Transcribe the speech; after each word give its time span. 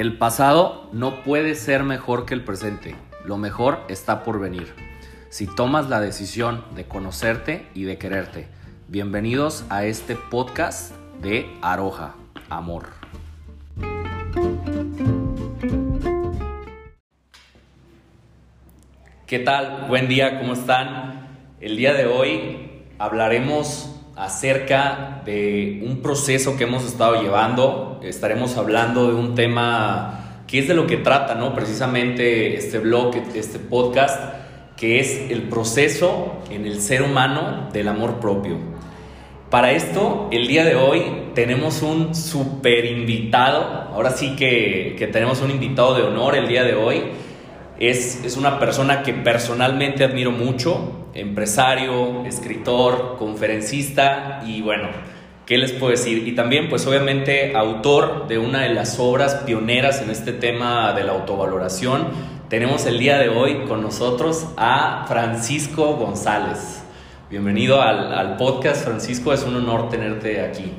El 0.00 0.16
pasado 0.16 0.88
no 0.94 1.22
puede 1.24 1.54
ser 1.54 1.82
mejor 1.82 2.24
que 2.24 2.32
el 2.32 2.42
presente. 2.42 2.96
Lo 3.26 3.36
mejor 3.36 3.80
está 3.88 4.22
por 4.22 4.40
venir. 4.40 4.72
Si 5.28 5.46
tomas 5.46 5.90
la 5.90 6.00
decisión 6.00 6.64
de 6.74 6.86
conocerte 6.86 7.66
y 7.74 7.82
de 7.82 7.98
quererte. 7.98 8.48
Bienvenidos 8.88 9.66
a 9.68 9.84
este 9.84 10.16
podcast 10.16 10.94
de 11.20 11.50
Aroja, 11.60 12.14
Amor. 12.48 12.86
¿Qué 19.26 19.40
tal? 19.40 19.84
Buen 19.86 20.08
día, 20.08 20.40
¿cómo 20.40 20.54
están? 20.54 21.28
El 21.60 21.76
día 21.76 21.92
de 21.92 22.06
hoy 22.06 22.86
hablaremos 22.98 23.99
acerca 24.20 25.22
de 25.24 25.82
un 25.82 26.02
proceso 26.02 26.56
que 26.56 26.64
hemos 26.64 26.84
estado 26.84 27.22
llevando. 27.22 28.00
Estaremos 28.02 28.58
hablando 28.58 29.08
de 29.08 29.14
un 29.14 29.34
tema 29.34 30.42
que 30.46 30.58
es 30.58 30.68
de 30.68 30.74
lo 30.74 30.86
que 30.86 30.98
trata, 30.98 31.34
¿no? 31.34 31.54
Precisamente 31.54 32.54
este 32.54 32.78
blog, 32.80 33.14
este 33.34 33.58
podcast, 33.58 34.20
que 34.76 35.00
es 35.00 35.30
el 35.30 35.44
proceso 35.44 36.42
en 36.50 36.66
el 36.66 36.82
ser 36.82 37.02
humano 37.02 37.70
del 37.72 37.88
amor 37.88 38.20
propio. 38.20 38.58
Para 39.48 39.72
esto, 39.72 40.28
el 40.30 40.46
día 40.48 40.64
de 40.64 40.76
hoy 40.76 41.02
tenemos 41.34 41.80
un 41.80 42.14
super 42.14 42.84
invitado. 42.84 43.88
Ahora 43.94 44.10
sí 44.10 44.36
que, 44.36 44.96
que 44.98 45.06
tenemos 45.06 45.40
un 45.40 45.50
invitado 45.50 45.94
de 45.94 46.02
honor 46.02 46.36
el 46.36 46.46
día 46.46 46.62
de 46.62 46.74
hoy. 46.74 47.04
Es, 47.78 48.22
es 48.22 48.36
una 48.36 48.58
persona 48.58 49.02
que 49.02 49.14
personalmente 49.14 50.04
admiro 50.04 50.30
mucho 50.30 50.99
empresario, 51.14 52.24
escritor, 52.24 53.16
conferencista 53.18 54.42
y 54.46 54.62
bueno, 54.62 54.88
¿qué 55.46 55.58
les 55.58 55.72
puedo 55.72 55.90
decir? 55.90 56.26
Y 56.28 56.34
también 56.34 56.68
pues 56.68 56.86
obviamente 56.86 57.56
autor 57.56 58.28
de 58.28 58.38
una 58.38 58.62
de 58.62 58.74
las 58.74 58.98
obras 58.98 59.34
pioneras 59.46 60.02
en 60.02 60.10
este 60.10 60.32
tema 60.32 60.92
de 60.92 61.04
la 61.04 61.12
autovaloración. 61.12 62.08
Tenemos 62.48 62.86
el 62.86 62.98
día 62.98 63.18
de 63.18 63.28
hoy 63.28 63.64
con 63.66 63.82
nosotros 63.82 64.48
a 64.56 65.04
Francisco 65.08 65.94
González. 65.94 66.82
Bienvenido 67.30 67.80
al, 67.80 68.12
al 68.12 68.36
podcast, 68.36 68.84
Francisco, 68.84 69.32
es 69.32 69.44
un 69.44 69.54
honor 69.56 69.88
tenerte 69.88 70.40
aquí. 70.40 70.72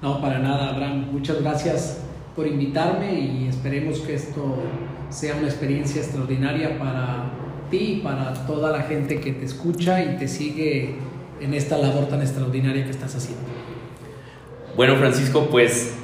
No, 0.00 0.20
para 0.20 0.38
nada, 0.38 0.70
Abraham. 0.70 1.08
Muchas 1.12 1.40
gracias 1.42 2.02
por 2.34 2.46
invitarme 2.46 3.18
y 3.18 3.48
esperemos 3.48 4.00
que 4.00 4.14
esto 4.14 4.56
sea 5.10 5.34
una 5.36 5.46
experiencia 5.46 6.00
extraordinaria 6.00 6.78
para 6.78 7.41
y 7.72 8.00
para 8.02 8.34
toda 8.46 8.70
la 8.70 8.82
gente 8.82 9.20
que 9.20 9.32
te 9.32 9.44
escucha 9.44 10.02
y 10.02 10.18
te 10.18 10.28
sigue 10.28 10.94
en 11.40 11.54
esta 11.54 11.78
labor 11.78 12.06
tan 12.06 12.20
extraordinaria 12.20 12.84
que 12.84 12.90
estás 12.90 13.14
haciendo. 13.14 13.42
Bueno, 14.76 14.96
Francisco, 14.96 15.48
pues 15.50 15.94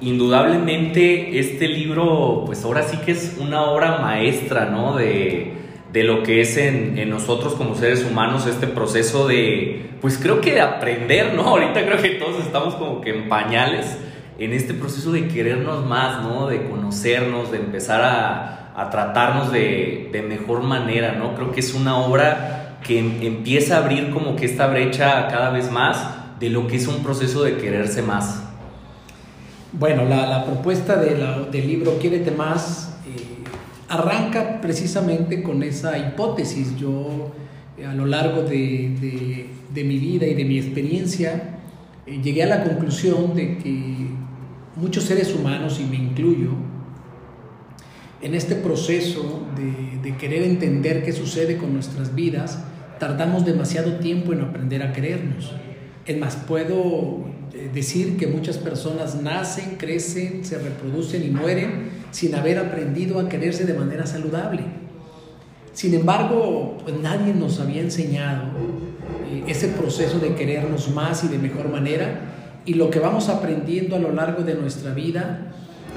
indudablemente 0.00 1.38
este 1.38 1.68
libro, 1.68 2.44
pues 2.46 2.64
ahora 2.64 2.82
sí 2.82 2.96
que 2.98 3.12
es 3.12 3.36
una 3.38 3.62
obra 3.62 3.98
maestra, 3.98 4.66
¿no? 4.66 4.96
De, 4.96 5.52
de 5.92 6.04
lo 6.04 6.22
que 6.22 6.40
es 6.40 6.56
en, 6.56 6.98
en, 6.98 7.10
nosotros 7.10 7.54
como 7.54 7.74
seres 7.74 8.04
humanos 8.04 8.46
este 8.46 8.66
proceso 8.66 9.26
de, 9.26 9.90
pues 10.00 10.18
creo 10.18 10.40
que 10.40 10.54
de 10.54 10.60
aprender, 10.60 11.34
¿no? 11.34 11.42
Ahorita 11.48 11.84
creo 11.84 12.00
que 12.00 12.10
todos 12.10 12.44
estamos 12.44 12.74
como 12.74 13.00
que 13.00 13.10
en 13.10 13.28
pañales 13.28 13.98
en 14.38 14.52
este 14.52 14.72
proceso 14.72 15.10
de 15.12 15.26
querernos 15.26 15.84
más, 15.84 16.22
¿no? 16.22 16.46
De 16.46 16.62
conocernos, 16.68 17.50
de 17.50 17.58
empezar 17.58 18.02
a, 18.02 18.57
a 18.78 18.90
tratarnos 18.90 19.50
de, 19.50 20.08
de, 20.12 20.22
mejor 20.22 20.62
manera, 20.62 21.16
¿no? 21.16 21.34
Creo 21.34 21.50
que 21.50 21.58
es 21.58 21.74
una 21.74 21.98
obra 21.98 22.78
que 22.86 23.00
em, 23.00 23.22
empieza 23.22 23.76
a 23.76 23.78
abrir 23.78 24.10
como 24.10 24.36
que 24.36 24.46
esta 24.46 24.68
brecha 24.68 25.26
cada 25.26 25.50
vez 25.50 25.68
más 25.72 25.98
de 26.38 26.48
lo 26.48 26.68
que 26.68 26.76
es 26.76 26.86
un 26.86 27.02
proceso 27.02 27.42
de 27.42 27.56
quererse 27.56 28.02
más. 28.02 28.40
Bueno, 29.72 30.04
la, 30.04 30.26
la 30.26 30.44
propuesta 30.44 30.94
de 30.96 31.16
del 31.50 31.66
libro 31.66 31.98
Quiérete 31.98 32.30
más 32.30 32.96
eh, 33.04 33.44
arranca 33.88 34.60
precisamente 34.60 35.42
con 35.42 35.64
esa 35.64 35.98
hipótesis. 35.98 36.76
Yo 36.76 37.32
eh, 37.76 37.84
a 37.84 37.94
lo 37.94 38.06
largo 38.06 38.42
de, 38.42 38.94
de, 39.00 39.50
de, 39.74 39.84
mi 39.84 39.98
vida 39.98 40.24
y 40.24 40.34
de 40.34 40.44
mi 40.44 40.56
experiencia 40.56 41.58
eh, 42.06 42.20
llegué 42.22 42.44
a 42.44 42.46
la 42.46 42.62
conclusión 42.62 43.34
de 43.34 43.58
que 43.58 44.06
muchos 44.76 45.02
seres 45.02 45.34
humanos, 45.34 45.80
y 45.80 45.84
me 45.84 45.96
incluyo, 45.96 46.50
en 48.20 48.34
este 48.34 48.56
proceso 48.56 49.46
de, 49.56 50.16
querer 50.16 50.42
entender 50.42 51.04
qué 51.04 51.12
sucede 51.12 51.58
con 51.58 51.74
nuestras 51.74 52.14
vidas, 52.14 52.58
tardamos 52.98 53.44
demasiado 53.44 53.98
tiempo 53.98 54.32
en 54.32 54.40
aprender 54.40 54.82
a 54.82 54.92
querernos. 54.92 55.52
Es 56.06 56.18
más, 56.18 56.34
puedo 56.34 57.26
eh, 57.52 57.70
decir 57.72 58.16
que 58.16 58.26
muchas 58.26 58.56
personas 58.56 59.20
nacen, 59.20 59.76
crecen, 59.76 60.44
se 60.44 60.58
reproducen 60.58 61.22
y 61.24 61.30
mueren 61.30 61.90
sin 62.10 62.34
haber 62.34 62.58
aprendido 62.58 63.20
a 63.20 63.28
quererse 63.28 63.66
de 63.66 63.74
manera 63.74 64.06
saludable. 64.06 64.62
Sin 65.72 65.94
embargo, 65.94 66.78
pues 66.82 66.98
nadie 66.98 67.34
nos 67.34 67.60
había 67.60 67.82
enseñado 67.82 68.44
eh, 69.30 69.44
ese 69.46 69.68
proceso 69.68 70.18
de 70.18 70.34
querernos 70.34 70.90
más 70.90 71.22
y 71.22 71.28
de 71.28 71.38
mejor 71.38 71.68
manera 71.68 72.20
y 72.64 72.74
lo 72.74 72.90
que 72.90 72.98
vamos 72.98 73.28
aprendiendo 73.28 73.94
a 73.94 73.98
lo 73.98 74.12
largo 74.12 74.42
de 74.42 74.54
nuestra 74.54 74.92
vida 74.92 75.52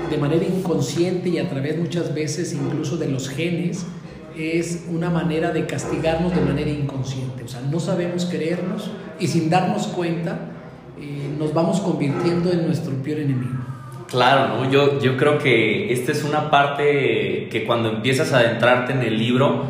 de 0.10 0.18
manera 0.18 0.46
inconsciente 0.46 1.30
y 1.30 1.38
a 1.38 1.50
través 1.50 1.78
muchas 1.78 2.14
veces 2.14 2.54
incluso 2.54 2.98
de 2.98 3.10
los 3.10 3.30
genes, 3.30 3.86
es 4.38 4.86
una 4.90 5.10
manera 5.10 5.52
de 5.52 5.66
castigarnos 5.66 6.34
de 6.34 6.42
manera 6.42 6.70
inconsciente. 6.70 7.44
O 7.44 7.48
sea, 7.48 7.62
no 7.62 7.80
sabemos 7.80 8.26
querernos 8.26 8.90
y 9.20 9.28
sin 9.28 9.50
darnos 9.50 9.88
cuenta 9.88 10.52
eh, 11.00 11.36
nos 11.38 11.54
vamos 11.54 11.80
convirtiendo 11.80 12.52
en 12.52 12.66
nuestro 12.66 12.94
peor 13.04 13.20
enemigo. 13.20 13.60
Claro, 14.08 14.56
¿no? 14.56 14.70
yo, 14.70 15.00
yo 15.00 15.16
creo 15.16 15.38
que 15.38 15.94
esta 15.94 16.12
es 16.12 16.24
una 16.24 16.52
parte 16.52 17.48
que 17.50 17.64
cuando 17.66 17.90
empiezas 17.90 18.34
a 18.34 18.40
adentrarte 18.40 18.92
en 18.92 19.02
el 19.04 19.18
libro, 19.18 19.64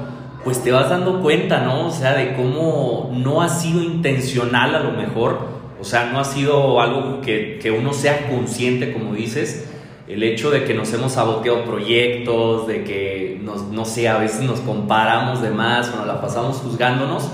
pues 0.43 0.63
te 0.63 0.71
vas 0.71 0.89
dando 0.89 1.21
cuenta, 1.21 1.61
¿no? 1.61 1.87
O 1.87 1.91
sea, 1.91 2.15
de 2.15 2.33
cómo 2.33 3.11
no 3.13 3.43
ha 3.43 3.49
sido 3.49 3.83
intencional 3.83 4.73
a 4.73 4.79
lo 4.79 4.93
mejor, 4.93 5.47
o 5.79 5.83
sea, 5.83 6.11
no 6.11 6.19
ha 6.19 6.23
sido 6.23 6.81
algo 6.81 7.21
que, 7.21 7.59
que 7.61 7.71
uno 7.71 7.93
sea 7.93 8.27
consciente, 8.29 8.91
como 8.93 9.13
dices, 9.13 9.70
el 10.07 10.23
hecho 10.23 10.51
de 10.51 10.63
que 10.65 10.73
nos 10.73 10.91
hemos 10.93 11.13
saboteado 11.13 11.63
proyectos, 11.63 12.67
de 12.67 12.83
que, 12.83 13.39
nos, 13.43 13.63
no 13.63 13.85
sé, 13.85 14.09
a 14.09 14.17
veces 14.17 14.41
nos 14.41 14.59
comparamos 14.59 15.41
de 15.41 15.51
más 15.51 15.89
o 15.93 15.97
nos 15.97 16.07
la 16.07 16.21
pasamos 16.21 16.57
juzgándonos, 16.57 17.29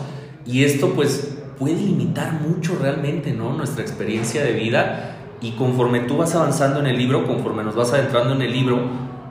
y 0.46 0.64
esto 0.64 0.94
pues 0.94 1.38
puede 1.58 1.76
limitar 1.76 2.34
mucho 2.34 2.78
realmente, 2.80 3.34
¿no? 3.34 3.54
Nuestra 3.54 3.82
experiencia 3.82 4.44
de 4.44 4.54
vida, 4.54 5.16
y 5.42 5.52
conforme 5.52 6.02
tú 6.02 6.18
vas 6.18 6.36
avanzando 6.36 6.80
en 6.80 6.88
el 6.88 6.98
libro, 6.98 7.26
conforme 7.28 7.64
nos 7.64 7.76
vas 7.76 7.94
adentrando 7.94 8.34
en 8.34 8.42
el 8.42 8.52
libro, 8.52 8.80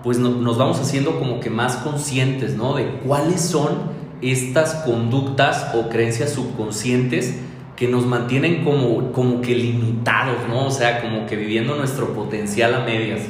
pues 0.02 0.18
no, 0.18 0.30
nos 0.30 0.58
vamos 0.58 0.78
haciendo 0.80 1.18
como 1.18 1.40
que 1.40 1.50
más 1.50 1.76
conscientes, 1.76 2.56
¿no? 2.56 2.74
De 2.76 2.86
cuáles 3.06 3.40
son 3.40 3.96
estas 4.22 4.74
conductas 4.76 5.72
o 5.74 5.88
creencias 5.88 6.30
subconscientes 6.30 7.38
que 7.76 7.88
nos 7.88 8.06
mantienen 8.06 8.64
como, 8.64 9.12
como 9.12 9.40
que 9.40 9.54
limitados, 9.54 10.48
¿no? 10.48 10.66
O 10.66 10.70
sea, 10.70 11.02
como 11.02 11.26
que 11.26 11.36
viviendo 11.36 11.76
nuestro 11.76 12.14
potencial 12.14 12.74
a 12.74 12.80
medias. 12.80 13.20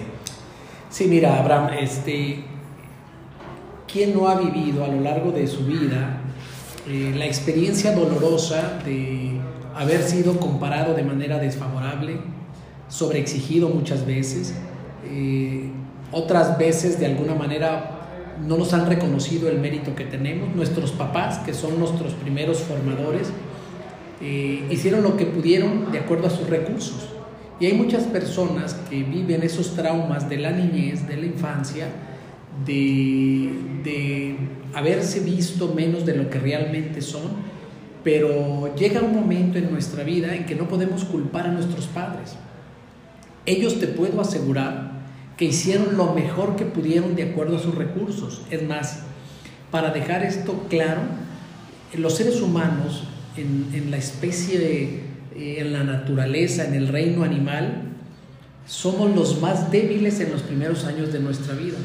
Sí, 0.89 1.07
mira, 1.09 1.39
Abraham, 1.39 1.71
este, 1.81 2.45
¿quién 3.93 4.15
no 4.15 4.29
ha 4.29 4.41
vivido 4.41 4.85
a 4.85 4.89
lo 4.89 5.01
largo 5.01 5.33
de 5.33 5.47
su 5.49 5.67
vida 5.67 6.21
eh, 6.89 7.13
la 7.17 7.27
experiencia 7.27 7.93
dolorosa 7.93 8.79
de 8.85 9.41
haber 9.75 10.03
sido 10.05 10.39
comparado 10.39 10.95
de 10.95 11.03
manera 11.03 11.39
desfavorable, 11.39 12.21
sobreexigido 12.89 13.69
muchas 13.69 14.07
veces, 14.07 14.55
eh, 15.05 15.69
otras 16.13 16.57
veces 16.57 17.01
de 17.01 17.07
alguna 17.07 17.35
manera 17.35 17.91
no 18.47 18.57
nos 18.57 18.73
han 18.73 18.87
reconocido 18.87 19.49
el 19.49 19.59
mérito 19.59 19.97
que 19.97 20.05
tenemos, 20.05 20.55
nuestros 20.55 20.93
papás, 20.93 21.39
que 21.39 21.53
son 21.53 21.79
nuestros 21.79 22.13
primeros 22.15 22.61
formadores, 22.61 23.33
eh, 24.21 24.67
hicieron 24.71 25.03
lo 25.03 25.17
que 25.17 25.27
pudieron 25.27 25.93
de 25.93 25.99
acuerdo 25.99 26.27
a 26.27 26.31
sus 26.31 26.49
recursos. 26.49 27.09
Y 27.61 27.67
hay 27.67 27.75
muchas 27.75 28.05
personas 28.05 28.75
que 28.89 29.03
viven 29.03 29.43
esos 29.43 29.75
traumas 29.75 30.29
de 30.29 30.39
la 30.39 30.53
niñez, 30.53 31.07
de 31.09 31.17
la 31.17 31.27
infancia, 31.27 31.89
de, 32.65 33.51
de 33.83 34.37
haberse 34.75 35.21
visto 35.21 35.73
menos 35.75 36.05
de 36.05 36.17
lo 36.17 36.29
que 36.31 36.39
realmente 36.39 37.01
son, 37.01 37.57
pero 38.05 38.75
llega 38.77 39.01
un 39.01 39.15
momento 39.15 39.59
en 39.59 39.71
nuestra 39.71 40.05
vida 40.05 40.35
en 40.35 40.47
que 40.47 40.55
no 40.55 40.69
podemos 40.69 41.05
culpar 41.05 41.47
a 41.47 41.53
nuestros 41.53 41.87
padres. 41.87 42.37
Ellos 43.47 43.81
te 43.81 43.87
puedo 43.87 44.21
asegurar 44.21 44.97
que 45.37 45.47
hicieron 45.47 45.97
lo 45.97 46.15
mejor 46.15 46.57
que 46.57 46.65
pudieron 46.65 47.15
de 47.15 47.25
acuerdo 47.25 47.57
a 47.57 47.61
sus 47.61 47.75
recursos. 47.75 48.43
Es 48.51 48.63
más, 48.67 49.01
para 49.71 49.91
dejar 49.91 50.25
esto 50.25 50.67
claro, 50.69 51.03
los 51.95 52.17
seres 52.17 52.41
humanos 52.41 53.05
en, 53.37 53.91
la 53.91 53.97
especie, 53.97 55.01
eh, 55.35 55.57
en 55.59 55.73
la 55.73 55.85
naturaleza, 55.85 56.65
en 56.65 56.75
el 56.75 56.89
reino 56.89 57.25
animal, 57.25 57.83
somos 58.67 59.15
los 59.15 59.41
más 59.41 59.71
débiles 59.71 60.21
en 60.21 60.33
los 60.33 60.43
primeros 60.43 60.85
años 60.85 61.13
de 61.13 61.21
nuestra 61.21 61.55
vida. 61.55 61.79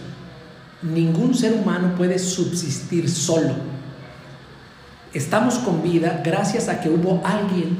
Ningún 0.81 1.35
ser 1.35 1.53
humano 1.53 1.95
puede 1.95 2.17
subsistir 2.17 3.09
solo. 3.09 3.53
Estamos 5.13 5.59
con 5.59 5.83
vida 5.83 6.21
gracias 6.25 6.69
a 6.69 6.81
que 6.81 6.89
hubo 6.89 7.21
alguien 7.23 7.77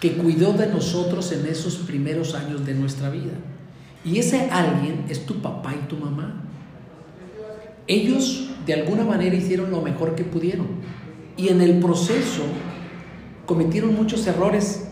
que 0.00 0.12
cuidó 0.14 0.52
de 0.52 0.66
nosotros 0.66 1.32
en 1.32 1.46
esos 1.46 1.76
primeros 1.76 2.34
años 2.34 2.66
de 2.66 2.74
nuestra 2.74 3.08
vida. 3.08 3.32
Y 4.04 4.18
ese 4.18 4.50
alguien 4.50 5.06
es 5.08 5.24
tu 5.24 5.40
papá 5.40 5.74
y 5.74 5.86
tu 5.86 5.96
mamá. 5.96 6.42
Ellos 7.86 8.50
de 8.66 8.74
alguna 8.74 9.04
manera 9.04 9.34
hicieron 9.34 9.70
lo 9.70 9.80
mejor 9.80 10.14
que 10.14 10.24
pudieron. 10.24 10.66
Y 11.36 11.48
en 11.48 11.60
el 11.60 11.80
proceso 11.80 12.42
cometieron 13.46 13.94
muchos 13.94 14.26
errores 14.26 14.88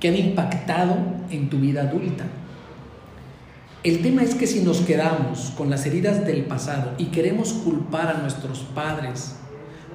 que 0.00 0.08
han 0.08 0.16
impactado 0.16 0.96
en 1.30 1.50
tu 1.50 1.58
vida 1.58 1.82
adulta. 1.82 2.24
El 3.82 4.00
tema 4.00 4.22
es 4.22 4.34
que 4.34 4.46
si 4.46 4.60
nos 4.60 4.80
quedamos 4.80 5.52
con 5.56 5.68
las 5.68 5.84
heridas 5.84 6.24
del 6.24 6.44
pasado 6.44 6.92
y 6.96 7.06
queremos 7.06 7.52
culpar 7.52 8.08
a 8.08 8.18
nuestros 8.18 8.60
padres 8.60 9.36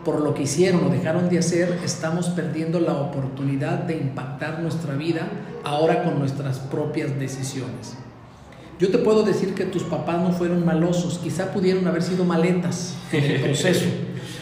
por 0.06 0.22
lo 0.22 0.34
que 0.34 0.44
hicieron 0.44 0.86
o 0.86 0.90
dejaron 0.90 1.28
de 1.30 1.40
hacer, 1.40 1.80
estamos 1.84 2.30
perdiendo 2.30 2.80
la 2.80 2.94
oportunidad 2.94 3.80
de 3.80 3.98
impactar 3.98 4.62
nuestra 4.62 4.96
vida 4.96 5.28
ahora 5.64 6.04
con 6.04 6.20
nuestras 6.20 6.60
propias 6.60 7.20
decisiones. 7.20 7.98
Yo 8.80 8.90
te 8.90 8.98
puedo 8.98 9.24
decir 9.24 9.56
que 9.56 9.66
tus 9.66 9.84
papás 9.84 10.22
no 10.22 10.32
fueron 10.32 10.66
malosos, 10.66 11.20
quizá 11.20 11.52
pudieron 11.52 11.86
haber 11.88 12.02
sido 12.02 12.24
maletas 12.24 12.96
en 13.12 13.24
el 13.24 13.42
proceso. 13.42 13.86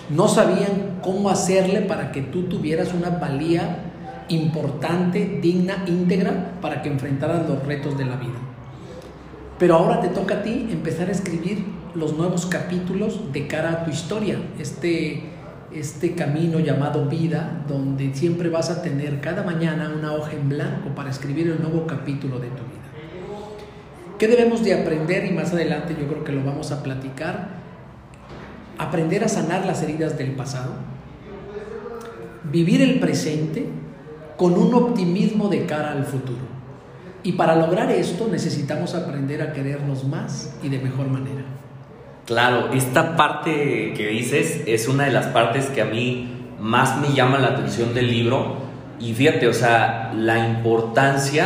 No 0.09 0.29
sabían 0.29 0.86
cómo 1.01 1.29
hacerle 1.29 1.81
para 1.81 2.11
que 2.11 2.21
tú 2.21 2.43
tuvieras 2.43 2.93
una 2.93 3.09
valía 3.09 3.83
importante, 4.29 5.39
digna, 5.41 5.83
íntegra, 5.87 6.59
para 6.61 6.81
que 6.81 6.89
enfrentaras 6.89 7.47
los 7.47 7.65
retos 7.65 7.97
de 7.97 8.05
la 8.05 8.15
vida. 8.17 8.39
Pero 9.57 9.75
ahora 9.75 10.01
te 10.01 10.09
toca 10.09 10.35
a 10.35 10.43
ti 10.43 10.67
empezar 10.71 11.09
a 11.09 11.11
escribir 11.11 11.65
los 11.95 12.15
nuevos 12.15 12.45
capítulos 12.45 13.31
de 13.33 13.47
cara 13.47 13.71
a 13.71 13.85
tu 13.85 13.91
historia, 13.91 14.37
este, 14.59 15.23
este 15.73 16.13
camino 16.13 16.59
llamado 16.59 17.05
vida, 17.05 17.63
donde 17.67 18.13
siempre 18.13 18.49
vas 18.49 18.69
a 18.69 18.81
tener 18.81 19.19
cada 19.19 19.43
mañana 19.43 19.91
una 19.97 20.13
hoja 20.13 20.33
en 20.33 20.49
blanco 20.49 20.89
para 20.95 21.09
escribir 21.09 21.47
el 21.47 21.61
nuevo 21.61 21.87
capítulo 21.87 22.39
de 22.39 22.49
tu 22.49 22.63
vida. 22.63 22.77
¿Qué 24.19 24.27
debemos 24.27 24.63
de 24.63 24.73
aprender? 24.73 25.25
Y 25.25 25.31
más 25.31 25.53
adelante 25.53 25.95
yo 25.99 26.07
creo 26.07 26.23
que 26.23 26.31
lo 26.31 26.43
vamos 26.43 26.71
a 26.71 26.83
platicar. 26.83 27.66
Aprender 28.77 29.23
a 29.23 29.27
sanar 29.27 29.65
las 29.65 29.81
heridas 29.81 30.17
del 30.17 30.31
pasado, 30.31 30.73
vivir 32.51 32.81
el 32.81 32.99
presente 32.99 33.67
con 34.37 34.53
un 34.53 34.73
optimismo 34.73 35.49
de 35.49 35.65
cara 35.65 35.91
al 35.91 36.05
futuro. 36.05 36.57
Y 37.23 37.33
para 37.33 37.55
lograr 37.55 37.91
esto 37.91 38.27
necesitamos 38.31 38.93
aprender 38.93 39.41
a 39.41 39.51
querernos 39.51 40.05
más 40.05 40.55
y 40.63 40.69
de 40.69 40.79
mejor 40.79 41.07
manera. 41.07 41.43
Claro, 42.25 42.71
esta 42.73 43.15
parte 43.15 43.93
que 43.95 44.07
dices 44.09 44.61
es 44.67 44.87
una 44.87 45.05
de 45.05 45.11
las 45.11 45.27
partes 45.27 45.65
que 45.67 45.81
a 45.81 45.85
mí 45.85 46.29
más 46.59 46.99
me 47.01 47.13
llama 47.13 47.39
la 47.39 47.47
atención 47.47 47.93
del 47.93 48.09
libro. 48.09 48.57
Y 48.99 49.13
fíjate, 49.13 49.47
o 49.47 49.53
sea, 49.53 50.13
la 50.13 50.47
importancia 50.47 51.45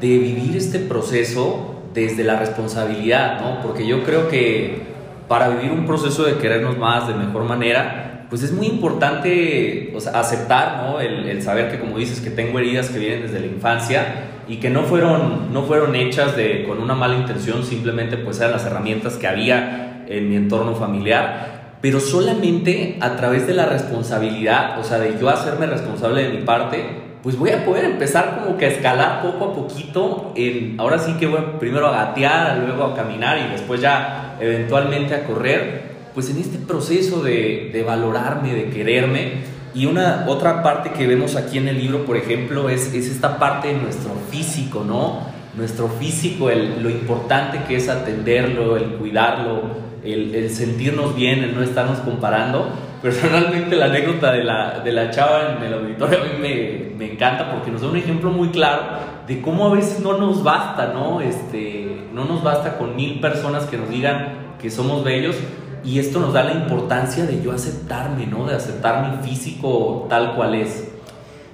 de 0.00 0.08
vivir 0.18 0.56
este 0.56 0.78
proceso 0.78 1.82
desde 1.94 2.24
la 2.24 2.38
responsabilidad, 2.38 3.40
¿no? 3.40 3.62
Porque 3.62 3.86
yo 3.86 4.04
creo 4.04 4.28
que 4.28 4.87
para 5.28 5.48
vivir 5.48 5.70
un 5.72 5.86
proceso 5.86 6.24
de 6.24 6.38
querernos 6.38 6.78
más 6.78 7.06
de 7.06 7.14
mejor 7.14 7.44
manera, 7.44 8.26
pues 8.28 8.42
es 8.42 8.52
muy 8.52 8.66
importante 8.66 9.94
aceptar, 10.12 10.82
¿no? 10.82 11.00
El, 11.00 11.28
el, 11.28 11.42
saber 11.42 11.70
que, 11.70 11.78
como 11.78 11.96
dices, 11.98 12.20
que 12.20 12.30
tengo 12.30 12.58
heridas 12.58 12.90
que 12.90 12.98
vienen 12.98 13.22
desde 13.22 13.40
la 13.40 13.46
infancia 13.46 14.04
y 14.48 14.56
que 14.56 14.70
no 14.70 14.82
fueron, 14.82 15.52
no 15.52 15.62
fueron 15.62 15.94
hechas 15.94 16.36
de, 16.36 16.64
con 16.66 16.80
una 16.80 16.94
mala 16.94 17.16
intención, 17.16 17.62
simplemente 17.64 18.16
pues 18.16 18.38
eran 18.40 18.52
las 18.52 18.64
herramientas 18.64 19.16
que 19.16 19.26
había 19.26 20.04
en 20.08 20.28
mi 20.28 20.36
entorno 20.36 20.74
familiar, 20.74 21.76
pero 21.80 22.00
solamente 22.00 22.96
a 23.00 23.16
través 23.16 23.46
de 23.46 23.54
la 23.54 23.66
responsabilidad, 23.66 24.78
o 24.80 24.84
sea, 24.84 24.98
de 24.98 25.16
yo 25.18 25.28
hacerme 25.28 25.66
responsable 25.66 26.24
de 26.24 26.30
mi 26.30 26.44
parte, 26.44 27.07
pues 27.28 27.38
voy 27.38 27.50
a 27.50 27.62
poder 27.62 27.84
empezar 27.84 28.40
como 28.42 28.56
que 28.56 28.64
a 28.64 28.68
escalar 28.68 29.20
poco 29.20 29.50
a 29.50 29.54
poquito. 29.54 30.32
En, 30.34 30.80
ahora 30.80 30.98
sí 30.98 31.12
que 31.20 31.26
voy 31.26 31.40
primero 31.60 31.86
a 31.88 31.90
gatear, 31.90 32.56
luego 32.56 32.84
a 32.84 32.94
caminar 32.94 33.36
y 33.36 33.52
después 33.52 33.82
ya 33.82 34.38
eventualmente 34.40 35.14
a 35.14 35.24
correr. 35.24 35.82
Pues 36.14 36.30
en 36.30 36.38
este 36.38 36.56
proceso 36.56 37.22
de, 37.22 37.68
de 37.70 37.82
valorarme, 37.82 38.54
de 38.54 38.70
quererme. 38.70 39.42
Y 39.74 39.84
una 39.84 40.24
otra 40.26 40.62
parte 40.62 40.92
que 40.92 41.06
vemos 41.06 41.36
aquí 41.36 41.58
en 41.58 41.68
el 41.68 41.76
libro, 41.76 42.06
por 42.06 42.16
ejemplo, 42.16 42.70
es, 42.70 42.94
es 42.94 43.08
esta 43.08 43.38
parte 43.38 43.68
de 43.68 43.74
nuestro 43.74 44.12
físico, 44.30 44.82
¿no? 44.86 45.20
Nuestro 45.54 45.88
físico, 45.88 46.48
el, 46.48 46.82
lo 46.82 46.88
importante 46.88 47.60
que 47.68 47.76
es 47.76 47.90
atenderlo, 47.90 48.78
el 48.78 48.84
cuidarlo, 48.92 49.64
el, 50.02 50.34
el 50.34 50.48
sentirnos 50.48 51.14
bien, 51.14 51.40
el 51.44 51.54
no 51.54 51.62
estarnos 51.62 51.98
comparando 51.98 52.70
personalmente 53.02 53.76
la 53.76 53.86
anécdota 53.86 54.32
de 54.32 54.44
la, 54.44 54.80
de 54.80 54.92
la 54.92 55.10
chava 55.10 55.56
en 55.56 55.62
el 55.62 55.74
auditorio 55.74 56.18
a 56.18 56.24
mí 56.24 56.30
me, 56.40 56.96
me, 56.96 57.12
encanta 57.12 57.50
porque 57.50 57.70
nos 57.70 57.82
da 57.82 57.88
un 57.88 57.96
ejemplo 57.96 58.30
muy 58.30 58.48
claro 58.50 58.82
de 59.26 59.40
cómo 59.40 59.66
a 59.66 59.74
veces 59.74 60.00
no 60.00 60.16
nos 60.16 60.42
basta, 60.42 60.92
¿no? 60.94 61.20
Este, 61.20 62.02
no 62.12 62.24
nos 62.24 62.42
basta 62.42 62.78
con 62.78 62.96
mil 62.96 63.20
personas 63.20 63.66
que 63.66 63.76
nos 63.76 63.90
digan 63.90 64.54
que 64.60 64.70
somos 64.70 65.04
bellos 65.04 65.36
y 65.84 65.98
esto 65.98 66.18
nos 66.18 66.32
da 66.32 66.44
la 66.44 66.52
importancia 66.52 67.24
de 67.24 67.42
yo 67.42 67.52
aceptarme, 67.52 68.26
¿no? 68.26 68.46
De 68.46 68.54
aceptar 68.54 69.10
mi 69.10 69.28
físico 69.28 70.06
tal 70.08 70.34
cual 70.34 70.54
es. 70.54 70.88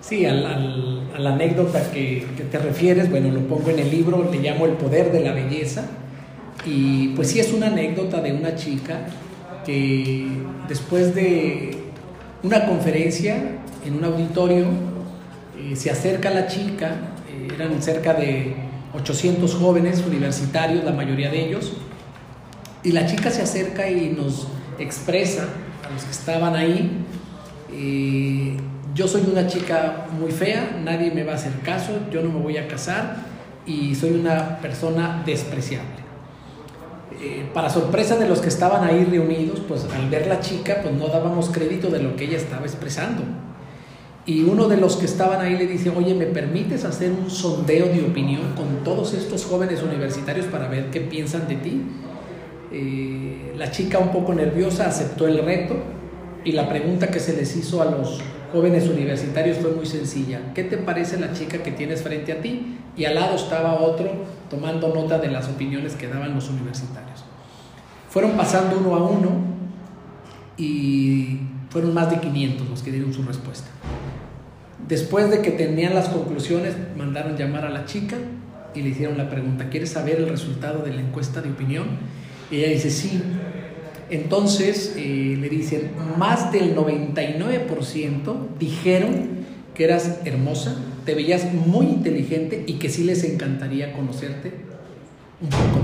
Sí, 0.01 0.25
al, 0.27 0.45
al, 0.47 1.03
a 1.17 1.19
la 1.19 1.35
anécdota 1.35 1.91
que, 1.91 2.27
que 2.37 2.45
te 2.45 2.59
refieres, 2.59 3.11
bueno, 3.11 3.31
lo 3.31 3.41
pongo 3.41 3.71
en 3.71 3.79
el 3.79 3.91
libro, 3.91 4.29
le 4.31 4.39
llamo 4.39 4.67
El 4.67 4.73
poder 4.73 5.11
de 5.11 5.21
la 5.21 5.33
belleza 5.33 5.85
y 6.67 7.09
pues 7.09 7.31
sí 7.31 7.41
es 7.41 7.53
una 7.53 7.67
anécdota 7.67 8.21
de 8.21 8.33
una 8.33 8.55
chica 8.55 9.07
que 9.65 10.27
después 10.69 11.15
de 11.15 11.79
una 12.43 12.67
conferencia 12.67 13.43
en 13.85 13.97
un 13.97 14.05
auditorio 14.05 14.67
eh, 15.59 15.77
se 15.77 15.91
acerca 15.91 16.31
la 16.31 16.47
chica, 16.47 16.97
eh, 17.29 17.49
eran 17.55 17.83
cerca 17.83 18.15
de 18.15 18.55
800 18.95 19.55
jóvenes 19.55 20.05
universitarios, 20.07 20.85
la 20.85 20.93
mayoría 20.93 21.31
de 21.31 21.47
ellos, 21.47 21.73
y 22.83 22.93
la 22.93 23.07
chica 23.07 23.31
se 23.31 23.43
acerca 23.43 23.89
y 23.89 24.11
nos 24.11 24.47
expresa 24.79 25.49
a 25.87 25.93
los 25.93 26.05
que 26.05 26.11
estaban 26.11 26.55
ahí, 26.55 27.05
eh, 27.73 28.57
yo 28.95 29.09
soy 29.09 29.23
una 29.23 29.47
chica 29.49 30.07
muy 30.19 30.31
fea, 30.31 30.79
nadie 30.85 31.11
me 31.11 31.25
va 31.25 31.33
a 31.33 31.35
hacer 31.35 31.53
caso, 31.65 31.93
yo 32.13 32.23
no 32.23 32.31
me 32.31 32.41
voy 32.41 32.59
a 32.59 32.69
casar 32.69 33.17
y 33.67 33.95
soy 33.95 34.11
una 34.11 34.59
persona 34.59 35.23
despreciable. 35.27 36.04
Eh, 37.25 37.47
para 37.55 37.71
sorpresa 37.71 38.17
de 38.17 38.29
los 38.29 38.41
que 38.41 38.49
estaban 38.49 38.85
ahí 38.85 39.03
reunidos, 39.05 39.61
pues 39.67 39.87
al 39.87 40.11
ver 40.11 40.27
la 40.27 40.41
chica, 40.41 40.81
pues 40.83 40.95
no 40.95 41.09
dábamos 41.09 41.49
crédito 41.49 41.89
de 41.89 42.03
lo 42.03 42.17
que 42.17 42.25
ella 42.25 42.37
estaba 42.37 42.67
expresando. 42.67 43.23
Y 44.27 44.43
uno 44.43 44.69
de 44.69 44.77
los 44.77 44.97
que 44.97 45.07
estaban 45.07 45.41
ahí 45.41 45.57
le 45.57 45.67
dice, 45.67 45.89
oye, 45.89 46.15
¿me 46.15 46.27
permites 46.27 46.85
hacer 46.85 47.13
un 47.13 47.31
sondeo 47.31 47.87
de 47.87 48.03
opinión 48.03 48.53
con 48.55 48.85
todos 48.85 49.15
estos 49.15 49.47
jóvenes 49.47 49.83
universitarios 49.83 50.45
para 50.47 50.69
ver 50.69 50.91
qué 50.91 51.01
piensan 51.01 51.49
de 51.49 51.57
ti? 51.57 51.83
Eh, 52.71 53.55
la 53.57 53.71
chica 53.71 53.99
un 53.99 54.13
poco 54.13 54.35
nerviosa 54.35 54.87
aceptó 54.87 55.27
el 55.27 55.43
reto 55.43 55.77
y 56.45 56.53
la 56.53 56.69
pregunta 56.69 57.09
que 57.09 57.21
se 57.21 57.35
les 57.35 57.57
hizo 57.57 57.81
a 57.81 57.87
los 57.87 58.21
jóvenes 58.53 58.87
universitarios 58.87 59.57
fue 59.59 59.71
muy 59.71 59.87
sencilla. 59.87 60.53
¿Qué 60.55 60.65
te 60.65 60.77
parece 60.77 61.19
la 61.19 61.33
chica 61.33 61.63
que 61.63 61.73
tienes 61.73 62.03
frente 62.03 62.33
a 62.33 62.43
ti? 62.43 62.77
Y 62.99 63.07
al 63.07 63.15
lado 63.15 63.37
estaba 63.37 63.81
otro 63.81 64.11
tomando 64.51 64.95
nota 64.95 65.19
de 65.19 65.29
las 65.29 65.49
opiniones 65.49 65.95
que 65.95 66.09
daban 66.09 66.35
los 66.35 66.51
universitarios. 66.51 67.14
Fueron 68.15 68.37
pasando 68.37 68.79
uno 68.79 68.95
a 68.95 69.03
uno 69.03 69.31
y 70.57 71.41
fueron 71.69 71.93
más 71.93 72.13
de 72.13 72.21
500 72.21 72.71
los 72.71 72.81
que 72.81 72.93
dieron 72.93 73.13
su 73.13 73.25
respuesta. 73.25 73.67
Después 74.87 75.33
de 75.33 75.43
que 75.43 75.51
tenían 75.51 75.97
las 75.97 76.11
conclusiones, 76.11 76.77
mandaron 76.97 77.37
llamar 77.37 77.65
a 77.65 77.71
la 77.71 77.87
chica 77.87 78.17
y 78.73 78.83
le 78.83 78.91
hicieron 78.91 79.19
la 79.19 79.29
pregunta, 79.29 79.69
¿quieres 79.69 79.91
saber 79.91 80.19
el 80.19 80.29
resultado 80.29 80.85
de 80.85 80.93
la 80.93 81.01
encuesta 81.01 81.43
de 81.43 81.51
opinión? 81.51 81.89
Y 82.53 82.59
ella 82.59 82.69
dice, 82.69 82.93
sí. 82.93 83.21
Entonces 84.11 84.95
eh, 84.97 85.37
le 85.37 85.49
dicen, 85.49 85.91
más 86.17 86.53
del 86.53 86.77
99% 86.77 88.37
dijeron 88.61 89.29
que 89.75 89.83
eras 89.83 90.21
hermosa, 90.25 90.77
te 91.05 91.17
veías 91.17 91.53
muy 91.53 91.87
inteligente 91.87 92.63
y 92.65 92.75
que 92.75 92.91
sí 92.91 93.03
les 93.03 93.25
encantaría 93.25 93.93
conocerte 93.93 94.53
un 95.41 95.49
poco. 95.49 95.84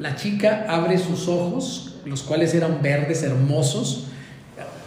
La 0.00 0.16
chica 0.16 0.64
abre 0.66 0.96
sus 0.96 1.28
ojos, 1.28 1.96
los 2.06 2.22
cuales 2.22 2.54
eran 2.54 2.80
verdes, 2.80 3.22
hermosos, 3.22 4.06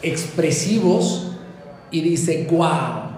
expresivos, 0.01 1.34
y 1.91 2.01
dice, 2.01 2.48
wow, 2.50 3.12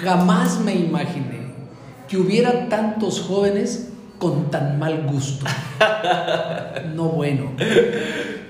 jamás 0.00 0.60
me 0.60 0.76
imaginé 0.76 1.48
que 2.08 2.18
hubiera 2.18 2.68
tantos 2.68 3.20
jóvenes 3.20 3.88
con 4.20 4.48
tan 4.52 4.78
mal 4.78 5.06
gusto. 5.10 5.44
No 6.94 7.10
bueno. 7.10 7.52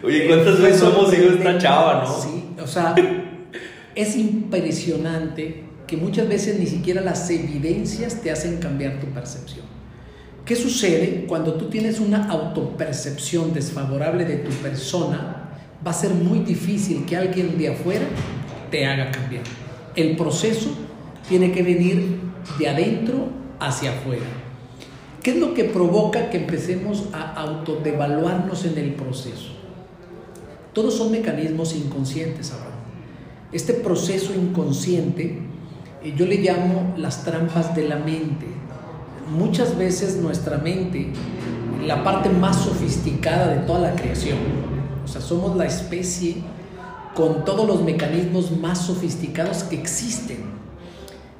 Oye, 0.02 0.26
¿cuántas 0.26 0.60
veces 0.60 0.80
somos 0.80 1.12
hijos 1.12 1.32
de 1.32 1.38
esta 1.38 1.58
chava, 1.58 2.04
no? 2.04 2.20
Sí, 2.20 2.50
o 2.62 2.66
sea, 2.66 2.94
es 3.94 4.16
impresionante 4.16 5.64
que 5.86 5.96
muchas 5.96 6.28
veces 6.28 6.58
ni 6.58 6.66
siquiera 6.66 7.00
las 7.00 7.28
evidencias 7.30 8.20
te 8.22 8.30
hacen 8.30 8.58
cambiar 8.58 9.00
tu 9.00 9.06
percepción. 9.08 9.77
¿Qué 10.48 10.56
sucede 10.56 11.26
cuando 11.28 11.52
tú 11.56 11.66
tienes 11.66 12.00
una 12.00 12.26
autopercepción 12.26 13.52
desfavorable 13.52 14.24
de 14.24 14.36
tu 14.36 14.50
persona? 14.62 15.50
Va 15.86 15.90
a 15.90 15.92
ser 15.94 16.14
muy 16.14 16.38
difícil 16.38 17.04
que 17.04 17.18
alguien 17.18 17.58
de 17.58 17.68
afuera 17.68 18.06
te 18.70 18.86
haga 18.86 19.10
cambiar. 19.10 19.42
El 19.94 20.16
proceso 20.16 20.70
tiene 21.28 21.52
que 21.52 21.62
venir 21.62 22.18
de 22.58 22.66
adentro 22.66 23.28
hacia 23.60 23.90
afuera. 23.90 24.24
¿Qué 25.22 25.32
es 25.32 25.36
lo 25.36 25.52
que 25.52 25.64
provoca 25.64 26.30
que 26.30 26.38
empecemos 26.38 27.10
a 27.12 27.34
autodevaluarnos 27.34 28.64
en 28.64 28.78
el 28.78 28.94
proceso? 28.94 29.50
Todos 30.72 30.96
son 30.96 31.12
mecanismos 31.12 31.76
inconscientes 31.76 32.52
ahora. 32.52 32.74
Este 33.52 33.74
proceso 33.74 34.32
inconsciente 34.34 35.42
eh, 36.02 36.14
yo 36.16 36.24
le 36.24 36.36
llamo 36.36 36.94
las 36.96 37.22
trampas 37.22 37.76
de 37.76 37.86
la 37.86 37.96
mente. 37.96 38.46
Muchas 39.30 39.76
veces 39.76 40.16
nuestra 40.16 40.56
mente, 40.56 41.08
la 41.86 42.02
parte 42.02 42.30
más 42.30 42.56
sofisticada 42.56 43.48
de 43.48 43.66
toda 43.66 43.80
la 43.80 43.94
creación, 43.94 44.38
o 45.04 45.08
sea, 45.08 45.20
somos 45.20 45.54
la 45.56 45.66
especie 45.66 46.36
con 47.14 47.44
todos 47.44 47.66
los 47.66 47.82
mecanismos 47.82 48.56
más 48.56 48.86
sofisticados 48.86 49.64
que 49.64 49.76
existen. 49.76 50.38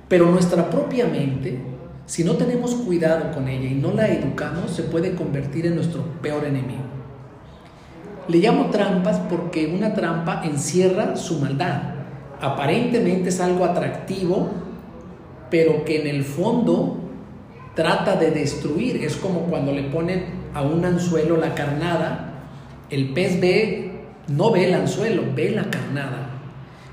Pero 0.09 0.31
nuestra 0.31 0.69
propia 0.69 1.07
mente, 1.07 1.61
si 2.05 2.25
no 2.25 2.35
tenemos 2.35 2.75
cuidado 2.75 3.33
con 3.33 3.49
ella 3.49 3.69
y 3.69 3.75
no 3.75 3.93
la 3.93 4.09
educamos, 4.09 4.71
se 4.71 4.83
puede 4.83 5.15
convertir 5.15 5.67
en 5.67 5.75
nuestro 5.75 6.03
peor 6.21 6.45
enemigo. 6.45 6.83
Le 8.29 8.39
llamo 8.39 8.67
trampas 8.71 9.19
porque 9.31 9.73
una 9.75 9.95
trampa 9.95 10.43
encierra 10.45 11.17
su 11.17 11.39
maldad. 11.39 11.95
Aparentemente 12.41 13.31
es 13.31 13.41
algo 13.41 13.65
atractivo, 13.65 14.51
pero 15.51 15.85
que 15.87 16.03
en 16.03 16.07
el 16.07 16.25
fondo 16.25 17.08
trata 17.79 18.17
de 18.17 18.33
destruir. 18.33 19.05
Es 19.05 19.15
como 19.15 19.43
cuando 19.43 19.71
le 19.71 19.85
ponen 19.85 20.25
a 20.53 20.63
un 20.63 20.85
anzuelo 20.85 21.37
la 21.37 21.55
carnada, 21.55 22.33
el 22.91 23.11
pez 23.15 23.41
ve, 23.41 23.93
no 24.27 24.51
ve 24.51 24.65
el 24.65 24.75
anzuelo, 24.75 25.23
ve 25.37 25.51
la 25.51 25.71
carnada. 25.71 26.41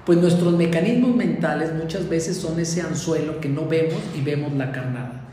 Pues 0.05 0.19
nuestros 0.19 0.55
mecanismos 0.55 1.15
mentales 1.15 1.73
muchas 1.73 2.07
veces 2.07 2.37
son 2.37 2.59
ese 2.59 2.81
anzuelo 2.81 3.39
que 3.41 3.49
no 3.49 3.67
vemos 3.67 3.97
y 4.15 4.21
vemos 4.21 4.53
la 4.53 4.71
carnada. 4.71 5.23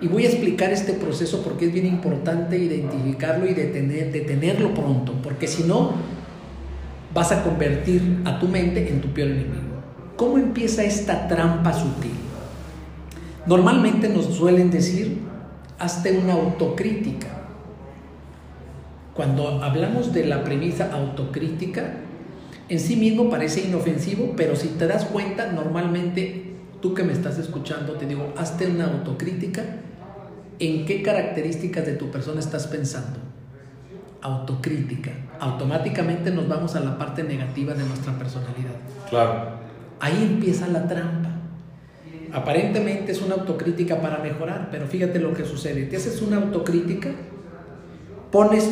Y 0.00 0.08
voy 0.08 0.24
a 0.24 0.28
explicar 0.30 0.72
este 0.72 0.94
proceso 0.94 1.42
porque 1.42 1.66
es 1.66 1.74
bien 1.74 1.84
importante 1.84 2.58
identificarlo 2.58 3.46
y 3.46 3.52
detener, 3.52 4.12
detenerlo 4.12 4.72
pronto, 4.72 5.12
porque 5.22 5.46
si 5.46 5.64
no, 5.64 5.92
vas 7.12 7.32
a 7.32 7.42
convertir 7.42 8.22
a 8.24 8.40
tu 8.40 8.48
mente 8.48 8.88
en 8.88 9.02
tu 9.02 9.08
peor 9.08 9.28
enemigo. 9.28 9.76
¿Cómo 10.16 10.38
empieza 10.38 10.82
esta 10.82 11.28
trampa 11.28 11.74
sutil? 11.74 12.21
Normalmente 13.46 14.08
nos 14.08 14.26
suelen 14.26 14.70
decir, 14.70 15.18
hazte 15.78 16.16
una 16.16 16.34
autocrítica. 16.34 17.28
Cuando 19.14 19.62
hablamos 19.62 20.12
de 20.12 20.26
la 20.26 20.44
premisa 20.44 20.90
autocrítica, 20.92 21.94
en 22.68 22.80
sí 22.80 22.96
mismo 22.96 23.28
parece 23.28 23.62
inofensivo, 23.62 24.34
pero 24.36 24.56
si 24.56 24.68
te 24.68 24.86
das 24.86 25.04
cuenta, 25.04 25.52
normalmente 25.52 26.54
tú 26.80 26.94
que 26.94 27.02
me 27.02 27.12
estás 27.12 27.38
escuchando, 27.38 27.94
te 27.94 28.06
digo, 28.06 28.32
hazte 28.36 28.66
una 28.66 28.86
autocrítica. 28.86 29.62
¿En 30.58 30.86
qué 30.86 31.02
características 31.02 31.84
de 31.84 31.94
tu 31.94 32.10
persona 32.10 32.40
estás 32.40 32.68
pensando? 32.68 33.18
Autocrítica. 34.20 35.10
Automáticamente 35.40 36.30
nos 36.30 36.48
vamos 36.48 36.76
a 36.76 36.80
la 36.80 36.96
parte 36.96 37.24
negativa 37.24 37.74
de 37.74 37.84
nuestra 37.84 38.16
personalidad. 38.16 38.76
Claro. 39.10 39.58
Ahí 39.98 40.28
empieza 40.30 40.68
la 40.68 40.86
trampa. 40.86 41.21
Aparentemente 42.32 43.12
es 43.12 43.20
una 43.20 43.34
autocrítica 43.34 44.00
para 44.00 44.18
mejorar, 44.18 44.68
pero 44.70 44.86
fíjate 44.86 45.18
lo 45.18 45.34
que 45.34 45.44
sucede. 45.44 45.84
Te 45.84 45.96
haces 45.96 46.22
una 46.22 46.38
autocrítica, 46.38 47.10
pones 48.30 48.70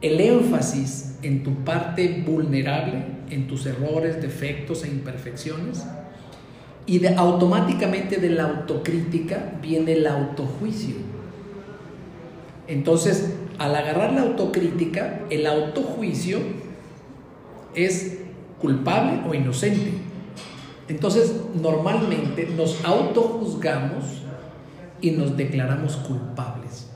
el 0.00 0.20
énfasis 0.20 1.16
en 1.22 1.42
tu 1.42 1.64
parte 1.64 2.22
vulnerable, 2.26 3.04
en 3.30 3.46
tus 3.46 3.66
errores, 3.66 4.22
defectos 4.22 4.84
e 4.84 4.88
imperfecciones, 4.88 5.84
y 6.86 7.04
automáticamente 7.04 8.16
de 8.16 8.30
la 8.30 8.44
autocrítica 8.44 9.58
viene 9.60 9.94
el 9.94 10.06
autojuicio. 10.06 10.94
Entonces, 12.68 13.34
al 13.58 13.74
agarrar 13.74 14.12
la 14.12 14.22
autocrítica, 14.22 15.20
el 15.30 15.46
autojuicio 15.46 16.38
es 17.74 18.18
culpable 18.60 19.20
o 19.28 19.34
inocente. 19.34 20.05
Entonces, 20.88 21.34
normalmente 21.60 22.48
nos 22.56 22.84
autojuzgamos 22.84 24.04
y 25.00 25.10
nos 25.10 25.36
declaramos 25.36 25.96
culpables. 25.96 26.90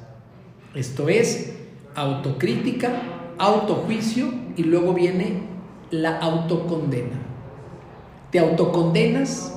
Esto 0.75 1.09
es 1.09 1.55
autocrítica, 1.95 2.93
autojuicio 3.39 4.33
y 4.57 4.63
luego 4.63 4.95
viene 4.95 5.43
la 5.91 6.19
autocondena. 6.19 7.19
Te 8.31 8.39
autocondenas 8.39 9.57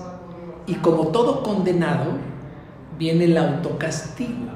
y 0.66 0.76
como 0.76 1.10
todo 1.10 1.44
condenado, 1.44 2.14
viene 2.98 3.26
el 3.26 3.38
autocastigo. 3.38 4.52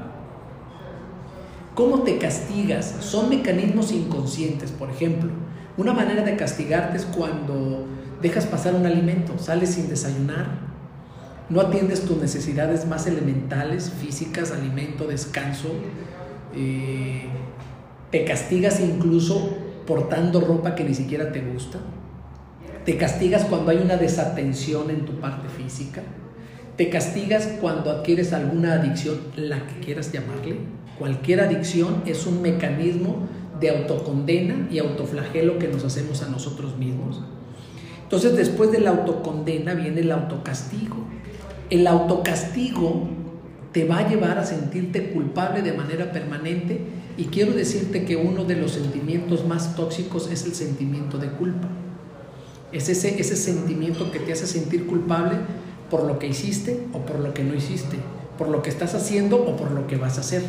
¿Cómo 1.75 2.00
te 2.00 2.17
castigas? 2.17 2.96
Son 3.01 3.29
mecanismos 3.29 3.91
inconscientes, 3.91 4.72
por 4.72 4.89
ejemplo. 4.89 5.29
Una 5.77 5.93
manera 5.93 6.24
de 6.24 6.36
castigarte 6.36 6.98
es 6.98 7.05
cuando 7.05 7.86
dejas 8.21 8.45
pasar 8.45 8.75
un 8.75 8.86
alimento, 8.86 9.38
sales 9.38 9.71
sin 9.71 9.89
desayunar, 9.89 10.67
no 11.50 11.62
atiendes 11.62 12.01
tus 12.01 12.17
necesidades 12.17 12.86
más 12.86 13.07
elementales, 13.07 13.91
físicas, 13.91 14.51
alimento, 14.51 15.07
descanso, 15.07 15.69
eh, 16.55 17.25
te 18.12 18.25
castigas 18.25 18.79
incluso 18.79 19.57
portando 19.86 20.41
ropa 20.41 20.75
que 20.75 20.83
ni 20.83 20.93
siquiera 20.93 21.31
te 21.31 21.41
gusta, 21.41 21.79
te 22.86 22.97
castigas 22.97 23.45
cuando 23.45 23.71
hay 23.71 23.77
una 23.77 23.97
desatención 23.97 24.89
en 24.89 25.05
tu 25.05 25.19
parte 25.19 25.47
física, 25.50 26.01
te 26.75 26.89
castigas 26.89 27.47
cuando 27.59 27.91
adquieres 27.91 28.33
alguna 28.33 28.74
adicción, 28.74 29.17
la 29.36 29.65
que 29.65 29.79
quieras 29.79 30.12
llamarle. 30.12 30.59
Cualquier 31.00 31.41
adicción 31.41 32.03
es 32.05 32.27
un 32.27 32.41
mecanismo 32.41 33.27
de 33.59 33.69
autocondena 33.69 34.67
y 34.71 34.77
autoflagelo 34.77 35.57
que 35.57 35.67
nos 35.67 35.83
hacemos 35.83 36.21
a 36.21 36.29
nosotros 36.29 36.77
mismos. 36.77 37.24
Entonces 38.08 38.38
después 38.38 38.72
de 38.72 38.80
la 38.80 38.92
autocondena 38.92 39.74
viene 39.74 40.00
el 40.00 40.14
autocastigo. 40.14 40.96
El 41.70 41.86
autocastigo 41.88 43.10
te 43.74 43.84
va 43.84 43.98
a 43.98 44.08
llevar 44.08 44.38
a 44.38 44.46
sentirte 44.46 45.10
culpable 45.10 45.62
de 45.62 45.74
manera 45.74 46.14
permanente 46.14 46.80
y 47.18 47.26
quiero 47.26 47.52
decirte 47.52 48.06
que 48.06 48.16
uno 48.16 48.46
de 48.46 48.56
los 48.56 48.72
sentimientos 48.72 49.46
más 49.46 49.76
tóxicos 49.76 50.32
es 50.32 50.46
el 50.46 50.56
sentimiento 50.56 51.18
de 51.18 51.28
culpa. 51.32 51.68
Es 52.72 52.88
ese, 52.88 53.20
ese 53.20 53.36
sentimiento 53.36 54.10
que 54.10 54.20
te 54.20 54.32
hace 54.32 54.48
sentir 54.48 54.88
culpable 54.88 55.36
por 55.92 56.06
lo 56.06 56.18
que 56.18 56.28
hiciste 56.28 56.88
o 56.94 57.00
por 57.00 57.20
lo 57.20 57.34
que 57.34 57.44
no 57.44 57.56
hiciste, 57.56 57.98
por 58.38 58.48
lo 58.48 58.62
que 58.62 58.70
estás 58.70 58.96
haciendo 58.96 59.36
o 59.36 59.58
por 59.58 59.72
lo 59.72 59.86
que 59.86 59.98
vas 59.98 60.18
a 60.18 60.22
hacer. 60.22 60.44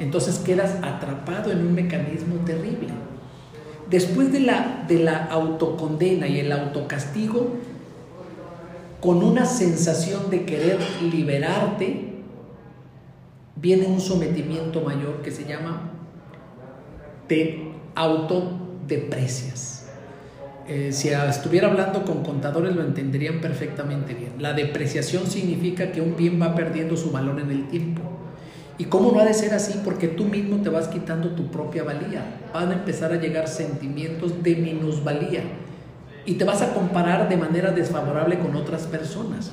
Entonces 0.00 0.38
quedas 0.38 0.74
atrapado 0.82 1.52
en 1.52 1.60
un 1.60 1.76
mecanismo 1.76 2.34
terrible. 2.44 2.88
Después 3.90 4.32
de 4.32 4.40
la, 4.40 4.84
de 4.86 4.98
la 4.98 5.24
autocondena 5.26 6.26
y 6.26 6.40
el 6.40 6.52
autocastigo, 6.52 7.54
con 9.00 9.22
una 9.22 9.46
sensación 9.46 10.28
de 10.30 10.44
querer 10.44 10.78
liberarte, 11.10 12.08
viene 13.56 13.86
un 13.86 14.00
sometimiento 14.00 14.80
mayor 14.82 15.22
que 15.22 15.30
se 15.30 15.44
llama 15.44 15.92
te 17.26 17.72
autodeprecias. 17.94 19.86
Eh, 20.66 20.92
si 20.92 21.08
estuviera 21.08 21.68
hablando 21.68 22.04
con 22.04 22.22
contadores 22.22 22.76
lo 22.76 22.82
entenderían 22.82 23.40
perfectamente 23.40 24.14
bien. 24.14 24.32
La 24.38 24.52
depreciación 24.52 25.26
significa 25.26 25.92
que 25.92 26.00
un 26.00 26.16
bien 26.16 26.40
va 26.40 26.54
perdiendo 26.54 26.96
su 26.96 27.10
valor 27.10 27.40
en 27.40 27.50
el 27.50 27.68
tiempo. 27.68 28.17
¿Y 28.78 28.84
cómo 28.84 29.10
no 29.10 29.18
ha 29.18 29.24
de 29.24 29.34
ser 29.34 29.52
así? 29.54 29.80
Porque 29.84 30.06
tú 30.06 30.24
mismo 30.24 30.62
te 30.62 30.68
vas 30.68 30.86
quitando 30.86 31.30
tu 31.30 31.50
propia 31.50 31.82
valía. 31.82 32.38
Van 32.54 32.70
a 32.70 32.74
empezar 32.74 33.12
a 33.12 33.16
llegar 33.16 33.48
sentimientos 33.48 34.42
de 34.44 34.54
minusvalía. 34.54 35.42
Y 36.24 36.34
te 36.34 36.44
vas 36.44 36.62
a 36.62 36.72
comparar 36.72 37.28
de 37.28 37.36
manera 37.36 37.72
desfavorable 37.72 38.38
con 38.38 38.54
otras 38.54 38.86
personas. 38.86 39.52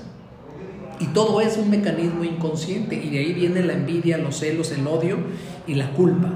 Y 0.99 1.07
todo 1.07 1.41
es 1.41 1.57
un 1.57 1.71
mecanismo 1.71 2.23
inconsciente. 2.23 2.95
Y 2.95 3.09
de 3.09 3.19
ahí 3.19 3.33
viene 3.33 3.63
la 3.63 3.73
envidia, 3.73 4.19
los 4.19 4.37
celos, 4.37 4.71
el 4.71 4.85
odio 4.85 5.17
y 5.65 5.73
la 5.73 5.91
culpa. 5.93 6.31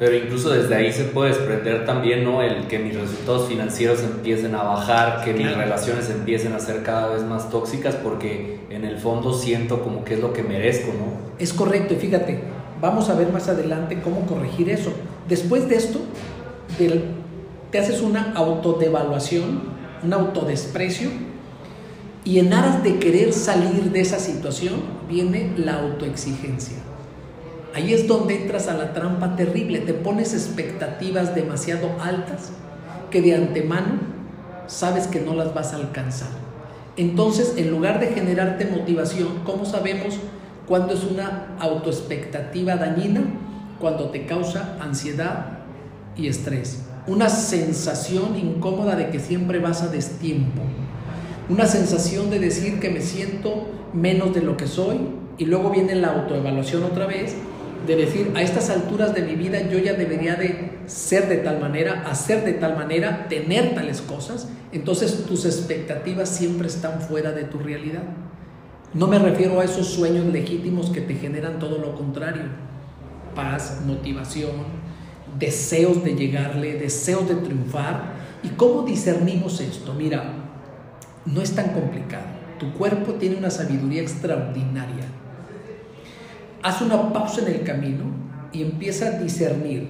Pero 0.00 0.16
incluso 0.16 0.48
desde 0.48 0.74
ahí 0.74 0.90
se 0.94 1.04
puede 1.04 1.28
desprender 1.28 1.84
también, 1.84 2.24
¿no? 2.24 2.40
El 2.40 2.66
que 2.68 2.78
mis 2.78 2.98
resultados 2.98 3.48
financieros 3.48 4.02
empiecen 4.02 4.54
a 4.54 4.62
bajar, 4.62 5.22
que 5.22 5.34
mis 5.34 5.54
relaciones 5.54 6.08
empiecen 6.08 6.54
a 6.54 6.58
ser 6.58 6.82
cada 6.82 7.08
vez 7.08 7.22
más 7.22 7.50
tóxicas, 7.50 7.96
porque 7.96 8.60
en 8.70 8.86
el 8.86 8.96
fondo 8.96 9.34
siento 9.34 9.82
como 9.82 10.02
que 10.02 10.14
es 10.14 10.20
lo 10.20 10.32
que 10.32 10.42
merezco, 10.42 10.94
¿no? 10.94 11.36
Es 11.38 11.52
correcto, 11.52 11.92
y 11.92 11.98
fíjate, 11.98 12.40
vamos 12.80 13.10
a 13.10 13.14
ver 13.14 13.30
más 13.30 13.48
adelante 13.50 14.00
cómo 14.02 14.24
corregir 14.24 14.70
eso. 14.70 14.90
Después 15.28 15.68
de 15.68 15.76
esto, 15.76 16.00
te 17.70 17.78
haces 17.78 18.00
una 18.00 18.32
autodevaluación, 18.32 19.64
un 20.02 20.12
autodesprecio, 20.14 21.10
y 22.24 22.38
en 22.38 22.54
aras 22.54 22.82
de 22.82 22.98
querer 22.98 23.34
salir 23.34 23.92
de 23.92 24.00
esa 24.00 24.18
situación, 24.18 24.76
viene 25.10 25.52
la 25.58 25.80
autoexigencia. 25.80 26.78
Ahí 27.74 27.94
es 27.94 28.08
donde 28.08 28.42
entras 28.42 28.68
a 28.68 28.74
la 28.74 28.92
trampa 28.92 29.36
terrible, 29.36 29.80
te 29.80 29.94
pones 29.94 30.34
expectativas 30.34 31.34
demasiado 31.34 31.90
altas 32.00 32.50
que 33.10 33.22
de 33.22 33.34
antemano 33.34 34.00
sabes 34.66 35.06
que 35.06 35.20
no 35.20 35.34
las 35.34 35.54
vas 35.54 35.72
a 35.72 35.76
alcanzar. 35.76 36.30
Entonces, 36.96 37.54
en 37.56 37.70
lugar 37.70 38.00
de 38.00 38.08
generarte 38.08 38.66
motivación, 38.66 39.40
¿cómo 39.44 39.64
sabemos 39.64 40.18
¿Cuándo 40.70 40.94
es 40.94 41.02
una 41.02 41.56
autoexpectativa 41.58 42.76
dañina? 42.76 43.22
Cuando 43.80 44.10
te 44.10 44.24
causa 44.24 44.76
ansiedad 44.80 45.58
y 46.16 46.28
estrés. 46.28 46.84
Una 47.08 47.28
sensación 47.28 48.38
incómoda 48.38 48.94
de 48.94 49.10
que 49.10 49.18
siempre 49.18 49.58
vas 49.58 49.82
a 49.82 49.88
destiempo. 49.88 50.62
Una 51.48 51.66
sensación 51.66 52.30
de 52.30 52.38
decir 52.38 52.78
que 52.78 52.88
me 52.88 53.00
siento 53.00 53.66
menos 53.92 54.32
de 54.32 54.42
lo 54.42 54.56
que 54.56 54.68
soy 54.68 54.98
y 55.38 55.46
luego 55.46 55.70
viene 55.70 55.96
la 55.96 56.12
autoevaluación 56.12 56.84
otra 56.84 57.06
vez 57.06 57.34
de 57.86 57.96
decir 57.96 58.32
a 58.34 58.42
estas 58.42 58.70
alturas 58.70 59.14
de 59.14 59.22
mi 59.22 59.34
vida 59.34 59.60
yo 59.68 59.78
ya 59.78 59.94
debería 59.94 60.34
de 60.34 60.78
ser 60.86 61.28
de 61.28 61.38
tal 61.38 61.60
manera, 61.60 62.04
hacer 62.08 62.44
de 62.44 62.52
tal 62.54 62.76
manera, 62.76 63.26
tener 63.28 63.74
tales 63.74 64.00
cosas, 64.00 64.48
entonces 64.72 65.24
tus 65.26 65.44
expectativas 65.44 66.28
siempre 66.28 66.68
están 66.68 67.00
fuera 67.00 67.32
de 67.32 67.44
tu 67.44 67.58
realidad. 67.58 68.02
No 68.92 69.06
me 69.06 69.18
refiero 69.18 69.60
a 69.60 69.64
esos 69.64 69.86
sueños 69.86 70.26
legítimos 70.26 70.90
que 70.90 71.00
te 71.00 71.14
generan 71.14 71.58
todo 71.58 71.78
lo 71.78 71.94
contrario, 71.94 72.42
paz, 73.34 73.80
motivación, 73.86 74.50
deseos 75.38 76.02
de 76.02 76.14
llegarle, 76.16 76.74
deseos 76.74 77.28
de 77.28 77.36
triunfar. 77.36 78.14
¿Y 78.42 78.48
cómo 78.48 78.82
discernimos 78.82 79.60
esto? 79.60 79.94
Mira, 79.94 80.34
no 81.24 81.40
es 81.40 81.54
tan 81.54 81.68
complicado. 81.72 82.24
Tu 82.58 82.72
cuerpo 82.72 83.14
tiene 83.14 83.36
una 83.36 83.50
sabiduría 83.50 84.02
extraordinaria. 84.02 84.99
Haz 86.62 86.82
una 86.82 87.12
pausa 87.12 87.40
en 87.40 87.54
el 87.54 87.62
camino 87.62 88.04
y 88.52 88.62
empieza 88.62 89.06
a 89.06 89.10
discernir 89.12 89.88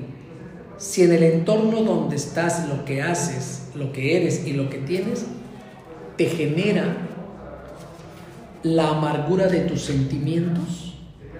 si 0.78 1.02
en 1.02 1.12
el 1.12 1.22
entorno 1.22 1.82
donde 1.82 2.16
estás, 2.16 2.68
lo 2.68 2.84
que 2.84 3.02
haces, 3.02 3.68
lo 3.74 3.92
que 3.92 4.16
eres 4.16 4.46
y 4.46 4.52
lo 4.52 4.70
que 4.70 4.78
tienes, 4.78 5.26
te 6.16 6.26
genera 6.26 6.96
la 8.62 8.88
amargura 8.88 9.46
de 9.46 9.60
tus 9.60 9.82
sentimientos. 9.82 10.98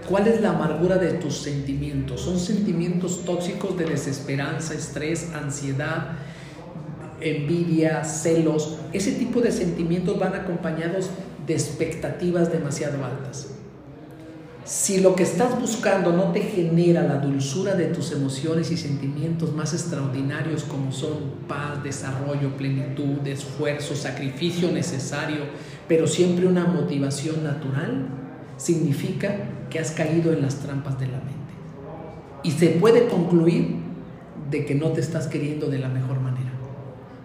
¿Cuál 0.08 0.26
es 0.26 0.40
la 0.40 0.50
amargura 0.50 0.96
de 0.96 1.12
tus 1.12 1.36
sentimientos? 1.36 2.22
Son 2.22 2.38
sentimientos 2.38 3.24
tóxicos 3.24 3.78
de 3.78 3.84
desesperanza, 3.84 4.74
estrés, 4.74 5.32
ansiedad, 5.32 6.16
envidia, 7.20 8.04
celos. 8.04 8.78
Ese 8.92 9.12
tipo 9.12 9.40
de 9.40 9.52
sentimientos 9.52 10.18
van 10.18 10.34
acompañados 10.34 11.08
de 11.46 11.54
expectativas 11.54 12.50
demasiado 12.50 13.04
altas. 13.04 13.59
Si 14.70 15.00
lo 15.00 15.16
que 15.16 15.24
estás 15.24 15.60
buscando 15.60 16.12
no 16.12 16.30
te 16.30 16.42
genera 16.42 17.02
la 17.02 17.16
dulzura 17.16 17.74
de 17.74 17.86
tus 17.86 18.12
emociones 18.12 18.70
y 18.70 18.76
sentimientos 18.76 19.52
más 19.52 19.74
extraordinarios 19.74 20.62
como 20.62 20.92
son 20.92 21.16
paz, 21.48 21.82
desarrollo, 21.82 22.56
plenitud, 22.56 23.26
esfuerzo, 23.26 23.96
sacrificio 23.96 24.70
necesario, 24.70 25.38
pero 25.88 26.06
siempre 26.06 26.46
una 26.46 26.66
motivación 26.66 27.42
natural, 27.42 28.06
significa 28.58 29.38
que 29.70 29.80
has 29.80 29.90
caído 29.90 30.32
en 30.32 30.40
las 30.40 30.60
trampas 30.60 31.00
de 31.00 31.08
la 31.08 31.18
mente. 31.18 31.34
Y 32.44 32.52
se 32.52 32.68
puede 32.68 33.08
concluir 33.08 33.74
de 34.52 34.64
que 34.66 34.76
no 34.76 34.90
te 34.90 35.00
estás 35.00 35.26
queriendo 35.26 35.66
de 35.66 35.80
la 35.80 35.88
mejor 35.88 36.20
manera. 36.20 36.52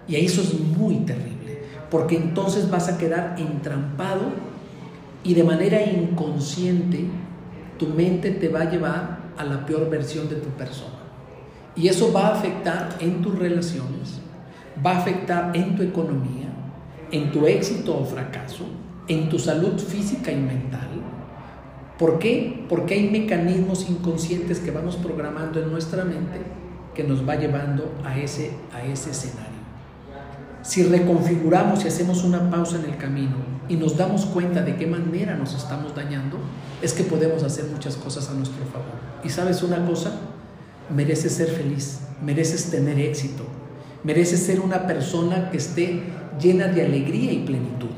Y 0.07 0.15
eso 0.15 0.41
es 0.41 0.59
muy 0.59 0.95
terrible, 1.05 1.59
porque 1.91 2.15
entonces 2.15 2.71
vas 2.71 2.89
a 2.89 2.97
quedar 2.97 3.35
entrampado 3.37 4.31
y 5.23 5.35
de 5.35 5.43
manera 5.43 5.79
inconsciente 5.83 7.05
tu 7.77 7.87
mente 7.87 8.31
te 8.31 8.49
va 8.49 8.61
a 8.61 8.69
llevar 8.69 9.19
a 9.37 9.43
la 9.43 9.65
peor 9.65 9.89
versión 9.89 10.29
de 10.29 10.35
tu 10.35 10.49
persona. 10.49 10.93
Y 11.75 11.87
eso 11.87 12.13
va 12.13 12.27
a 12.27 12.35
afectar 12.35 12.97
en 12.99 13.21
tus 13.21 13.37
relaciones, 13.37 14.21
va 14.85 14.91
a 14.91 14.97
afectar 14.99 15.55
en 15.55 15.75
tu 15.75 15.83
economía, 15.83 16.47
en 17.11 17.31
tu 17.31 17.45
éxito 17.45 17.97
o 17.97 18.05
fracaso, 18.05 18.65
en 19.07 19.29
tu 19.29 19.37
salud 19.37 19.77
física 19.77 20.31
y 20.31 20.37
mental. 20.37 20.87
¿Por 21.99 22.19
qué? 22.19 22.65
Porque 22.67 22.93
hay 22.93 23.09
mecanismos 23.09 23.89
inconscientes 23.89 24.59
que 24.59 24.71
vamos 24.71 24.95
programando 24.97 25.61
en 25.61 25.71
nuestra 25.71 26.03
mente 26.03 26.41
que 26.93 27.03
nos 27.03 27.27
va 27.27 27.35
llevando 27.35 27.93
a 28.03 28.17
ese, 28.17 28.51
a 28.73 28.83
ese 28.83 29.11
escenario. 29.11 29.54
Si 30.65 30.81
reconfiguramos 30.81 31.85
y 31.85 31.89
hacemos 31.89 32.23
una 32.23 32.49
pausa 32.49 32.77
en 32.77 32.85
el 32.85 32.97
camino 32.97 33.35
y 33.69 33.75
nos 33.75 33.97
damos 33.97 34.25
cuenta 34.25 34.63
de 34.63 34.75
qué 34.75 34.87
manera 34.87 35.35
nos 35.35 35.53
estamos 35.53 35.93
dañando, 35.93 36.39
es 36.81 36.93
que 36.93 37.03
podemos 37.03 37.43
hacer 37.43 37.65
muchas 37.65 37.95
cosas 37.97 38.29
a 38.29 38.33
nuestro 38.33 38.65
favor. 38.65 38.95
Y 39.23 39.29
sabes 39.29 39.61
una 39.61 39.85
cosa, 39.85 40.13
mereces 40.93 41.33
ser 41.33 41.49
feliz, 41.49 41.99
mereces 42.19 42.71
tener 42.71 42.99
éxito, 42.99 43.43
mereces 44.03 44.39
ser 44.39 44.59
una 44.59 44.87
persona 44.87 45.51
que 45.51 45.57
esté 45.57 46.01
llena 46.41 46.67
de 46.67 46.83
alegría 46.83 47.31
y 47.31 47.45
plenitud. 47.45 47.93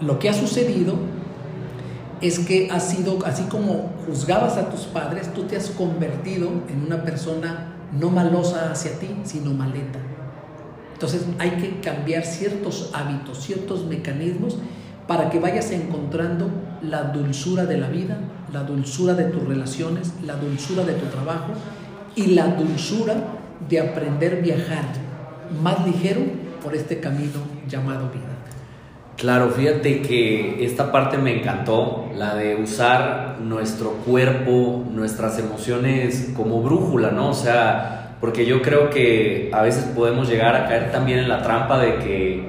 Lo 0.00 0.20
que 0.20 0.28
ha 0.28 0.34
sucedido 0.34 0.94
es 2.20 2.38
que 2.38 2.70
has 2.70 2.88
sido, 2.88 3.18
así 3.26 3.42
como 3.44 3.90
juzgabas 4.06 4.56
a 4.58 4.70
tus 4.70 4.82
padres, 4.82 5.34
tú 5.34 5.42
te 5.42 5.56
has 5.56 5.70
convertido 5.70 6.50
en 6.68 6.84
una 6.86 7.02
persona 7.02 7.74
no 7.98 8.10
malosa 8.10 8.70
hacia 8.70 8.92
ti, 9.00 9.08
sino 9.24 9.52
maleta. 9.52 9.98
Entonces 10.98 11.26
hay 11.38 11.50
que 11.50 11.78
cambiar 11.78 12.24
ciertos 12.24 12.90
hábitos, 12.92 13.38
ciertos 13.38 13.86
mecanismos 13.86 14.58
para 15.06 15.30
que 15.30 15.38
vayas 15.38 15.70
encontrando 15.70 16.50
la 16.82 17.04
dulzura 17.04 17.66
de 17.66 17.78
la 17.78 17.88
vida, 17.88 18.18
la 18.52 18.64
dulzura 18.64 19.14
de 19.14 19.26
tus 19.26 19.46
relaciones, 19.46 20.12
la 20.26 20.34
dulzura 20.34 20.82
de 20.82 20.94
tu 20.94 21.06
trabajo 21.06 21.52
y 22.16 22.26
la 22.34 22.48
dulzura 22.48 23.14
de 23.68 23.78
aprender 23.78 24.38
a 24.38 24.40
viajar 24.40 24.84
más 25.62 25.86
ligero 25.86 26.22
por 26.64 26.74
este 26.74 26.98
camino 26.98 27.42
llamado 27.68 28.10
vida. 28.10 28.24
Claro, 29.16 29.50
fíjate 29.50 30.02
que 30.02 30.64
esta 30.64 30.90
parte 30.90 31.16
me 31.16 31.38
encantó, 31.38 32.08
la 32.16 32.34
de 32.34 32.56
usar 32.56 33.38
nuestro 33.40 33.92
cuerpo, 34.04 34.84
nuestras 34.92 35.38
emociones 35.38 36.32
como 36.36 36.60
brújula, 36.60 37.12
¿no? 37.12 37.30
O 37.30 37.34
sea, 37.34 38.07
porque 38.20 38.46
yo 38.46 38.62
creo 38.62 38.90
que 38.90 39.50
a 39.52 39.62
veces 39.62 39.84
podemos 39.94 40.28
llegar 40.28 40.56
a 40.56 40.66
caer 40.66 40.90
también 40.90 41.20
en 41.20 41.28
la 41.28 41.42
trampa 41.42 41.78
de 41.78 41.96
que, 41.98 42.42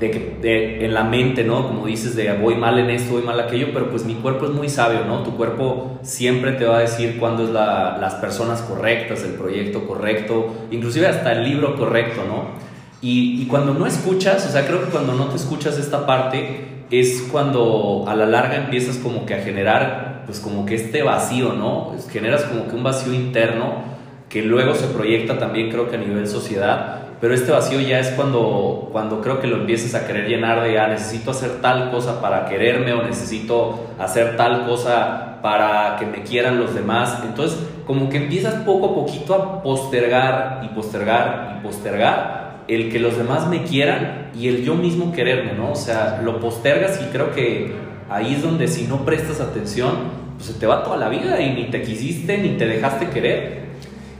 de 0.00 0.10
que 0.10 0.84
en 0.84 0.94
la 0.94 1.04
mente, 1.04 1.44
¿no? 1.44 1.66
Como 1.68 1.86
dices, 1.86 2.16
de 2.16 2.32
voy 2.32 2.54
mal 2.54 2.78
en 2.78 2.90
esto, 2.90 3.12
voy 3.12 3.22
mal 3.22 3.38
aquello, 3.38 3.68
pero 3.72 3.90
pues 3.90 4.04
mi 4.04 4.14
cuerpo 4.14 4.46
es 4.46 4.52
muy 4.52 4.68
sabio, 4.68 5.04
¿no? 5.04 5.22
Tu 5.22 5.36
cuerpo 5.36 5.98
siempre 6.02 6.52
te 6.52 6.64
va 6.64 6.78
a 6.78 6.80
decir 6.80 7.18
cuándo 7.18 7.44
es 7.44 7.50
la, 7.50 7.98
las 8.00 8.14
personas 8.14 8.62
correctas, 8.62 9.22
el 9.24 9.32
proyecto 9.32 9.86
correcto, 9.86 10.54
inclusive 10.70 11.06
hasta 11.06 11.32
el 11.32 11.44
libro 11.44 11.76
correcto, 11.76 12.22
¿no? 12.26 12.64
Y, 13.02 13.42
y 13.42 13.46
cuando 13.46 13.74
no 13.74 13.86
escuchas, 13.86 14.46
o 14.46 14.50
sea, 14.50 14.66
creo 14.66 14.82
que 14.82 14.90
cuando 14.90 15.12
no 15.12 15.26
te 15.26 15.36
escuchas 15.36 15.78
esta 15.78 16.06
parte, 16.06 16.74
es 16.90 17.28
cuando 17.30 18.04
a 18.08 18.14
la 18.14 18.24
larga 18.24 18.56
empiezas 18.56 18.96
como 18.96 19.26
que 19.26 19.34
a 19.34 19.42
generar, 19.42 20.22
pues 20.24 20.40
como 20.40 20.64
que 20.64 20.76
este 20.76 21.02
vacío, 21.02 21.52
¿no? 21.52 21.94
Generas 22.10 22.44
como 22.44 22.68
que 22.68 22.74
un 22.74 22.82
vacío 22.82 23.12
interno 23.12 23.93
que 24.28 24.42
luego 24.42 24.74
se 24.74 24.86
proyecta 24.88 25.38
también 25.38 25.70
creo 25.70 25.88
que 25.88 25.96
a 25.96 25.98
nivel 25.98 26.26
sociedad, 26.26 27.04
pero 27.20 27.34
este 27.34 27.52
vacío 27.52 27.80
ya 27.80 28.00
es 28.00 28.08
cuando, 28.10 28.90
cuando 28.92 29.20
creo 29.20 29.40
que 29.40 29.46
lo 29.46 29.56
empieces 29.56 29.94
a 29.94 30.06
querer 30.06 30.28
llenar 30.28 30.62
de, 30.62 30.78
ah, 30.78 30.88
necesito 30.88 31.30
hacer 31.30 31.62
tal 31.62 31.90
cosa 31.90 32.20
para 32.20 32.44
quererme 32.44 32.92
o 32.92 33.02
necesito 33.02 33.86
hacer 33.98 34.36
tal 34.36 34.66
cosa 34.66 35.38
para 35.40 35.96
que 35.98 36.06
me 36.06 36.22
quieran 36.22 36.58
los 36.58 36.74
demás. 36.74 37.22
Entonces, 37.24 37.58
como 37.86 38.08
que 38.08 38.18
empiezas 38.18 38.54
poco 38.56 38.90
a 38.90 38.94
poquito 38.94 39.34
a 39.34 39.62
postergar 39.62 40.60
y 40.64 40.68
postergar 40.74 41.56
y 41.56 41.62
postergar 41.62 42.64
el 42.68 42.90
que 42.90 42.98
los 42.98 43.16
demás 43.16 43.46
me 43.48 43.62
quieran 43.62 44.30
y 44.38 44.48
el 44.48 44.64
yo 44.64 44.74
mismo 44.74 45.12
quererme, 45.12 45.52
¿no? 45.52 45.72
O 45.72 45.76
sea, 45.76 46.20
lo 46.22 46.40
postergas 46.40 47.00
y 47.00 47.10
creo 47.12 47.32
que 47.32 47.74
ahí 48.10 48.34
es 48.34 48.42
donde 48.42 48.68
si 48.68 48.86
no 48.86 49.04
prestas 49.04 49.40
atención, 49.40 49.92
pues 50.36 50.48
se 50.48 50.54
te 50.54 50.66
va 50.66 50.82
toda 50.82 50.96
la 50.96 51.08
vida 51.08 51.40
y 51.40 51.54
ni 51.54 51.70
te 51.70 51.82
quisiste 51.82 52.38
ni 52.38 52.50
te 52.56 52.66
dejaste 52.66 53.08
querer. 53.08 53.63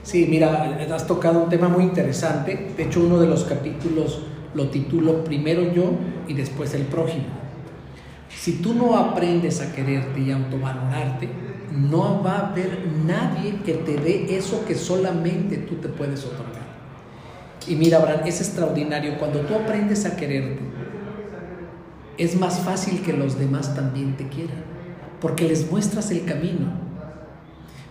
Sí, 0.05 0.27
mira, 0.29 0.79
has 0.95 1.07
tocado 1.07 1.43
un 1.43 1.49
tema 1.49 1.69
muy 1.69 1.83
interesante. 1.83 2.73
De 2.77 2.85
hecho, 2.85 3.01
uno 3.01 3.19
de 3.19 3.27
los 3.27 3.45
capítulos 3.45 4.21
lo 4.55 4.69
titulo 4.69 5.25
Primero 5.25 5.73
yo 5.73 5.93
y 6.29 6.35
después 6.35 6.75
el 6.75 6.83
prójimo. 6.83 7.25
Si 8.29 8.59
tú 8.59 8.75
no 8.75 8.97
aprendes 8.97 9.61
a 9.61 9.73
quererte 9.73 10.21
y 10.21 10.31
autovalorarte, 10.31 11.29
no 11.73 12.23
va 12.23 12.37
a 12.37 12.51
haber 12.51 12.87
nadie 13.07 13.61
que 13.65 13.75
te 13.75 13.97
dé 13.97 14.37
eso 14.37 14.65
que 14.67 14.75
solamente 14.75 15.57
tú 15.57 15.77
te 15.77 15.89
puedes 15.89 16.25
otorgar. 16.25 16.65
Y 17.67 17.75
mira, 17.77 17.99
Abraham, 17.99 18.21
es 18.27 18.41
extraordinario. 18.41 19.19
Cuando 19.19 19.41
tú 19.41 19.55
aprendes 19.55 20.05
a 20.05 20.17
quererte, 20.17 20.61
es 22.19 22.39
más 22.39 22.61
fácil 22.61 23.01
que 23.03 23.15
los 23.15 23.39
demás 23.39 23.75
también 23.75 24.17
te 24.17 24.29
quieran, 24.29 24.63
porque 25.21 25.49
les 25.49 25.71
muestras 25.71 26.11
el 26.11 26.27
camino. 26.27 26.85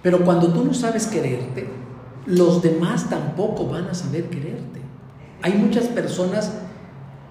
Pero 0.03 0.23
cuando 0.23 0.53
tú 0.53 0.63
no 0.63 0.73
sabes 0.73 1.07
quererte, 1.07 1.67
los 2.25 2.61
demás 2.61 3.09
tampoco 3.09 3.67
van 3.67 3.85
a 3.85 3.93
saber 3.93 4.25
quererte. 4.25 4.81
Hay 5.41 5.53
muchas 5.53 5.87
personas 5.87 6.53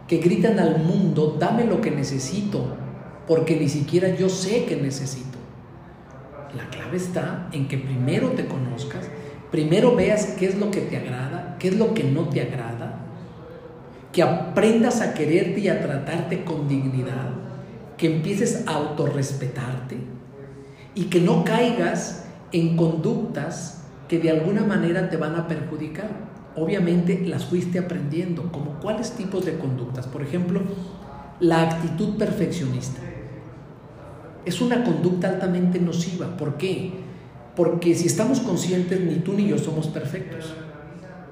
que 0.06 0.18
gritan 0.18 0.58
al 0.58 0.78
mundo, 0.78 1.36
dame 1.38 1.64
lo 1.64 1.80
que 1.80 1.90
necesito, 1.90 2.76
porque 3.26 3.56
ni 3.56 3.68
siquiera 3.68 4.14
yo 4.14 4.28
sé 4.28 4.66
que 4.66 4.76
necesito. 4.76 5.38
La 6.54 6.68
clave 6.68 6.98
está 6.98 7.48
en 7.52 7.68
que 7.68 7.78
primero 7.78 8.32
te 8.32 8.46
conozcas, 8.46 9.06
primero 9.50 9.96
veas 9.96 10.34
qué 10.38 10.46
es 10.46 10.58
lo 10.58 10.70
que 10.70 10.82
te 10.82 10.98
agrada, 10.98 11.56
qué 11.58 11.68
es 11.68 11.76
lo 11.76 11.94
que 11.94 12.04
no 12.04 12.28
te 12.28 12.42
agrada, 12.42 13.06
que 14.12 14.22
aprendas 14.22 15.00
a 15.00 15.14
quererte 15.14 15.60
y 15.60 15.68
a 15.68 15.80
tratarte 15.80 16.44
con 16.44 16.68
dignidad, 16.68 17.30
que 17.96 18.14
empieces 18.16 18.64
a 18.66 18.74
autorrespetarte 18.74 19.96
y 20.94 21.04
que 21.04 21.20
no 21.20 21.44
caigas 21.44 22.26
en 22.52 22.76
conductas 22.76 23.81
que 24.12 24.18
de 24.18 24.30
alguna 24.30 24.62
manera 24.62 25.08
te 25.08 25.16
van 25.16 25.36
a 25.36 25.48
perjudicar. 25.48 26.10
Obviamente 26.54 27.24
las 27.26 27.46
fuiste 27.46 27.78
aprendiendo, 27.78 28.52
como 28.52 28.78
cuáles 28.78 29.12
tipos 29.12 29.46
de 29.46 29.56
conductas. 29.56 30.06
Por 30.06 30.20
ejemplo, 30.20 30.60
la 31.40 31.62
actitud 31.62 32.18
perfeccionista. 32.18 33.00
Es 34.44 34.60
una 34.60 34.84
conducta 34.84 35.30
altamente 35.30 35.80
nociva. 35.80 36.36
¿Por 36.36 36.58
qué? 36.58 36.92
Porque 37.56 37.94
si 37.94 38.06
estamos 38.06 38.40
conscientes, 38.40 39.00
ni 39.00 39.14
tú 39.14 39.32
ni 39.32 39.48
yo 39.48 39.56
somos 39.56 39.86
perfectos. 39.86 40.52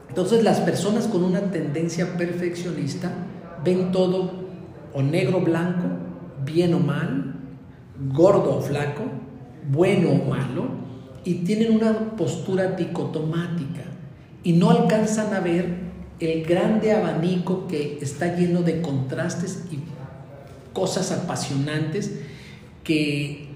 Entonces 0.09 0.43
las 0.43 0.61
personas 0.61 1.07
con 1.07 1.23
una 1.23 1.51
tendencia 1.51 2.17
perfeccionista 2.17 3.13
ven 3.63 3.93
todo 3.93 4.47
o 4.95 5.03
negro 5.03 5.43
blanco, 5.43 5.87
bien 6.47 6.73
o 6.73 6.79
mal, 6.79 7.35
gordo 8.15 8.57
o 8.57 8.63
flaco, 8.63 9.03
bueno 9.71 10.13
o 10.13 10.31
malo, 10.31 10.81
y 11.25 11.35
tienen 11.45 11.75
una 11.75 12.17
postura 12.17 12.73
dicotomática 12.73 13.83
y 14.43 14.55
no 14.55 14.71
alcanzan 14.71 15.35
a 15.35 15.41
ver 15.41 15.91
el 16.19 16.45
grande 16.45 16.93
abanico 16.93 17.67
que 17.67 17.99
está 18.01 18.37
lleno 18.37 18.63
de 18.63 18.83
contrastes 18.83 19.65
y 19.71 19.79
cosas 20.73 21.13
apasionantes 21.13 22.13
que 22.85 23.49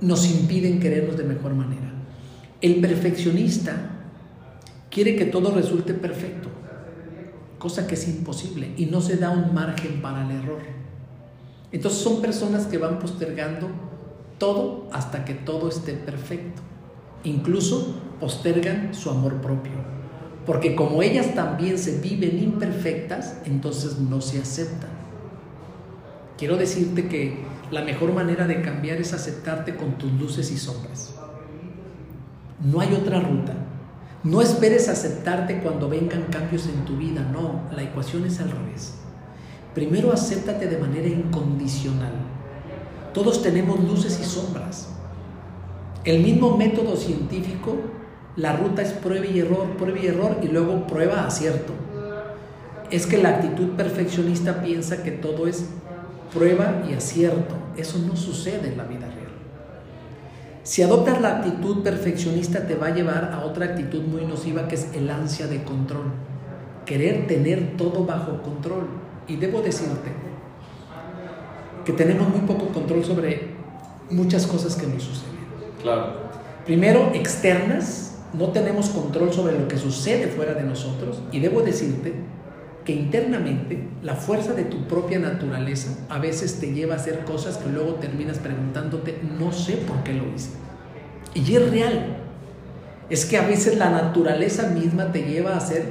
nos 0.00 0.30
impiden 0.30 0.80
querernos 0.80 1.16
de 1.16 1.24
mejor 1.24 1.54
manera. 1.54 1.92
El 2.60 2.80
perfeccionista 2.80 3.90
quiere 4.90 5.16
que 5.16 5.26
todo 5.26 5.54
resulte 5.54 5.94
perfecto, 5.94 6.48
cosa 7.58 7.86
que 7.86 7.94
es 7.94 8.08
imposible 8.08 8.72
y 8.76 8.86
no 8.86 9.00
se 9.00 9.16
da 9.16 9.30
un 9.30 9.54
margen 9.54 10.00
para 10.00 10.24
el 10.24 10.42
error. 10.42 10.60
Entonces 11.72 12.00
son 12.00 12.22
personas 12.22 12.66
que 12.66 12.78
van 12.78 12.98
postergando 13.00 13.68
hasta 14.92 15.24
que 15.24 15.34
todo 15.34 15.68
esté 15.68 15.92
perfecto. 15.92 16.62
Incluso 17.24 17.94
postergan 18.20 18.94
su 18.94 19.10
amor 19.10 19.40
propio. 19.40 19.72
Porque 20.46 20.74
como 20.74 21.02
ellas 21.02 21.34
también 21.34 21.78
se 21.78 22.00
viven 22.00 22.38
imperfectas, 22.38 23.38
entonces 23.46 23.98
no 23.98 24.20
se 24.20 24.40
aceptan. 24.40 24.90
Quiero 26.36 26.56
decirte 26.56 27.08
que 27.08 27.38
la 27.70 27.82
mejor 27.82 28.12
manera 28.12 28.46
de 28.46 28.60
cambiar 28.60 28.98
es 28.98 29.12
aceptarte 29.12 29.76
con 29.76 29.96
tus 29.96 30.12
luces 30.12 30.50
y 30.50 30.58
sombras. 30.58 31.14
No 32.62 32.80
hay 32.80 32.92
otra 32.92 33.20
ruta. 33.20 33.54
No 34.22 34.40
esperes 34.40 34.88
aceptarte 34.88 35.60
cuando 35.60 35.88
vengan 35.88 36.24
cambios 36.30 36.66
en 36.66 36.84
tu 36.86 36.96
vida, 36.96 37.20
no, 37.30 37.60
la 37.74 37.82
ecuación 37.82 38.24
es 38.24 38.40
al 38.40 38.50
revés. 38.50 38.94
Primero 39.74 40.12
acéptate 40.12 40.66
de 40.66 40.78
manera 40.78 41.08
incondicional. 41.08 42.33
Todos 43.14 43.42
tenemos 43.42 43.78
luces 43.78 44.18
y 44.20 44.24
sombras. 44.24 44.88
El 46.04 46.20
mismo 46.20 46.56
método 46.56 46.96
científico, 46.96 47.76
la 48.34 48.56
ruta 48.56 48.82
es 48.82 48.92
prueba 48.92 49.24
y 49.24 49.38
error, 49.38 49.76
prueba 49.78 50.00
y 50.00 50.06
error 50.08 50.38
y 50.42 50.48
luego 50.48 50.84
prueba 50.88 51.24
acierto. 51.24 51.72
Es 52.90 53.06
que 53.06 53.18
la 53.18 53.28
actitud 53.28 53.76
perfeccionista 53.76 54.60
piensa 54.62 55.04
que 55.04 55.12
todo 55.12 55.46
es 55.46 55.64
prueba 56.34 56.82
y 56.90 56.94
acierto. 56.94 57.54
Eso 57.76 57.98
no 57.98 58.16
sucede 58.16 58.68
en 58.68 58.78
la 58.78 58.84
vida 58.84 59.06
real. 59.06 59.32
Si 60.64 60.82
adoptas 60.82 61.20
la 61.20 61.38
actitud 61.38 61.84
perfeccionista 61.84 62.66
te 62.66 62.74
va 62.74 62.88
a 62.88 62.94
llevar 62.94 63.30
a 63.32 63.44
otra 63.44 63.66
actitud 63.66 64.02
muy 64.02 64.26
nociva 64.26 64.66
que 64.66 64.74
es 64.74 64.88
el 64.92 65.08
ansia 65.08 65.46
de 65.46 65.62
control. 65.62 66.10
Querer 66.84 67.28
tener 67.28 67.76
todo 67.76 68.04
bajo 68.04 68.42
control. 68.42 68.88
Y 69.28 69.36
debo 69.36 69.62
decirte 69.62 70.33
que 71.84 71.92
tenemos 71.92 72.28
muy 72.28 72.40
poco 72.40 72.68
control 72.68 73.04
sobre 73.04 73.54
muchas 74.10 74.46
cosas 74.46 74.76
que 74.76 74.86
nos 74.86 75.02
suceden. 75.02 75.34
Claro. 75.82 76.24
Primero, 76.64 77.10
externas. 77.14 78.10
No 78.32 78.48
tenemos 78.48 78.88
control 78.88 79.32
sobre 79.32 79.56
lo 79.56 79.68
que 79.68 79.78
sucede 79.78 80.26
fuera 80.26 80.54
de 80.54 80.64
nosotros. 80.64 81.20
Y 81.30 81.38
debo 81.38 81.62
decirte 81.62 82.14
que 82.84 82.92
internamente 82.92 83.88
la 84.02 84.14
fuerza 84.14 84.54
de 84.54 84.64
tu 84.64 84.88
propia 84.88 85.18
naturaleza 85.18 85.96
a 86.08 86.18
veces 86.18 86.58
te 86.58 86.72
lleva 86.72 86.94
a 86.94 86.96
hacer 86.96 87.24
cosas 87.24 87.58
que 87.58 87.70
luego 87.70 87.94
terminas 87.94 88.38
preguntándote, 88.38 89.20
no 89.38 89.52
sé 89.52 89.76
por 89.76 90.02
qué 90.02 90.14
lo 90.14 90.24
hice. 90.34 90.50
Y 91.34 91.54
es 91.54 91.70
real. 91.70 92.16
Es 93.08 93.24
que 93.24 93.38
a 93.38 93.46
veces 93.46 93.78
la 93.78 93.90
naturaleza 93.90 94.68
misma 94.68 95.12
te 95.12 95.22
lleva 95.22 95.52
a 95.52 95.58
hacer 95.58 95.84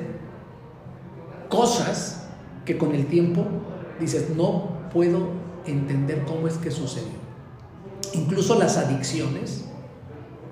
cosas 1.49 2.27
que 2.65 2.77
con 2.77 2.93
el 2.93 3.05
tiempo 3.05 3.45
dices, 3.99 4.31
no 4.35 4.89
puedo 4.91 5.42
entender 5.65 6.23
cómo 6.25 6.47
es 6.47 6.55
que 6.55 6.71
sucedió. 6.71 7.23
Incluso 8.13 8.59
las 8.59 8.77
adicciones, 8.77 9.65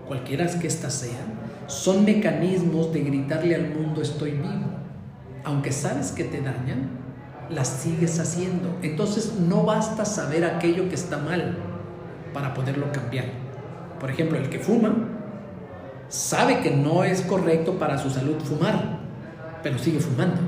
cualquiera 0.08 0.48
que 0.48 0.68
éstas 0.68 0.94
sean, 0.94 1.40
son 1.68 2.06
mecanismos 2.06 2.92
de 2.94 3.02
gritarle 3.02 3.56
al 3.56 3.70
mundo 3.70 4.02
estoy 4.02 4.32
vivo 4.32 4.82
aunque 5.44 5.72
sabes 5.72 6.12
que 6.12 6.24
te 6.24 6.42
dañan, 6.42 6.90
las 7.50 7.68
sigues 7.68 8.20
haciendo. 8.20 8.78
Entonces 8.82 9.34
no 9.40 9.64
basta 9.64 10.06
saber 10.06 10.46
aquello 10.46 10.90
que 10.90 10.96
está 10.96 11.18
mal 11.18 11.58
para 12.34 12.54
poderlo 12.54 12.92
cambiar. 12.92 13.26
Por 14.00 14.10
ejemplo, 14.10 14.38
el 14.38 14.50
que 14.50 14.60
fuma 14.60 14.94
sabe 16.10 16.62
que 16.62 16.72
no 16.72 17.04
es 17.04 17.22
correcto 17.22 17.78
para 17.78 17.98
su 17.98 18.10
salud 18.10 18.36
fumar, 18.44 19.00
pero 19.64 19.78
sigue 19.78 20.00
fumando. 20.00 20.42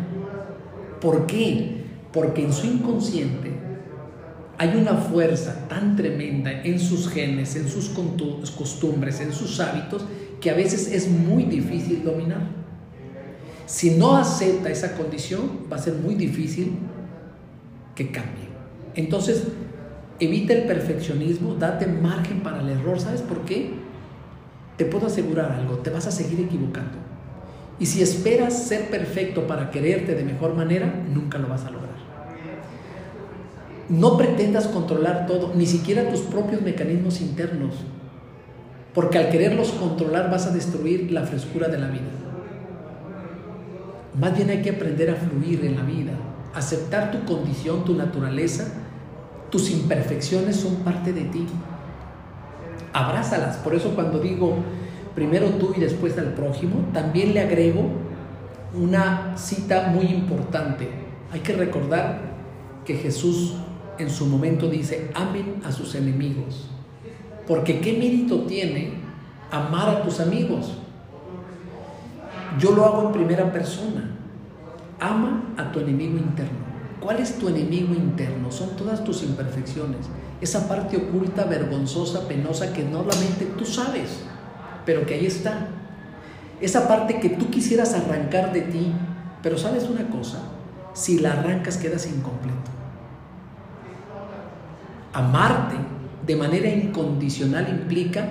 ¿Por 0.99 1.25
qué? 1.25 1.83
Porque 2.11 2.43
en 2.43 2.53
su 2.53 2.67
inconsciente 2.67 3.51
hay 4.57 4.75
una 4.75 4.93
fuerza 4.93 5.67
tan 5.67 5.95
tremenda 5.95 6.51
en 6.51 6.79
sus 6.79 7.09
genes, 7.09 7.55
en 7.55 7.67
sus 7.67 7.89
costumbres, 7.89 9.19
en 9.19 9.33
sus 9.33 9.59
hábitos, 9.59 10.05
que 10.39 10.51
a 10.51 10.53
veces 10.53 10.91
es 10.91 11.09
muy 11.09 11.43
difícil 11.43 12.03
dominar. 12.03 12.41
Si 13.65 13.91
no 13.91 14.17
acepta 14.17 14.69
esa 14.69 14.95
condición, 14.95 15.67
va 15.71 15.77
a 15.77 15.79
ser 15.79 15.95
muy 15.95 16.15
difícil 16.15 16.77
que 17.95 18.11
cambie. 18.11 18.47
Entonces, 18.95 19.43
evita 20.19 20.53
el 20.53 20.63
perfeccionismo, 20.63 21.55
date 21.55 21.87
margen 21.87 22.41
para 22.41 22.61
el 22.61 22.69
error. 22.69 22.99
¿Sabes 22.99 23.21
por 23.21 23.45
qué? 23.45 23.71
Te 24.77 24.85
puedo 24.85 25.07
asegurar 25.07 25.51
algo, 25.51 25.77
te 25.77 25.89
vas 25.89 26.07
a 26.07 26.11
seguir 26.11 26.39
equivocando. 26.41 26.97
Y 27.79 27.85
si 27.85 28.01
esperas 28.01 28.67
ser 28.67 28.89
perfecto 28.89 29.47
para 29.47 29.71
quererte 29.71 30.13
de 30.13 30.23
mejor 30.23 30.55
manera, 30.55 31.03
nunca 31.11 31.37
lo 31.37 31.47
vas 31.47 31.65
a 31.65 31.71
lograr. 31.71 31.92
No 33.93 34.17
pretendas 34.17 34.67
controlar 34.67 35.27
todo, 35.27 35.51
ni 35.53 35.67
siquiera 35.67 36.09
tus 36.09 36.21
propios 36.21 36.63
mecanismos 36.63 37.21
internos, 37.21 37.75
porque 38.91 39.19
al 39.19 39.29
quererlos 39.29 39.69
controlar 39.71 40.31
vas 40.31 40.47
a 40.47 40.51
destruir 40.51 41.11
la 41.11 41.21
frescura 41.27 41.67
de 41.67 41.77
la 41.77 41.89
vida. 41.89 42.09
Más 44.19 44.35
bien 44.35 44.49
hay 44.49 44.63
que 44.63 44.71
aprender 44.71 45.11
a 45.11 45.15
fluir 45.15 45.63
en 45.63 45.75
la 45.75 45.83
vida, 45.83 46.13
aceptar 46.55 47.11
tu 47.11 47.23
condición, 47.23 47.85
tu 47.85 47.93
naturaleza, 47.93 48.73
tus 49.51 49.69
imperfecciones 49.69 50.55
son 50.55 50.77
parte 50.77 51.13
de 51.13 51.25
ti. 51.25 51.45
Abrázalas. 52.93 53.57
Por 53.57 53.75
eso 53.75 53.93
cuando 53.93 54.17
digo 54.19 54.55
primero 55.13 55.49
tú 55.59 55.73
y 55.77 55.79
después 55.79 56.17
al 56.17 56.33
prójimo, 56.33 56.89
también 56.93 57.35
le 57.35 57.41
agrego 57.41 57.91
una 58.73 59.37
cita 59.37 59.89
muy 59.89 60.05
importante. 60.05 60.89
Hay 61.31 61.41
que 61.41 61.53
recordar 61.53 62.33
que 62.85 62.95
Jesús 62.95 63.55
en 63.97 64.09
su 64.09 64.25
momento 64.25 64.69
dice, 64.69 65.11
amen 65.13 65.61
a 65.65 65.71
sus 65.71 65.95
enemigos. 65.95 66.69
Porque 67.47 67.79
¿qué 67.81 67.93
mérito 67.93 68.41
tiene 68.41 68.93
amar 69.51 69.89
a 69.89 70.03
tus 70.03 70.19
amigos? 70.19 70.73
Yo 72.59 72.71
lo 72.71 72.85
hago 72.85 73.07
en 73.07 73.13
primera 73.13 73.51
persona. 73.51 74.11
Ama 74.99 75.55
a 75.57 75.71
tu 75.71 75.79
enemigo 75.79 76.17
interno. 76.17 76.63
¿Cuál 76.99 77.19
es 77.19 77.37
tu 77.37 77.49
enemigo 77.49 77.93
interno? 77.93 78.51
Son 78.51 78.75
todas 78.77 79.03
tus 79.03 79.23
imperfecciones. 79.23 80.05
Esa 80.39 80.67
parte 80.67 80.97
oculta, 80.97 81.43
vergonzosa, 81.45 82.27
penosa 82.27 82.71
que 82.71 82.83
normalmente 82.83 83.45
tú 83.57 83.65
sabes, 83.65 84.19
pero 84.85 85.05
que 85.05 85.15
ahí 85.15 85.25
está. 85.25 85.67
Esa 86.61 86.87
parte 86.87 87.19
que 87.19 87.29
tú 87.29 87.49
quisieras 87.49 87.93
arrancar 87.93 88.53
de 88.53 88.61
ti, 88.61 88.93
pero 89.41 89.57
sabes 89.57 89.89
una 89.89 90.07
cosa, 90.09 90.39
si 90.93 91.19
la 91.19 91.33
arrancas 91.33 91.77
quedas 91.77 92.07
incompleto. 92.07 92.72
Amarte 95.13 95.75
de 96.25 96.35
manera 96.35 96.69
incondicional 96.69 97.69
implica 97.69 98.25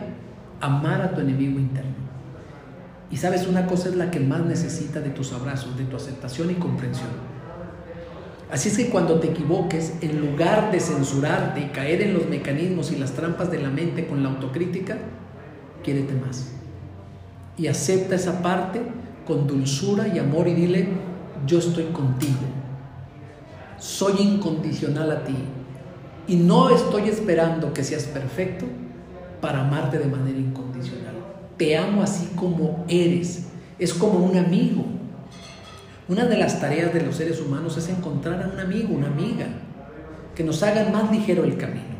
amar 0.60 1.02
a 1.02 1.14
tu 1.14 1.20
enemigo 1.20 1.58
interno. 1.58 2.02
Y 3.10 3.16
sabes, 3.18 3.46
una 3.46 3.66
cosa 3.66 3.90
es 3.90 3.96
la 3.96 4.10
que 4.10 4.20
más 4.20 4.40
necesita 4.40 5.00
de 5.00 5.10
tus 5.10 5.32
abrazos, 5.32 5.76
de 5.76 5.84
tu 5.84 5.96
aceptación 5.96 6.50
y 6.50 6.54
comprensión. 6.54 7.10
Así 8.50 8.68
es 8.68 8.76
que 8.76 8.88
cuando 8.88 9.20
te 9.20 9.28
equivoques, 9.28 9.94
en 10.00 10.20
lugar 10.20 10.70
de 10.72 10.80
censurarte 10.80 11.60
y 11.60 11.66
caer 11.68 12.02
en 12.02 12.14
los 12.14 12.28
mecanismos 12.28 12.90
y 12.92 12.96
las 12.96 13.12
trampas 13.12 13.50
de 13.50 13.60
la 13.60 13.70
mente 13.70 14.06
con 14.06 14.22
la 14.22 14.30
autocrítica, 14.30 14.98
quiérete 15.82 16.14
más. 16.14 16.52
Y 17.58 17.66
acepta 17.66 18.14
esa 18.14 18.42
parte 18.42 18.80
con 19.26 19.46
dulzura 19.46 20.08
y 20.08 20.18
amor 20.18 20.48
y 20.48 20.54
dile, 20.54 20.88
yo 21.46 21.58
estoy 21.58 21.84
contigo. 21.86 22.40
Soy 23.78 24.20
incondicional 24.20 25.10
a 25.10 25.24
ti. 25.24 25.34
Y 26.26 26.36
no 26.36 26.70
estoy 26.70 27.08
esperando 27.08 27.72
que 27.72 27.82
seas 27.82 28.04
perfecto 28.04 28.66
para 29.40 29.60
amarte 29.60 29.98
de 29.98 30.06
manera 30.06 30.38
incondicional. 30.38 31.14
Te 31.56 31.76
amo 31.76 32.02
así 32.02 32.30
como 32.36 32.84
eres. 32.88 33.46
Es 33.78 33.92
como 33.92 34.18
un 34.18 34.36
amigo. 34.36 34.84
Una 36.08 36.26
de 36.26 36.36
las 36.36 36.60
tareas 36.60 36.92
de 36.94 37.00
los 37.00 37.16
seres 37.16 37.40
humanos 37.40 37.76
es 37.76 37.88
encontrar 37.88 38.42
a 38.42 38.48
un 38.48 38.60
amigo, 38.60 38.94
una 38.94 39.08
amiga, 39.08 39.46
que 40.34 40.44
nos 40.44 40.62
hagan 40.62 40.92
más 40.92 41.10
ligero 41.10 41.44
el 41.44 41.56
camino. 41.56 41.92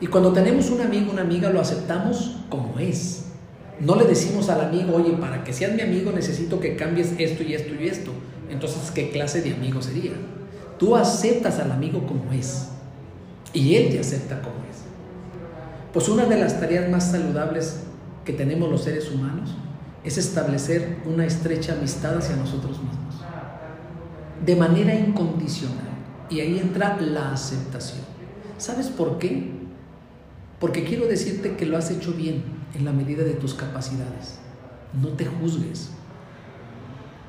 Y 0.00 0.06
cuando 0.06 0.32
tenemos 0.32 0.70
un 0.70 0.80
amigo, 0.80 1.12
una 1.12 1.22
amiga, 1.22 1.50
lo 1.50 1.60
aceptamos 1.60 2.36
como 2.48 2.78
es. 2.78 3.24
No 3.80 3.96
le 3.96 4.04
decimos 4.04 4.48
al 4.48 4.60
amigo, 4.60 4.94
oye, 4.96 5.12
para 5.12 5.44
que 5.44 5.52
seas 5.52 5.74
mi 5.74 5.82
amigo 5.82 6.12
necesito 6.12 6.60
que 6.60 6.76
cambies 6.76 7.14
esto 7.18 7.42
y 7.42 7.54
esto 7.54 7.74
y 7.74 7.88
esto. 7.88 8.12
Entonces, 8.50 8.90
¿qué 8.90 9.10
clase 9.10 9.42
de 9.42 9.54
amigo 9.54 9.82
sería? 9.82 10.12
Tú 10.78 10.96
aceptas 10.96 11.58
al 11.58 11.72
amigo 11.72 12.06
como 12.06 12.32
es. 12.32 12.68
Y 13.52 13.74
él 13.76 13.90
te 13.90 14.00
acepta 14.00 14.42
como 14.42 14.56
es. 14.70 14.82
Pues 15.92 16.08
una 16.08 16.26
de 16.26 16.38
las 16.38 16.60
tareas 16.60 16.90
más 16.90 17.10
saludables 17.10 17.80
que 18.24 18.32
tenemos 18.32 18.70
los 18.70 18.84
seres 18.84 19.10
humanos 19.10 19.54
es 20.04 20.18
establecer 20.18 20.98
una 21.06 21.24
estrecha 21.24 21.72
amistad 21.72 22.18
hacia 22.18 22.36
nosotros 22.36 22.78
mismos. 22.82 23.14
De 24.44 24.54
manera 24.56 24.94
incondicional. 24.94 25.86
Y 26.28 26.40
ahí 26.40 26.58
entra 26.58 27.00
la 27.00 27.32
aceptación. 27.32 28.04
¿Sabes 28.58 28.88
por 28.88 29.18
qué? 29.18 29.52
Porque 30.60 30.84
quiero 30.84 31.06
decirte 31.06 31.56
que 31.56 31.66
lo 31.66 31.76
has 31.76 31.90
hecho 31.90 32.12
bien 32.12 32.44
en 32.74 32.84
la 32.84 32.92
medida 32.92 33.24
de 33.24 33.34
tus 33.34 33.54
capacidades. 33.54 34.38
No 35.00 35.08
te 35.08 35.26
juzgues. 35.26 35.90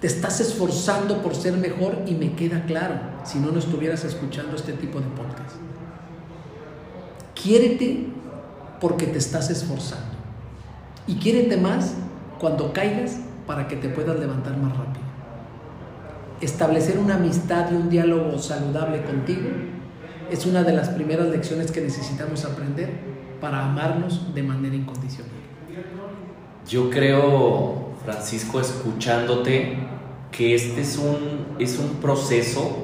Te 0.01 0.08
estás 0.08 0.39
esforzando 0.39 1.21
por 1.21 1.36
ser 1.36 1.58
mejor 1.58 2.03
y 2.06 2.13
me 2.13 2.36
queda 2.36 2.65
claro 2.65 2.99
si 3.23 3.39
no 3.39 3.51
no 3.51 3.60
estuvieras 3.60 4.03
escuchando 4.03 4.56
este 4.56 4.73
tipo 4.73 4.99
de 4.99 5.08
podcast. 5.08 5.56
Quiérete 7.47 8.07
porque 8.81 9.05
te 9.05 9.17
estás 9.19 9.49
esforzando. 9.49 10.17
Y 11.07 11.15
quiérete 11.15 11.55
más 11.55 11.93
cuando 12.39 12.73
caigas 12.73 13.21
para 13.45 13.69
que 13.69 13.77
te 13.77 13.88
puedas 13.88 14.19
levantar 14.19 14.57
más 14.57 14.75
rápido. 14.75 15.05
Establecer 16.41 16.99
una 16.99 17.15
amistad 17.15 17.71
y 17.71 17.75
un 17.75 17.89
diálogo 17.89 18.38
saludable 18.38 19.01
contigo 19.03 19.47
es 20.29 20.45
una 20.45 20.63
de 20.63 20.73
las 20.73 20.89
primeras 20.89 21.27
lecciones 21.29 21.71
que 21.71 21.79
necesitamos 21.79 22.43
aprender 22.43 22.89
para 23.39 23.63
amarnos 23.63 24.36
de 24.36 24.43
manera 24.43 24.75
incondicional. 24.75 25.31
Yo 26.67 26.89
creo, 26.89 27.93
Francisco, 28.03 28.60
escuchándote, 28.60 29.77
que 30.33 30.53
este 30.53 30.81
es 30.81 30.97
un, 30.97 31.55
es 31.60 31.79
un 31.79 32.01
proceso 32.01 32.83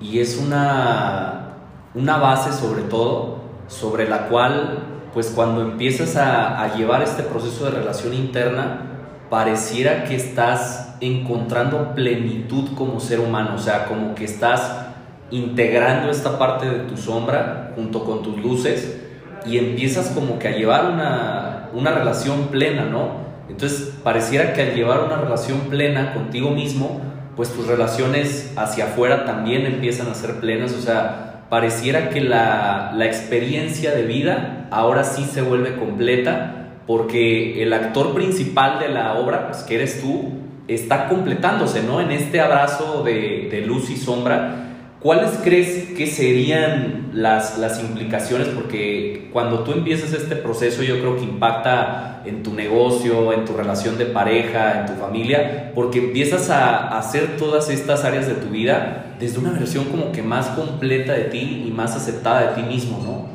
y 0.00 0.20
es 0.20 0.38
una, 0.38 1.56
una 1.96 2.16
base 2.18 2.52
sobre 2.52 2.82
todo, 2.82 3.47
sobre 3.68 4.08
la 4.08 4.28
cual, 4.28 4.78
pues 5.14 5.32
cuando 5.34 5.62
empiezas 5.62 6.16
a, 6.16 6.74
llevar 6.76 7.02
este 7.02 7.22
proceso 7.22 7.66
de 7.66 7.70
relación 7.70 8.14
interna, 8.14 8.82
pareciera 9.30 10.04
que 10.04 10.16
estás 10.16 10.96
encontrando 11.00 11.94
plenitud 11.94 12.74
como 12.74 12.98
ser 12.98 13.20
humano, 13.20 13.52
o 13.54 13.58
sea, 13.58 13.84
como 13.84 14.14
que 14.14 14.24
estás 14.24 14.86
integrando 15.30 16.10
esta 16.10 16.38
parte 16.38 16.66
de 16.66 16.78
tu 16.80 16.96
sombra 16.96 17.72
junto 17.76 18.04
con 18.04 18.22
tus 18.22 18.38
luces 18.38 18.98
y 19.44 19.58
empiezas 19.58 20.08
como 20.08 20.38
que 20.38 20.48
a 20.48 20.52
llevar 20.52 20.90
una, 20.90 21.68
una 21.74 21.92
relación 21.92 22.48
plena, 22.48 22.86
¿no? 22.86 23.28
Entonces 23.48 23.94
pareciera 24.02 24.52
que 24.54 24.62
al 24.62 24.74
llevar 24.74 25.04
una 25.04 25.16
relación 25.16 25.60
plena 25.68 26.14
contigo 26.14 26.50
mismo, 26.50 27.00
pues 27.36 27.50
tus 27.52 27.66
relaciones 27.66 28.52
hacia 28.56 28.86
afuera 28.86 29.24
también 29.24 29.64
empiezan 29.66 30.08
a 30.08 30.14
ser 30.14 30.40
plenas, 30.40 30.72
o 30.72 30.80
sea, 30.80 31.27
pareciera 31.48 32.10
que 32.10 32.20
la, 32.20 32.92
la 32.94 33.06
experiencia 33.06 33.94
de 33.94 34.02
vida 34.02 34.66
ahora 34.70 35.04
sí 35.04 35.24
se 35.24 35.42
vuelve 35.42 35.76
completa 35.76 36.54
porque 36.86 37.62
el 37.62 37.72
actor 37.72 38.14
principal 38.14 38.78
de 38.78 38.88
la 38.88 39.14
obra, 39.14 39.48
pues 39.48 39.62
que 39.62 39.74
eres 39.74 40.00
tú, 40.00 40.32
está 40.68 41.08
completándose, 41.08 41.82
¿no? 41.82 42.00
En 42.00 42.10
este 42.10 42.40
abrazo 42.40 43.02
de, 43.02 43.48
de 43.50 43.60
luz 43.62 43.90
y 43.90 43.96
sombra 43.96 44.67
¿Cuáles 45.00 45.30
crees 45.44 45.96
que 45.96 46.08
serían 46.08 47.10
las, 47.12 47.56
las 47.58 47.80
implicaciones? 47.80 48.48
Porque 48.48 49.30
cuando 49.32 49.62
tú 49.62 49.70
empiezas 49.70 50.12
este 50.12 50.34
proceso 50.34 50.82
yo 50.82 50.98
creo 50.98 51.16
que 51.16 51.22
impacta 51.22 52.22
en 52.24 52.42
tu 52.42 52.52
negocio, 52.52 53.32
en 53.32 53.44
tu 53.44 53.52
relación 53.52 53.96
de 53.96 54.06
pareja, 54.06 54.80
en 54.80 54.86
tu 54.86 54.94
familia, 54.94 55.70
porque 55.72 56.00
empiezas 56.00 56.50
a, 56.50 56.98
hacer 56.98 57.36
todas 57.36 57.70
estas 57.70 58.04
áreas 58.04 58.26
de 58.26 58.34
tu 58.34 58.48
vida 58.48 59.14
desde 59.20 59.38
una 59.38 59.52
versión 59.52 59.84
como 59.84 60.10
que 60.10 60.22
más 60.22 60.48
completa 60.48 61.12
de 61.12 61.24
ti 61.24 61.64
y 61.66 61.70
más 61.70 61.94
aceptada 61.94 62.50
de 62.50 62.60
ti 62.60 62.68
mismo, 62.68 62.98
¿no? 63.00 63.28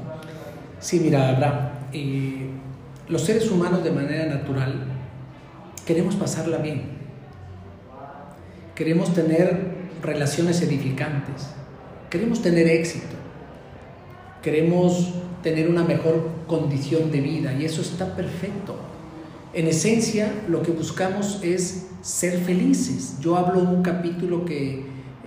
Sí, 0.79 0.99
mira, 0.99 1.29
Abraham, 1.29 1.69
eh, 1.93 2.49
los 3.07 3.21
seres 3.21 3.49
humanos 3.49 3.85
de 3.85 3.91
manera 3.91 4.25
natural 4.25 4.83
queremos 5.85 6.15
pasarla 6.15 6.57
bien. 6.57 7.03
Queremos 8.75 9.13
tener 9.13 9.72
relaciones 10.03 10.61
edificantes. 10.61 11.47
Queremos 12.09 12.41
tener 12.41 12.67
éxito. 12.67 13.15
Queremos 14.41 15.13
tener 15.41 15.69
una 15.69 15.83
mejor 15.83 16.29
condición 16.47 17.11
de 17.11 17.21
vida 17.21 17.53
y 17.53 17.65
eso 17.65 17.81
está 17.81 18.15
perfecto. 18.15 18.75
En 19.53 19.67
esencia, 19.67 20.31
lo 20.47 20.61
que 20.61 20.71
buscamos 20.71 21.39
es 21.43 21.87
ser 22.01 22.39
felices. 22.39 23.17
Yo 23.21 23.37
hablo 23.37 23.61
en 23.61 23.67
un 23.67 23.83
capítulo 23.83 24.45
que 24.45 24.85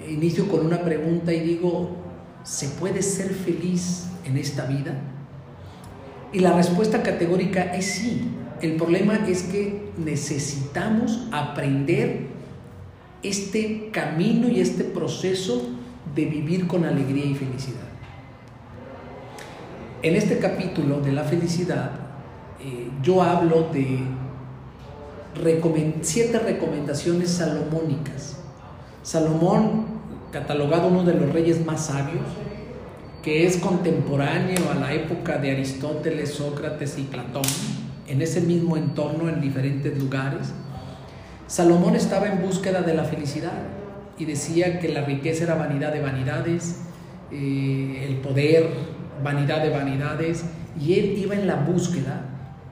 inicio 0.09 0.49
con 0.49 0.65
una 0.65 0.83
pregunta 0.83 1.33
y 1.33 1.41
digo, 1.41 1.97
¿se 2.45 2.69
puede 2.69 3.03
ser 3.03 3.33
feliz 3.33 4.07
en 4.25 4.37
esta 4.37 4.67
vida? 4.67 5.01
Y 6.33 6.41
la 6.41 6.53
respuesta 6.53 7.03
categórica 7.03 7.63
es 7.75 7.87
sí. 7.87 8.29
El 8.61 8.77
problema 8.77 9.27
es 9.27 9.45
que 9.45 9.91
necesitamos 9.97 11.29
aprender 11.33 12.36
este 13.29 13.91
camino 13.93 14.49
y 14.49 14.61
este 14.61 14.85
proceso 14.85 15.63
de 16.15 16.25
vivir 16.27 16.67
con 16.67 16.85
alegría 16.85 17.25
y 17.25 17.35
felicidad. 17.35 17.87
En 20.03 20.15
este 20.15 20.39
capítulo 20.39 21.01
de 21.01 21.13
la 21.13 21.25
felicidad, 21.25 21.91
eh, 22.61 22.91
yo 23.03 23.23
hablo 23.23 23.69
de 23.73 24.01
siete 26.03 26.39
recomendaciones 26.39 27.31
salomónicas. 27.31 28.39
Salomón, 29.03 29.87
catalogado 30.33 30.89
uno 30.89 31.05
de 31.05 31.15
los 31.15 31.33
reyes 31.33 31.65
más 31.65 31.87
sabios, 31.87 32.25
que 33.23 33.47
es 33.47 33.57
contemporáneo 33.57 34.71
a 34.71 34.75
la 34.75 34.95
época 34.95 35.39
de 35.39 35.51
Aristóteles, 35.51 36.35
Sócrates 36.35 36.99
y 36.99 37.03
Platón, 37.03 37.45
en 38.07 38.23
ese 38.23 38.41
mismo 38.41 38.77
entorno, 38.77 39.29
en 39.29 39.41
diferentes 39.41 39.99
lugares, 39.99 40.53
Salomón 41.47 41.95
estaba 41.95 42.27
en 42.27 42.43
búsqueda 42.43 42.83
de 42.83 42.95
la 42.95 43.05
felicidad 43.05 43.63
y 44.19 44.25
decía 44.25 44.81
que 44.81 44.89
la 44.89 45.03
riqueza 45.03 45.45
era 45.45 45.55
vanidad 45.55 45.93
de 45.93 46.01
vanidades, 46.01 46.81
eh, 47.31 48.05
el 48.09 48.17
poder, 48.17 48.69
vanidad 49.23 49.63
de 49.63 49.71
vanidades, 49.71 50.45
y 50.81 50.95
él 50.95 51.15
iba 51.19 51.37
en 51.37 51.47
la 51.47 51.57
búsqueda 51.57 52.23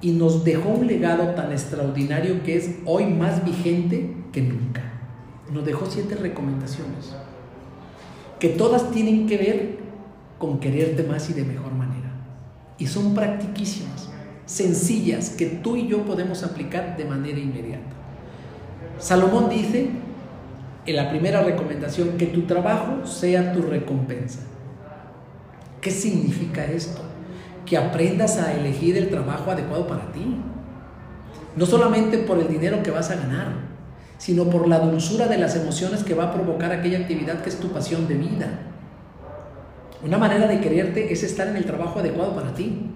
y 0.01 0.11
nos 0.11 0.45
dejó 0.45 0.71
un 0.71 0.89
legado 0.89 1.35
tan 1.35 1.53
extraordinario 1.53 2.43
que 2.43 2.57
es 2.57 2.77
hoy 2.85 3.07
más 3.07 3.45
vigente 3.45 4.11
que 4.33 4.43
nunca. 4.43 4.83
Nos 5.53 5.65
dejó 5.65 5.87
siete 5.87 6.17
recomendaciones, 6.17 7.15
que 8.41 8.49
todas 8.49 8.91
tienen 8.91 9.29
que 9.29 9.39
ver 9.39 9.79
con 10.39 10.59
quererte 10.59 11.05
más 11.05 11.31
y 11.31 11.33
de 11.33 11.45
mejor 11.45 11.73
manera. 11.73 12.11
Y 12.77 12.89
son 12.89 13.15
practiquísimas, 13.15 14.11
sencillas, 14.47 15.31
que 15.31 15.47
tú 15.47 15.77
y 15.77 15.87
yo 15.87 16.05
podemos 16.05 16.43
aplicar 16.43 16.97
de 16.97 17.05
manera 17.05 17.39
inmediata. 17.39 18.04
Salomón 18.99 19.49
dice 19.49 19.91
en 20.87 20.97
la 20.97 21.11
primera 21.11 21.43
recomendación 21.43 22.17
que 22.19 22.27
tu 22.27 22.43
trabajo 22.43 23.07
sea 23.07 23.53
tu 23.53 23.63
recompensa. 23.63 24.41
¿Qué 25.81 25.91
significa 25.91 26.65
esto? 26.65 27.03
Que 27.67 27.77
aprendas 27.77 28.39
a 28.39 28.53
elegir 28.53 28.97
el 28.97 29.09
trabajo 29.09 29.51
adecuado 29.51 29.87
para 29.87 30.13
ti. 30.13 30.37
No 31.57 31.67
solamente 31.67 32.19
por 32.19 32.39
el 32.39 32.49
dinero 32.49 32.83
que 32.83 32.91
vas 32.91 33.11
a 33.11 33.17
ganar, 33.17 33.49
sino 34.19 34.45
por 34.45 34.69
la 34.69 34.81
dulzura 34.81 35.27
de 35.27 35.39
las 35.39 35.57
emociones 35.57 36.05
que 36.05 36.15
va 36.15 36.25
a 36.25 36.33
provocar 36.33 36.73
aquella 36.73 36.99
actividad 36.99 37.43
que 37.43 37.51
es 37.51 37.59
tu 37.59 37.69
pasión 37.69 38.07
de 38.09 38.15
vida. 38.15 38.61
Una 40.05 40.19
manera 40.19 40.47
de 40.47 40.61
quererte 40.61 41.13
es 41.13 41.23
estar 41.23 41.49
en 41.49 41.57
el 41.57 41.65
trabajo 41.65 42.01
adecuado 42.01 42.35
para 42.35 42.55
ti. 42.55 42.91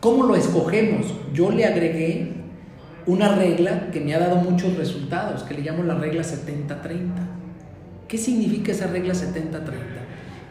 ¿Cómo 0.00 0.24
lo 0.24 0.36
escogemos? 0.36 1.12
Yo 1.34 1.50
le 1.50 1.66
agregué 1.66 2.37
una 3.08 3.34
regla 3.34 3.90
que 3.90 4.00
me 4.00 4.14
ha 4.14 4.18
dado 4.18 4.36
muchos 4.36 4.76
resultados, 4.76 5.42
que 5.42 5.54
le 5.54 5.62
llamo 5.62 5.82
la 5.82 5.94
regla 5.94 6.22
70-30. 6.22 7.08
¿Qué 8.06 8.18
significa 8.18 8.70
esa 8.70 8.86
regla 8.86 9.14
70-30? 9.14 9.62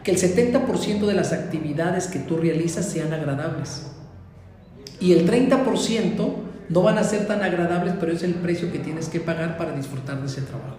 Que 0.02 0.10
el 0.10 0.18
70% 0.18 1.06
de 1.06 1.14
las 1.14 1.32
actividades 1.32 2.08
que 2.08 2.18
tú 2.18 2.36
realizas 2.36 2.84
sean 2.86 3.12
agradables. 3.12 3.86
Y 4.98 5.12
el 5.12 5.30
30% 5.30 6.34
no 6.68 6.82
van 6.82 6.98
a 6.98 7.04
ser 7.04 7.28
tan 7.28 7.42
agradables, 7.42 7.94
pero 8.00 8.10
es 8.10 8.24
el 8.24 8.34
precio 8.34 8.72
que 8.72 8.80
tienes 8.80 9.08
que 9.08 9.20
pagar 9.20 9.56
para 9.56 9.76
disfrutar 9.76 10.20
de 10.20 10.26
ese 10.26 10.42
trabajo. 10.42 10.76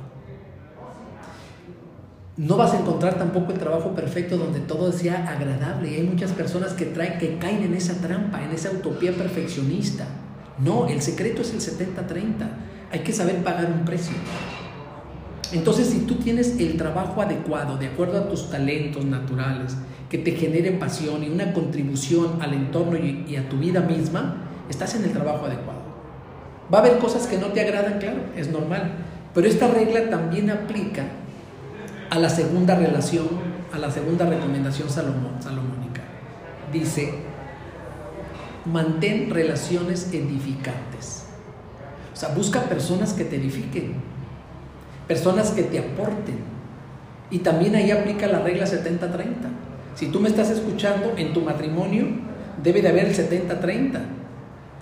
no 2.36 2.56
vas 2.56 2.74
a 2.74 2.80
encontrar 2.80 3.18
tampoco 3.18 3.52
el 3.52 3.60
trabajo 3.60 3.94
perfecto 3.96 4.38
donde 4.38 4.60
todo 4.60 4.92
sea 4.92 5.30
agradable. 5.30 5.92
Y 5.92 5.96
hay 5.96 6.04
muchas 6.04 6.32
personas 6.32 6.74
que, 6.74 6.86
traen, 6.86 7.20
que 7.20 7.38
caen 7.38 7.64
en 7.64 7.74
esa 7.74 7.96
trampa, 7.96 8.44
en 8.44 8.52
esa 8.52 8.72
utopía 8.72 9.14
perfeccionista. 9.14 10.06
No, 10.64 10.88
el 10.88 11.02
secreto 11.02 11.42
es 11.42 11.54
el 11.54 11.60
70-30. 11.60 12.50
Hay 12.92 13.00
que 13.00 13.14
saber 13.14 13.44
pagar 13.44 13.72
un 13.72 13.86
precio. 13.86 14.16
Entonces, 15.52 15.88
si 15.88 16.00
tú 16.02 16.16
tienes 16.16 16.60
el 16.60 16.78
trabajo 16.78 17.22
adecuado, 17.22 17.78
de 17.78 17.88
acuerdo 17.88 18.20
a 18.20 18.30
tus 18.30 18.50
talentos 18.50 19.06
naturales, 19.06 19.76
que 20.10 20.18
te 20.18 20.32
genere 20.32 20.72
pasión 20.72 21.24
y 21.24 21.30
una 21.30 21.54
contribución 21.54 22.42
al 22.42 22.54
entorno 22.54 22.98
y, 22.98 23.26
y 23.28 23.36
a 23.36 23.48
tu 23.48 23.58
vida 23.58 23.82
misma, 23.82 24.38
estás 24.70 24.96
en 24.96 25.04
el 25.04 25.12
trabajo 25.12 25.46
adecuado. 25.46 25.80
Va 26.74 26.80
a 26.80 26.82
haber 26.82 27.00
cosas 27.00 27.26
que 27.26 27.38
no 27.38 27.48
te 27.48 27.62
agradan, 27.62 28.00
claro, 28.00 28.22
es 28.36 28.50
normal. 28.50 28.92
Pero 29.34 29.48
esta 29.48 29.68
regla 29.68 30.10
también 30.10 30.50
aplica 30.50 31.04
a 32.10 32.20
la 32.20 32.30
segunda 32.30 32.76
relación, 32.76 33.28
a 33.72 33.78
la 33.78 33.92
segunda 33.92 34.26
recomendación 34.26 34.90
salomónica. 34.90 36.02
Dice, 36.72 37.14
mantén 38.66 39.30
relaciones 39.30 40.12
edificantes. 40.14 41.26
O 42.14 42.16
sea, 42.16 42.30
busca 42.30 42.64
personas 42.64 43.14
que 43.14 43.24
te 43.24 43.38
edifiquen, 43.38 43.94
personas 45.08 45.52
que 45.52 45.64
te 45.64 45.80
aporten. 45.80 46.38
Y 47.32 47.40
también 47.40 47.76
ahí 47.76 47.92
aplica 47.92 48.28
la 48.28 48.40
regla 48.40 48.66
70-30. 48.66 49.34
Si 49.96 50.08
tú 50.08 50.20
me 50.20 50.30
estás 50.30 50.50
escuchando, 50.50 51.14
en 51.18 51.34
tu 51.34 51.42
matrimonio 51.42 52.08
debe 52.62 52.82
de 52.82 52.90
haber 52.90 53.06
el 53.06 53.16
70-30. 53.16 54.00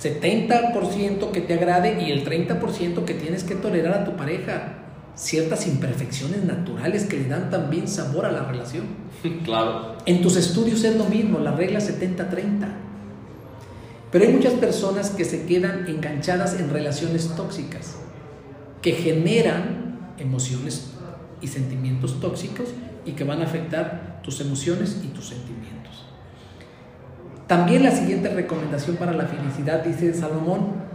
70% 0.02 1.32
que 1.32 1.42
te 1.42 1.56
agrade 1.56 2.02
y 2.02 2.12
el 2.12 2.24
30% 2.24 3.04
que 3.04 3.14
tienes 3.14 3.44
que 3.44 3.56
tolerar 3.56 3.94
a 3.94 4.06
tu 4.06 4.16
pareja 4.16 4.76
ciertas 5.16 5.66
imperfecciones 5.66 6.44
naturales 6.44 7.06
que 7.06 7.18
le 7.18 7.28
dan 7.28 7.50
también 7.50 7.88
sabor 7.88 8.26
a 8.26 8.32
la 8.32 8.44
relación. 8.44 8.86
Claro. 9.44 9.98
En 10.06 10.22
tus 10.22 10.38
estudios 10.38 10.84
es 10.84 10.96
lo 10.96 11.06
mismo, 11.06 11.40
la 11.40 11.52
regla 11.52 11.80
70-30. 11.80 12.87
Pero 14.12 14.26
hay 14.26 14.34
muchas 14.34 14.54
personas 14.54 15.10
que 15.10 15.26
se 15.26 15.46
quedan 15.46 15.88
enganchadas 15.88 16.60
en 16.60 16.70
relaciones 16.70 17.30
tóxicas, 17.36 17.96
que 18.82 18.94
generan 18.94 20.14
emociones 20.18 20.94
y 21.42 21.48
sentimientos 21.48 22.20
tóxicos 22.20 22.70
y 23.06 23.12
que 23.12 23.24
van 23.24 23.42
a 23.42 23.46
afectar 23.46 24.22
tus 24.24 24.40
emociones 24.42 25.02
y 25.04 25.08
tus 25.08 25.28
sentimientos. 25.30 26.06
También 27.48 27.84
la 27.84 27.92
siguiente 27.92 28.30
recomendación 28.30 28.98
para 28.98 29.14
la 29.14 29.26
felicidad, 29.26 29.84
dice 29.84 30.14
Salomón, 30.14 30.88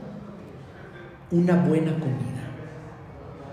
una 1.31 1.57
buena 1.57 1.93
comida. 1.95 2.43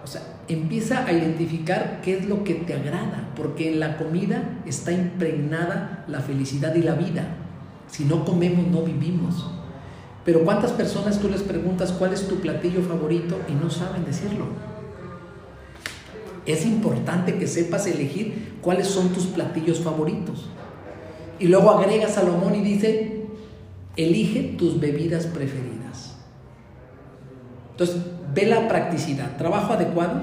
O 0.03 0.07
sea, 0.07 0.21
empieza 0.49 1.05
a 1.05 1.13
identificar 1.13 2.01
qué 2.03 2.17
es 2.17 2.25
lo 2.25 2.43
que 2.43 2.55
te 2.55 2.73
agrada, 2.73 3.29
porque 3.35 3.71
en 3.71 3.79
la 3.79 3.97
comida 3.97 4.59
está 4.65 4.91
impregnada 4.91 6.03
la 6.07 6.19
felicidad 6.19 6.75
y 6.75 6.81
la 6.81 6.95
vida. 6.95 7.27
Si 7.89 8.05
no 8.05 8.23
comemos, 8.25 8.67
no 8.67 8.83
vivimos. 8.83 9.49
Pero 10.25 10.43
¿cuántas 10.43 10.71
personas 10.71 11.19
tú 11.19 11.29
les 11.29 11.41
preguntas 11.41 11.91
cuál 11.91 12.13
es 12.13 12.27
tu 12.27 12.35
platillo 12.39 12.81
favorito 12.81 13.39
y 13.47 13.53
no 13.53 13.69
saben 13.69 14.05
decirlo? 14.05 14.45
Es 16.45 16.65
importante 16.65 17.35
que 17.37 17.47
sepas 17.47 17.87
elegir 17.87 18.57
cuáles 18.61 18.87
son 18.87 19.09
tus 19.09 19.25
platillos 19.27 19.79
favoritos. 19.79 20.47
Y 21.39 21.47
luego 21.47 21.71
agrega 21.71 22.07
Salomón 22.07 22.55
y 22.55 22.61
dice, 22.61 23.25
elige 23.95 24.55
tus 24.57 24.79
bebidas 24.79 25.25
preferidas. 25.25 26.17
Entonces, 27.71 27.97
ve 28.33 28.45
la 28.45 28.67
practicidad, 28.67 29.37
trabajo 29.37 29.73
adecuado, 29.73 30.21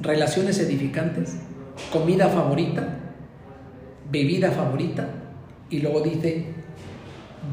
relaciones 0.00 0.58
edificantes, 0.60 1.36
comida 1.92 2.28
favorita, 2.28 2.98
bebida 4.10 4.50
favorita, 4.52 5.08
y 5.68 5.80
luego 5.80 6.00
dice, 6.00 6.46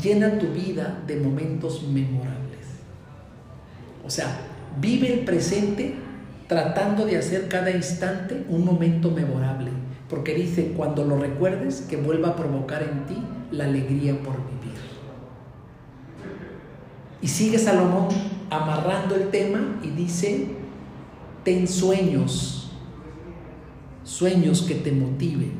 llena 0.01 0.39
tu 0.39 0.47
vida 0.47 1.01
de 1.07 1.17
momentos 1.17 1.83
memorables. 1.83 2.43
O 4.05 4.09
sea, 4.09 4.27
vive 4.79 5.13
el 5.13 5.19
presente 5.25 5.95
tratando 6.47 7.05
de 7.05 7.17
hacer 7.17 7.47
cada 7.47 7.71
instante 7.71 8.45
un 8.49 8.65
momento 8.65 9.11
memorable, 9.11 9.71
porque 10.09 10.35
dice, 10.35 10.73
cuando 10.75 11.05
lo 11.05 11.17
recuerdes, 11.17 11.81
que 11.89 11.97
vuelva 11.97 12.29
a 12.29 12.35
provocar 12.35 12.83
en 12.83 13.05
ti 13.05 13.17
la 13.51 13.65
alegría 13.65 14.13
por 14.21 14.35
vivir. 14.35 14.77
Y 17.21 17.27
sigue 17.27 17.57
Salomón 17.57 18.09
amarrando 18.49 19.15
el 19.15 19.29
tema 19.29 19.79
y 19.81 19.89
dice, 19.89 20.47
ten 21.43 21.67
sueños, 21.67 22.71
sueños 24.03 24.63
que 24.63 24.75
te 24.75 24.91
motiven, 24.91 25.53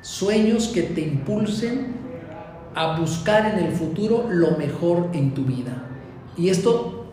sueños 0.00 0.68
que 0.68 0.82
te 0.82 1.02
impulsen 1.02 1.99
a 2.74 2.98
buscar 2.98 3.54
en 3.54 3.64
el 3.64 3.72
futuro 3.72 4.26
lo 4.30 4.56
mejor 4.56 5.10
en 5.12 5.34
tu 5.34 5.44
vida. 5.44 5.84
Y 6.36 6.48
esto 6.48 7.06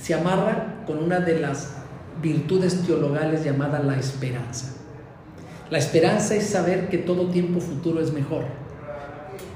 se 0.00 0.14
amarra 0.14 0.84
con 0.86 0.98
una 0.98 1.20
de 1.20 1.40
las 1.40 1.74
virtudes 2.22 2.82
teologales 2.82 3.44
llamada 3.44 3.80
la 3.80 3.98
esperanza. 3.98 4.74
La 5.70 5.78
esperanza 5.78 6.34
es 6.34 6.46
saber 6.46 6.88
que 6.88 6.98
todo 6.98 7.30
tiempo 7.30 7.60
futuro 7.60 8.00
es 8.00 8.12
mejor. 8.12 8.44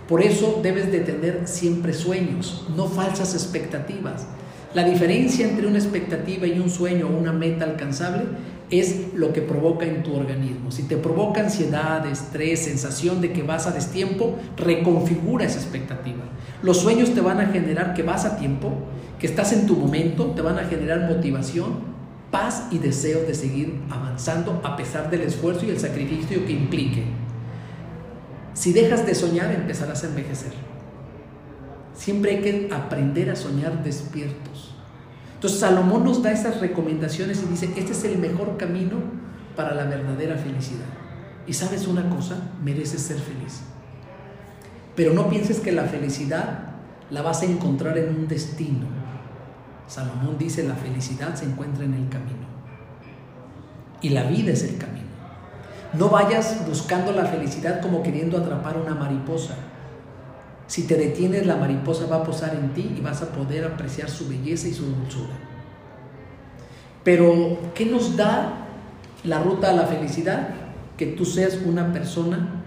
Por 0.09 0.23
eso 0.23 0.61
debes 0.63 0.91
de 0.91 1.01
tener 1.01 1.43
siempre 1.47 1.93
sueños, 1.93 2.67
no 2.75 2.87
falsas 2.87 3.35
expectativas. 3.35 4.27
La 4.75 4.85
diferencia 4.85 5.47
entre 5.47 5.67
una 5.67 5.79
expectativa 5.79 6.47
y 6.47 6.59
un 6.59 6.71
sueño 6.71 7.09
o 7.09 7.19
una 7.19 7.33
meta 7.33 7.65
alcanzable 7.65 8.25
es 8.71 9.15
lo 9.15 9.33
que 9.33 9.41
provoca 9.41 9.87
en 9.87 10.03
tu 10.03 10.15
organismo. 10.15 10.71
Si 10.71 10.83
te 10.83 10.97
provoca 10.97 11.41
ansiedad, 11.41 12.07
estrés, 12.07 12.65
sensación 12.65 13.21
de 13.21 13.33
que 13.33 13.43
vas 13.43 13.67
a 13.67 13.73
destiempo, 13.73 14.37
reconfigura 14.57 15.45
esa 15.45 15.59
expectativa. 15.59 16.25
Los 16.63 16.79
sueños 16.79 17.15
te 17.15 17.21
van 17.21 17.41
a 17.41 17.47
generar 17.47 17.95
que 17.95 18.03
vas 18.03 18.25
a 18.25 18.37
tiempo, 18.37 18.73
que 19.19 19.27
estás 19.27 19.53
en 19.53 19.67
tu 19.67 19.77
momento, 19.77 20.33
te 20.33 20.43
van 20.43 20.59
a 20.59 20.65
generar 20.65 21.09
motivación, 21.09 21.99
paz 22.31 22.69
y 22.71 22.79
deseo 22.79 23.21
de 23.23 23.35
seguir 23.35 23.81
avanzando 23.91 24.61
a 24.65 24.77
pesar 24.77 25.11
del 25.11 25.23
esfuerzo 25.23 25.65
y 25.67 25.71
el 25.71 25.81
sacrificio 25.81 26.45
que 26.45 26.53
implique. 26.53 27.05
Si 28.55 28.73
dejas 28.73 29.07
de 29.07 29.15
soñar, 29.15 29.53
empezarás 29.53 30.05
a 30.05 30.09
envejecer. 30.09 30.53
Siempre 31.95 32.33
hay 32.33 32.43
que 32.43 32.69
aprender 32.73 33.31
a 33.31 33.37
soñar 33.37 33.83
despiertos. 33.83 34.78
Entonces 35.39 35.61
Salomón 35.61 36.03
nos 36.03 36.21
da 36.21 36.33
esas 36.33 36.61
recomendaciones 36.61 37.41
y 37.45 37.47
dice, 37.47 37.73
este 37.77 37.93
es 37.93 38.03
el 38.03 38.19
mejor 38.19 38.57
camino 38.57 38.97
para 39.55 39.73
la 39.73 39.85
verdadera 39.85 40.37
felicidad. 40.37 40.89
Y 41.47 41.53
sabes 41.53 41.87
una 41.87 42.11
cosa, 42.11 42.35
mereces 42.61 43.03
ser 43.03 43.21
feliz. 43.21 43.61
Pero 44.97 45.15
no 45.15 45.29
pienses 45.29 45.61
que 45.61 45.71
la 45.71 45.85
felicidad 45.85 46.59
la 47.11 47.23
vas 47.23 47.43
a 47.43 47.45
encontrar 47.45 47.97
en 47.99 48.09
un 48.17 48.27
destino. 48.27 48.89
Salomón 49.87 50.39
dice, 50.39 50.67
la 50.67 50.75
felicidad 50.75 51.37
se 51.37 51.45
encuentra 51.45 51.85
en 51.85 51.95
el 51.95 52.09
camino. 52.09 52.49
Y 54.01 54.09
la 54.09 54.25
vida 54.25 54.51
es 54.51 54.65
el 54.65 54.77
camino. 54.77 55.07
No 55.93 56.09
vayas 56.09 56.67
buscando 56.67 57.13
la 57.13 57.27
felicidad 57.27 57.81
como 57.81 58.03
queriendo 58.03 58.39
atrapar 58.39 58.77
una 58.77 58.97
mariposa. 58.97 59.55
Si 60.69 60.87
te 60.87 60.97
detienes, 60.97 61.47
la 61.47 61.57
mariposa 61.57 62.07
va 62.07 62.17
a 62.17 62.25
posar 62.25 62.55
en 62.55 62.75
ti 62.75 62.95
y 62.97 63.01
vas 63.01 63.23
a 63.23 63.33
poder 63.33 63.65
apreciar 63.65 64.11
su 64.11 64.29
belleza 64.29 64.69
y 64.69 64.75
su 64.75 64.85
dulzura. 64.85 65.33
Pero, 67.03 67.59
¿qué 67.75 67.87
nos 67.87 68.17
da 68.17 68.67
la 69.25 69.43
ruta 69.43 69.71
a 69.71 69.73
la 69.73 69.87
felicidad? 69.87 70.51
Que 70.99 71.07
tú 71.07 71.25
seas 71.25 71.59
una 71.65 71.91
persona 71.93 72.65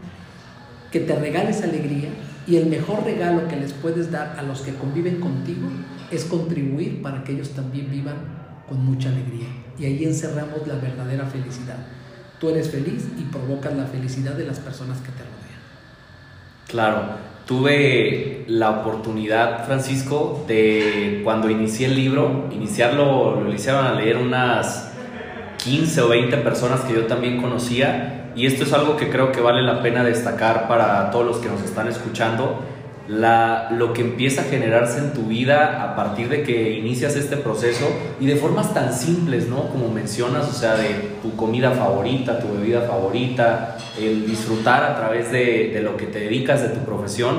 que 0.91 0.99
te 0.99 1.15
regales 1.15 1.61
alegría 1.61 2.09
y 2.47 2.55
el 2.55 2.65
mejor 2.65 3.03
regalo 3.03 3.47
que 3.47 3.55
les 3.55 3.71
puedes 3.71 4.11
dar 4.11 4.35
a 4.39 4.41
los 4.41 4.61
que 4.61 4.73
conviven 4.73 5.19
contigo 5.19 5.69
es 6.09 6.25
contribuir 6.25 7.03
para 7.03 7.23
que 7.23 7.33
ellos 7.33 7.51
también 7.51 7.91
vivan 7.91 8.15
con 8.67 8.83
mucha 8.83 9.09
alegría. 9.09 9.47
Y 9.77 9.85
ahí 9.85 10.03
encerramos 10.03 10.65
la 10.65 10.75
verdadera 10.75 11.27
felicidad. 11.27 11.77
Tú 12.39 12.49
eres 12.49 12.71
feliz 12.71 13.07
y 13.19 13.23
provocas 13.25 13.75
la 13.75 13.85
felicidad 13.85 14.33
de 14.33 14.47
las 14.47 14.59
personas 14.59 14.97
que 15.01 15.11
te 15.11 15.19
rodean. 15.19 15.61
Claro, 16.67 17.30
tuve 17.51 18.45
la 18.47 18.69
oportunidad, 18.69 19.65
Francisco, 19.65 20.45
de 20.47 21.19
cuando 21.25 21.49
inicié 21.49 21.87
el 21.87 21.95
libro, 21.95 22.45
iniciarlo, 22.49 23.41
lo 23.41 23.49
iniciaron 23.49 23.85
a 23.87 23.93
leer 23.93 24.15
unas 24.15 24.93
15 25.61 26.01
o 26.01 26.07
20 26.07 26.37
personas 26.37 26.79
que 26.79 26.93
yo 26.93 27.07
también 27.07 27.41
conocía, 27.41 28.31
y 28.37 28.45
esto 28.45 28.63
es 28.63 28.71
algo 28.71 28.95
que 28.95 29.09
creo 29.09 29.33
que 29.33 29.41
vale 29.41 29.63
la 29.63 29.81
pena 29.81 30.01
destacar 30.01 30.69
para 30.69 31.11
todos 31.11 31.25
los 31.25 31.37
que 31.39 31.49
nos 31.49 31.61
están 31.61 31.89
escuchando, 31.89 32.63
la, 33.11 33.69
lo 33.71 33.91
que 33.91 34.01
empieza 34.01 34.41
a 34.41 34.43
generarse 34.45 34.99
en 34.99 35.13
tu 35.13 35.23
vida 35.23 35.83
a 35.83 35.95
partir 35.97 36.29
de 36.29 36.43
que 36.43 36.77
inicias 36.77 37.17
este 37.17 37.35
proceso 37.35 37.85
y 38.21 38.25
de 38.25 38.37
formas 38.37 38.73
tan 38.73 38.93
simples, 38.93 39.49
¿no? 39.49 39.67
Como 39.69 39.89
mencionas, 39.89 40.47
o 40.49 40.53
sea, 40.53 40.75
de 40.75 41.17
tu 41.21 41.35
comida 41.35 41.71
favorita, 41.71 42.39
tu 42.39 42.53
bebida 42.53 42.81
favorita, 42.81 43.77
el 43.99 44.25
disfrutar 44.25 44.83
a 44.83 44.95
través 44.95 45.29
de, 45.29 45.71
de 45.73 45.81
lo 45.81 45.97
que 45.97 46.05
te 46.05 46.19
dedicas, 46.19 46.61
de 46.61 46.69
tu 46.69 46.79
profesión, 46.85 47.35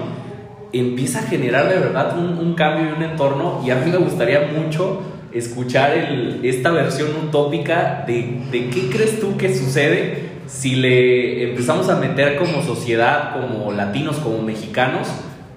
empieza 0.74 1.20
a 1.20 1.22
generar 1.22 1.68
de 1.68 1.78
verdad 1.78 2.18
un, 2.18 2.38
un, 2.38 2.54
cambio 2.54 2.90
y 2.90 2.92
un 2.92 3.02
entorno 3.02 3.62
y 3.64 3.70
a 3.70 3.76
mí 3.76 3.90
me 3.90 3.98
gustaría 3.98 4.50
mucho 4.54 5.00
escuchar 5.32 5.92
el, 5.92 6.40
esta 6.44 6.70
versión 6.70 7.08
utópica 7.28 8.04
de, 8.06 8.42
de 8.50 8.68
qué 8.68 8.90
crees 8.90 9.20
tú 9.20 9.38
que 9.38 9.54
sucede 9.54 10.32
si 10.46 10.74
le 10.74 11.50
empezamos 11.50 11.88
a 11.88 11.96
meter 11.96 12.36
como 12.36 12.62
sociedad, 12.62 13.32
como 13.32 13.72
latinos, 13.72 14.16
como 14.16 14.42
mexicanos, 14.42 15.08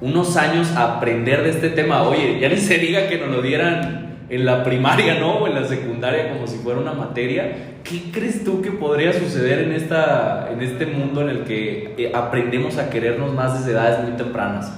unos 0.02 0.38
años 0.38 0.72
a 0.76 0.98
aprender 0.98 1.44
de 1.44 1.50
este 1.50 1.70
tema, 1.70 2.04
oye, 2.04 2.40
ya 2.40 2.50
ni 2.50 2.58
se 2.58 2.78
diga 2.78 3.08
que 3.08 3.18
nos 3.18 3.30
lo 3.30 3.42
dieran 3.42 4.06
en 4.30 4.46
la 4.46 4.64
primaria, 4.64 5.20
¿no? 5.20 5.36
O 5.36 5.48
en 5.48 5.56
la 5.56 5.68
secundaria 5.68 6.34
como 6.34 6.48
si 6.48 6.58
fuera 6.58 6.80
una 6.80 6.94
materia. 6.94 7.78
¿Qué 7.84 8.12
crees 8.12 8.44
tú 8.44 8.62
que 8.62 8.72
podría 8.72 9.14
suceder 9.14 9.60
en, 9.60 9.72
esta, 9.72 10.50
en 10.52 10.62
este 10.62 10.86
mundo 10.88 11.22
en 11.22 11.30
el 11.30 11.44
que 11.44 11.94
eh, 11.98 12.12
aprendemos 12.14 12.78
a 12.78 12.90
querernos 12.90 13.34
más 13.34 13.60
desde 13.60 13.74
edades 13.74 14.08
muy 14.08 14.18
tempranas? 14.18 14.72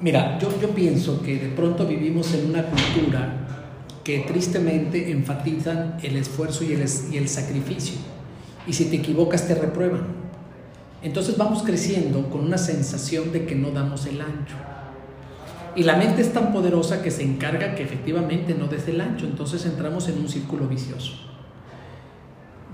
Mira, 0.00 0.38
yo, 0.38 0.48
yo 0.60 0.70
pienso 0.70 1.22
que 1.22 1.38
de 1.38 1.48
pronto 1.48 1.86
vivimos 1.86 2.34
en 2.34 2.50
una 2.50 2.64
cultura 2.64 3.38
que 4.04 4.18
tristemente 4.20 5.10
enfatizan 5.10 5.96
el 6.02 6.16
esfuerzo 6.16 6.64
y 6.64 6.72
el, 6.72 6.84
y 7.12 7.16
el 7.16 7.28
sacrificio. 7.28 7.98
Y 8.66 8.72
si 8.72 8.86
te 8.86 8.96
equivocas 8.96 9.46
te 9.46 9.54
reprueban. 9.54 10.21
Entonces 11.02 11.36
vamos 11.36 11.62
creciendo 11.62 12.28
con 12.30 12.42
una 12.42 12.58
sensación 12.58 13.32
de 13.32 13.46
que 13.46 13.54
no 13.54 13.70
damos 13.70 14.06
el 14.06 14.20
ancho. 14.20 14.56
Y 15.74 15.84
la 15.84 15.96
mente 15.96 16.22
es 16.22 16.32
tan 16.32 16.52
poderosa 16.52 17.02
que 17.02 17.10
se 17.10 17.22
encarga 17.22 17.74
que 17.74 17.82
efectivamente 17.82 18.54
no 18.54 18.66
des 18.66 18.86
el 18.88 19.00
ancho. 19.00 19.26
Entonces 19.26 19.64
entramos 19.66 20.08
en 20.08 20.18
un 20.18 20.28
círculo 20.28 20.68
vicioso. 20.68 21.14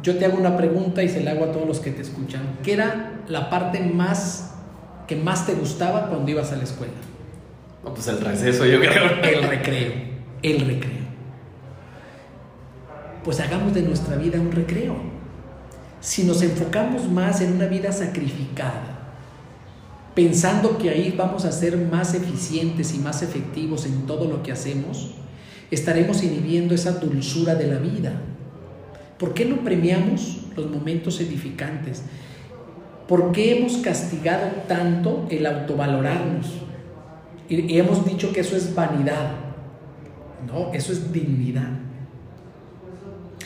Yo 0.02 0.16
te 0.16 0.24
hago 0.24 0.36
una 0.36 0.56
pregunta 0.56 1.02
y 1.02 1.08
se 1.08 1.22
la 1.22 1.32
hago 1.32 1.44
a 1.44 1.52
todos 1.52 1.66
los 1.66 1.80
que 1.80 1.90
te 1.90 2.02
escuchan. 2.02 2.42
¿Qué 2.62 2.72
era 2.72 3.22
la 3.28 3.50
parte 3.50 3.80
más 3.80 4.54
que 5.06 5.16
más 5.16 5.46
te 5.46 5.54
gustaba 5.54 6.08
cuando 6.08 6.30
ibas 6.30 6.52
a 6.52 6.56
la 6.56 6.64
escuela? 6.64 6.92
pues 7.82 8.06
el 8.08 8.20
receso, 8.20 8.66
yo 8.66 8.80
creo. 8.80 9.22
El 9.22 9.42
recreo. 9.44 9.92
El 10.42 10.60
recreo 10.60 10.98
pues 13.28 13.40
hagamos 13.40 13.74
de 13.74 13.82
nuestra 13.82 14.16
vida 14.16 14.40
un 14.40 14.50
recreo. 14.50 14.96
Si 16.00 16.24
nos 16.24 16.42
enfocamos 16.42 17.10
más 17.10 17.40
en 17.40 17.52
una 17.52 17.66
vida 17.66 17.92
sacrificada, 17.92 18.98
pensando 20.14 20.78
que 20.78 20.90
ahí 20.90 21.14
vamos 21.16 21.44
a 21.44 21.52
ser 21.52 21.76
más 21.76 22.14
eficientes 22.14 22.94
y 22.94 22.98
más 22.98 23.22
efectivos 23.22 23.86
en 23.86 24.06
todo 24.06 24.26
lo 24.26 24.42
que 24.42 24.52
hacemos, 24.52 25.14
estaremos 25.70 26.22
inhibiendo 26.22 26.74
esa 26.74 26.92
dulzura 26.92 27.54
de 27.54 27.66
la 27.66 27.78
vida. 27.78 28.20
¿Por 29.18 29.34
qué 29.34 29.44
no 29.44 29.64
premiamos 29.64 30.38
los 30.56 30.70
momentos 30.70 31.20
edificantes? 31.20 32.02
¿Por 33.08 33.32
qué 33.32 33.58
hemos 33.58 33.78
castigado 33.78 34.50
tanto 34.68 35.26
el 35.30 35.46
autovalorarnos? 35.46 36.46
Y 37.48 37.78
hemos 37.78 38.04
dicho 38.04 38.32
que 38.32 38.40
eso 38.40 38.56
es 38.56 38.74
vanidad. 38.74 39.32
No, 40.46 40.72
eso 40.72 40.92
es 40.92 41.12
dignidad. 41.12 41.70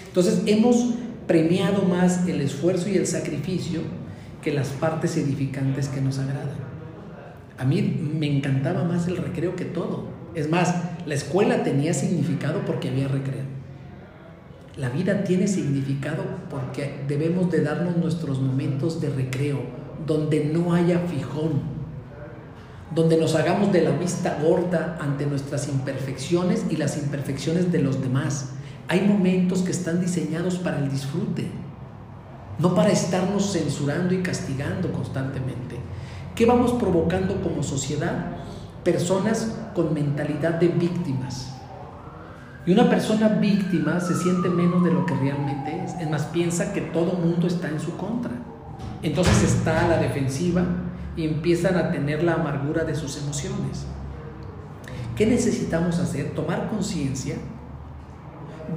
Entonces 0.08 0.42
hemos 0.46 0.94
premiado 1.26 1.82
más 1.82 2.26
el 2.26 2.40
esfuerzo 2.40 2.88
y 2.88 2.96
el 2.96 3.06
sacrificio 3.06 3.80
que 4.42 4.52
las 4.52 4.68
partes 4.68 5.16
edificantes 5.16 5.88
que 5.88 6.00
nos 6.00 6.18
agradan. 6.18 6.72
A 7.58 7.64
mí 7.64 7.82
me 7.82 8.26
encantaba 8.26 8.84
más 8.84 9.06
el 9.06 9.16
recreo 9.16 9.54
que 9.54 9.64
todo. 9.64 10.08
Es 10.34 10.50
más, 10.50 10.74
la 11.06 11.14
escuela 11.14 11.62
tenía 11.62 11.94
significado 11.94 12.64
porque 12.66 12.88
había 12.88 13.08
recreo. 13.08 13.44
La 14.76 14.88
vida 14.88 15.22
tiene 15.24 15.46
significado 15.46 16.24
porque 16.50 17.04
debemos 17.06 17.50
de 17.50 17.60
darnos 17.60 17.96
nuestros 17.96 18.40
momentos 18.40 19.00
de 19.00 19.10
recreo, 19.10 19.60
donde 20.06 20.46
no 20.46 20.72
haya 20.72 21.00
fijón, 21.00 21.60
donde 22.94 23.18
nos 23.18 23.34
hagamos 23.34 23.72
de 23.72 23.82
la 23.82 23.90
vista 23.90 24.38
gorda 24.42 24.96
ante 25.00 25.26
nuestras 25.26 25.68
imperfecciones 25.68 26.64
y 26.70 26.76
las 26.76 26.96
imperfecciones 26.96 27.70
de 27.70 27.80
los 27.80 28.00
demás, 28.00 28.54
hay 28.92 29.00
momentos 29.08 29.62
que 29.62 29.70
están 29.70 30.02
diseñados 30.02 30.56
para 30.56 30.76
el 30.76 30.90
disfrute, 30.90 31.50
no 32.58 32.74
para 32.74 32.90
estarnos 32.90 33.50
censurando 33.50 34.12
y 34.12 34.18
castigando 34.18 34.92
constantemente. 34.92 35.78
¿Qué 36.34 36.44
vamos 36.44 36.74
provocando 36.74 37.40
como 37.40 37.62
sociedad? 37.62 38.36
Personas 38.84 39.56
con 39.74 39.94
mentalidad 39.94 40.60
de 40.60 40.68
víctimas. 40.68 41.54
Y 42.66 42.72
una 42.72 42.90
persona 42.90 43.28
víctima 43.28 43.98
se 43.98 44.14
siente 44.14 44.50
menos 44.50 44.84
de 44.84 44.92
lo 44.92 45.06
que 45.06 45.14
realmente 45.14 45.84
es. 45.84 45.94
Es 45.94 46.10
más, 46.10 46.24
piensa 46.24 46.74
que 46.74 46.82
todo 46.82 47.14
mundo 47.14 47.46
está 47.46 47.70
en 47.70 47.80
su 47.80 47.96
contra. 47.96 48.32
Entonces 49.02 49.42
está 49.42 49.86
a 49.86 49.88
la 49.88 49.96
defensiva 49.96 50.66
y 51.16 51.24
empiezan 51.24 51.78
a 51.78 51.90
tener 51.92 52.22
la 52.22 52.34
amargura 52.34 52.84
de 52.84 52.94
sus 52.94 53.16
emociones. 53.16 53.86
¿Qué 55.16 55.24
necesitamos 55.24 55.98
hacer? 55.98 56.34
Tomar 56.34 56.68
conciencia 56.68 57.36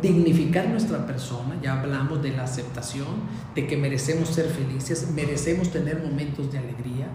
dignificar 0.02 0.68
nuestra 0.68 1.06
persona, 1.06 1.58
ya 1.62 1.80
hablamos 1.80 2.22
de 2.22 2.32
la 2.32 2.44
aceptación, 2.44 3.08
de 3.54 3.68
que 3.68 3.78
merecemos 3.78 4.30
ser 4.30 4.48
felices, 4.48 5.10
merecemos 5.14 5.70
tener 5.70 6.02
momentos 6.02 6.52
de 6.52 6.60
alegría. 6.60 7.08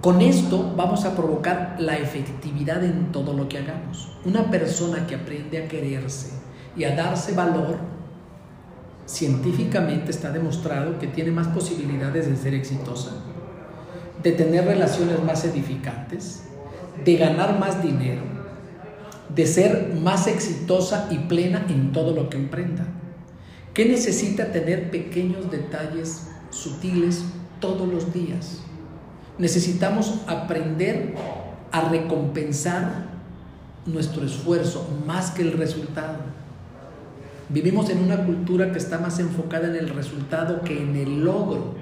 Con 0.00 0.20
esto 0.20 0.72
vamos 0.76 1.04
a 1.04 1.16
provocar 1.16 1.76
la 1.78 1.96
efectividad 1.96 2.84
en 2.84 3.10
todo 3.12 3.32
lo 3.32 3.48
que 3.48 3.58
hagamos. 3.58 4.16
Una 4.24 4.50
persona 4.50 5.06
que 5.06 5.16
aprende 5.16 5.64
a 5.64 5.68
quererse 5.68 6.32
y 6.76 6.84
a 6.84 6.94
darse 6.94 7.32
valor, 7.32 7.78
científicamente 9.06 10.10
está 10.10 10.30
demostrado 10.30 10.98
que 10.98 11.06
tiene 11.06 11.30
más 11.30 11.48
posibilidades 11.48 12.28
de 12.28 12.36
ser 12.36 12.54
exitosa, 12.54 13.12
de 14.22 14.32
tener 14.32 14.64
relaciones 14.64 15.22
más 15.22 15.44
edificantes, 15.44 16.44
de 17.04 17.16
ganar 17.16 17.58
más 17.58 17.82
dinero, 17.82 18.35
de 19.34 19.46
ser 19.46 19.94
más 19.94 20.26
exitosa 20.26 21.08
y 21.10 21.18
plena 21.18 21.66
en 21.68 21.92
todo 21.92 22.12
lo 22.14 22.30
que 22.30 22.36
emprenda. 22.36 22.86
¿Qué 23.74 23.84
necesita 23.84 24.52
tener 24.52 24.90
pequeños 24.90 25.50
detalles 25.50 26.28
sutiles 26.50 27.24
todos 27.60 27.88
los 27.88 28.12
días? 28.12 28.62
Necesitamos 29.38 30.20
aprender 30.26 31.14
a 31.72 31.88
recompensar 31.88 33.06
nuestro 33.84 34.24
esfuerzo 34.24 34.88
más 35.06 35.30
que 35.30 35.42
el 35.42 35.52
resultado. 35.52 36.20
Vivimos 37.48 37.90
en 37.90 38.02
una 38.02 38.24
cultura 38.24 38.72
que 38.72 38.78
está 38.78 38.98
más 38.98 39.18
enfocada 39.18 39.68
en 39.68 39.76
el 39.76 39.90
resultado 39.90 40.62
que 40.62 40.80
en 40.80 40.96
el 40.96 41.24
logro. 41.24 41.74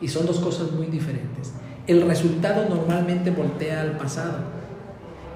Y 0.00 0.08
son 0.08 0.26
dos 0.26 0.40
cosas 0.40 0.72
muy 0.72 0.86
diferentes. 0.86 1.52
El 1.86 2.02
resultado 2.02 2.68
normalmente 2.68 3.30
voltea 3.30 3.82
al 3.82 3.96
pasado 3.96 4.53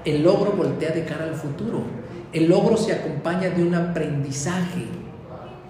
el 0.09 0.23
logro 0.23 0.53
voltea 0.53 0.91
de 0.91 1.05
cara 1.05 1.25
al 1.25 1.35
futuro. 1.35 1.83
El 2.31 2.47
logro 2.47 2.77
se 2.77 2.93
acompaña 2.93 3.49
de 3.49 3.63
un 3.63 3.75
aprendizaje. 3.75 4.85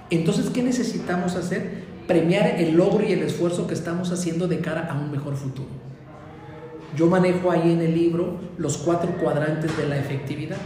Entonces, 0.09 0.49
¿qué 0.49 0.63
necesitamos 0.63 1.35
hacer? 1.35 1.89
Premiar 2.07 2.59
el 2.59 2.75
logro 2.75 3.03
y 3.05 3.11
el 3.13 3.21
esfuerzo 3.21 3.67
que 3.67 3.73
estamos 3.73 4.11
haciendo 4.11 4.47
de 4.47 4.59
cara 4.59 4.87
a 4.91 4.97
un 4.97 5.11
mejor 5.11 5.35
futuro. 5.35 5.69
Yo 6.95 7.07
manejo 7.07 7.51
ahí 7.51 7.71
en 7.71 7.81
el 7.81 7.93
libro 7.93 8.39
los 8.57 8.77
cuatro 8.77 9.11
cuadrantes 9.17 9.77
de 9.77 9.87
la 9.87 9.97
efectividad. 9.97 10.57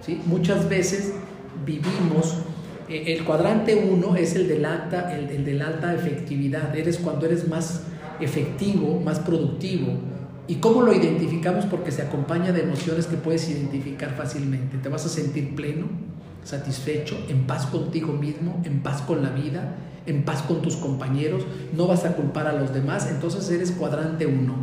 ¿sí? 0.00 0.20
Muchas 0.26 0.68
veces 0.68 1.14
vivimos, 1.64 2.38
eh, 2.88 3.14
el 3.16 3.24
cuadrante 3.24 3.74
uno 3.74 4.14
es 4.14 4.36
el 4.36 4.46
del, 4.46 4.64
alta, 4.64 5.16
el, 5.16 5.28
el 5.30 5.44
del 5.44 5.62
alta 5.62 5.94
efectividad, 5.94 6.76
eres 6.76 6.98
cuando 6.98 7.26
eres 7.26 7.48
más 7.48 7.82
efectivo, 8.20 9.00
más 9.00 9.18
productivo, 9.18 9.94
¿Y 10.48 10.56
cómo 10.56 10.82
lo 10.82 10.94
identificamos? 10.94 11.64
Porque 11.66 11.90
se 11.90 12.02
acompaña 12.02 12.52
de 12.52 12.62
emociones 12.62 13.06
que 13.06 13.16
puedes 13.16 13.48
identificar 13.48 14.14
fácilmente. 14.16 14.78
Te 14.78 14.88
vas 14.88 15.04
a 15.04 15.08
sentir 15.08 15.56
pleno, 15.56 15.86
satisfecho, 16.44 17.18
en 17.28 17.46
paz 17.46 17.66
contigo 17.66 18.12
mismo, 18.12 18.62
en 18.64 18.80
paz 18.80 19.02
con 19.02 19.22
la 19.22 19.30
vida, 19.30 19.74
en 20.06 20.24
paz 20.24 20.42
con 20.42 20.62
tus 20.62 20.76
compañeros, 20.76 21.44
no 21.76 21.86
vas 21.88 22.04
a 22.04 22.12
culpar 22.12 22.46
a 22.46 22.52
los 22.52 22.72
demás, 22.72 23.08
entonces 23.10 23.50
eres 23.50 23.72
cuadrante 23.72 24.26
uno. 24.26 24.54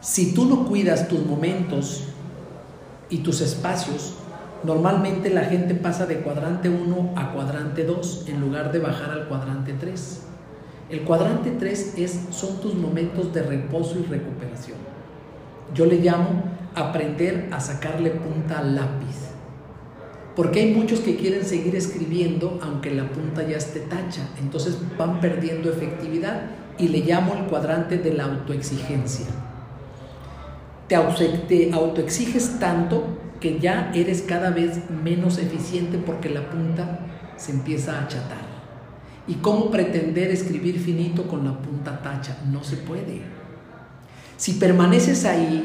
Si 0.00 0.32
tú 0.32 0.46
no 0.46 0.64
cuidas 0.64 1.08
tus 1.08 1.26
momentos 1.26 2.04
y 3.10 3.18
tus 3.18 3.40
espacios, 3.40 4.14
normalmente 4.62 5.28
la 5.30 5.44
gente 5.44 5.74
pasa 5.74 6.06
de 6.06 6.20
cuadrante 6.20 6.68
1 6.68 7.14
a 7.16 7.32
cuadrante 7.32 7.84
2 7.84 8.24
en 8.28 8.40
lugar 8.40 8.72
de 8.72 8.78
bajar 8.78 9.10
al 9.10 9.26
cuadrante 9.28 9.74
3. 9.78 10.22
El 10.90 11.02
cuadrante 11.02 11.52
3 11.52 11.94
es, 11.98 12.20
son 12.30 12.60
tus 12.60 12.74
momentos 12.74 13.32
de 13.32 13.42
reposo 13.42 13.98
y 14.00 14.02
recuperación. 14.02 14.78
Yo 15.72 15.86
le 15.86 16.00
llamo 16.00 16.42
aprender 16.74 17.48
a 17.52 17.60
sacarle 17.60 18.10
punta 18.10 18.58
al 18.58 18.74
lápiz. 18.74 19.30
Porque 20.34 20.60
hay 20.60 20.74
muchos 20.74 21.00
que 21.00 21.16
quieren 21.16 21.44
seguir 21.44 21.76
escribiendo 21.76 22.58
aunque 22.62 22.90
la 22.90 23.08
punta 23.08 23.46
ya 23.46 23.56
esté 23.56 23.80
tacha. 23.80 24.28
Entonces 24.40 24.78
van 24.98 25.20
perdiendo 25.20 25.70
efectividad 25.70 26.42
y 26.78 26.88
le 26.88 27.00
llamo 27.00 27.34
el 27.34 27.44
cuadrante 27.44 27.98
de 27.98 28.12
la 28.12 28.24
autoexigencia. 28.24 29.26
Te, 30.88 30.96
autoexiges 31.72 32.58
tanto 32.58 33.04
que 33.38 33.60
ya 33.60 33.92
eres 33.94 34.22
cada 34.22 34.50
vez 34.50 34.90
menos 34.90 35.38
eficiente 35.38 35.98
porque 35.98 36.28
la 36.30 36.50
punta 36.50 37.06
se 37.36 37.52
empieza 37.52 37.96
a 37.96 38.04
achatar. 38.04 38.49
¿Y 39.26 39.34
cómo 39.34 39.70
pretender 39.70 40.30
escribir 40.30 40.78
finito 40.78 41.26
con 41.26 41.44
la 41.44 41.58
punta 41.58 42.00
tacha? 42.02 42.38
No 42.50 42.64
se 42.64 42.76
puede. 42.76 43.22
Si 44.36 44.54
permaneces 44.54 45.24
ahí, 45.24 45.64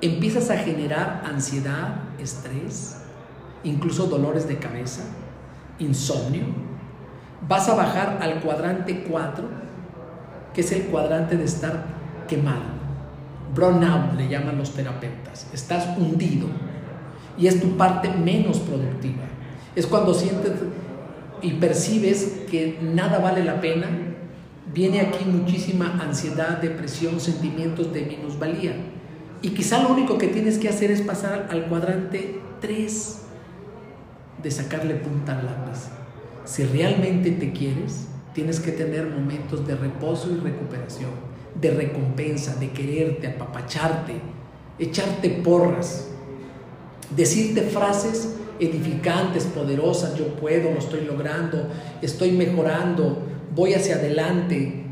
empiezas 0.00 0.50
a 0.50 0.58
generar 0.58 1.22
ansiedad, 1.24 2.02
estrés, 2.18 3.02
incluso 3.64 4.06
dolores 4.06 4.48
de 4.48 4.58
cabeza, 4.58 5.02
insomnio. 5.78 6.44
vas 7.48 7.68
a 7.68 7.74
bajar 7.74 8.18
al 8.20 8.40
cuadrante 8.40 9.04
4, 9.04 9.44
que 10.52 10.60
es 10.60 10.72
el 10.72 10.82
cuadrante 10.86 11.36
de 11.36 11.44
estar 11.44 11.84
quemado. 12.28 12.82
Burnout 13.54 14.14
le 14.14 14.28
llaman 14.28 14.58
los 14.58 14.72
terapeutas. 14.72 15.48
Estás 15.52 15.96
hundido 15.98 16.48
y 17.36 17.46
es 17.46 17.60
tu 17.60 17.76
parte 17.76 18.08
menos 18.08 18.58
productiva. 18.58 19.24
Es 19.74 19.86
cuando 19.86 20.14
sientes 20.14 20.52
y 21.42 21.52
percibes 21.52 22.44
que 22.50 22.78
nada 22.80 23.18
vale 23.18 23.44
la 23.44 23.60
pena. 23.60 23.88
Viene 24.72 25.00
aquí 25.00 25.24
muchísima 25.24 25.98
ansiedad, 26.00 26.58
depresión, 26.58 27.20
sentimientos 27.20 27.92
de 27.92 28.02
minusvalía. 28.02 28.74
Y 29.42 29.50
quizá 29.50 29.82
lo 29.82 29.90
único 29.90 30.18
que 30.18 30.28
tienes 30.28 30.58
que 30.58 30.68
hacer 30.68 30.90
es 30.90 31.02
pasar 31.02 31.48
al 31.50 31.66
cuadrante 31.66 32.40
3 32.60 33.22
de 34.42 34.50
sacarle 34.50 34.94
punta 34.94 35.38
al 35.38 35.46
lápiz. 35.46 35.88
Si 36.44 36.64
realmente 36.64 37.32
te 37.32 37.52
quieres, 37.52 38.06
tienes 38.34 38.60
que 38.60 38.72
tener 38.72 39.06
momentos 39.06 39.66
de 39.66 39.74
reposo 39.76 40.30
y 40.30 40.40
recuperación, 40.40 41.10
de 41.60 41.70
recompensa, 41.72 42.56
de 42.56 42.70
quererte, 42.70 43.26
apapacharte, 43.26 44.14
echarte 44.78 45.28
porras, 45.30 46.08
decirte 47.14 47.62
frases 47.62 48.36
edificantes, 48.64 49.44
poderosas, 49.44 50.16
yo 50.16 50.26
puedo, 50.36 50.72
lo 50.72 50.78
estoy 50.78 51.02
logrando, 51.02 51.68
estoy 52.00 52.32
mejorando, 52.32 53.18
voy 53.54 53.74
hacia 53.74 53.96
adelante, 53.96 54.84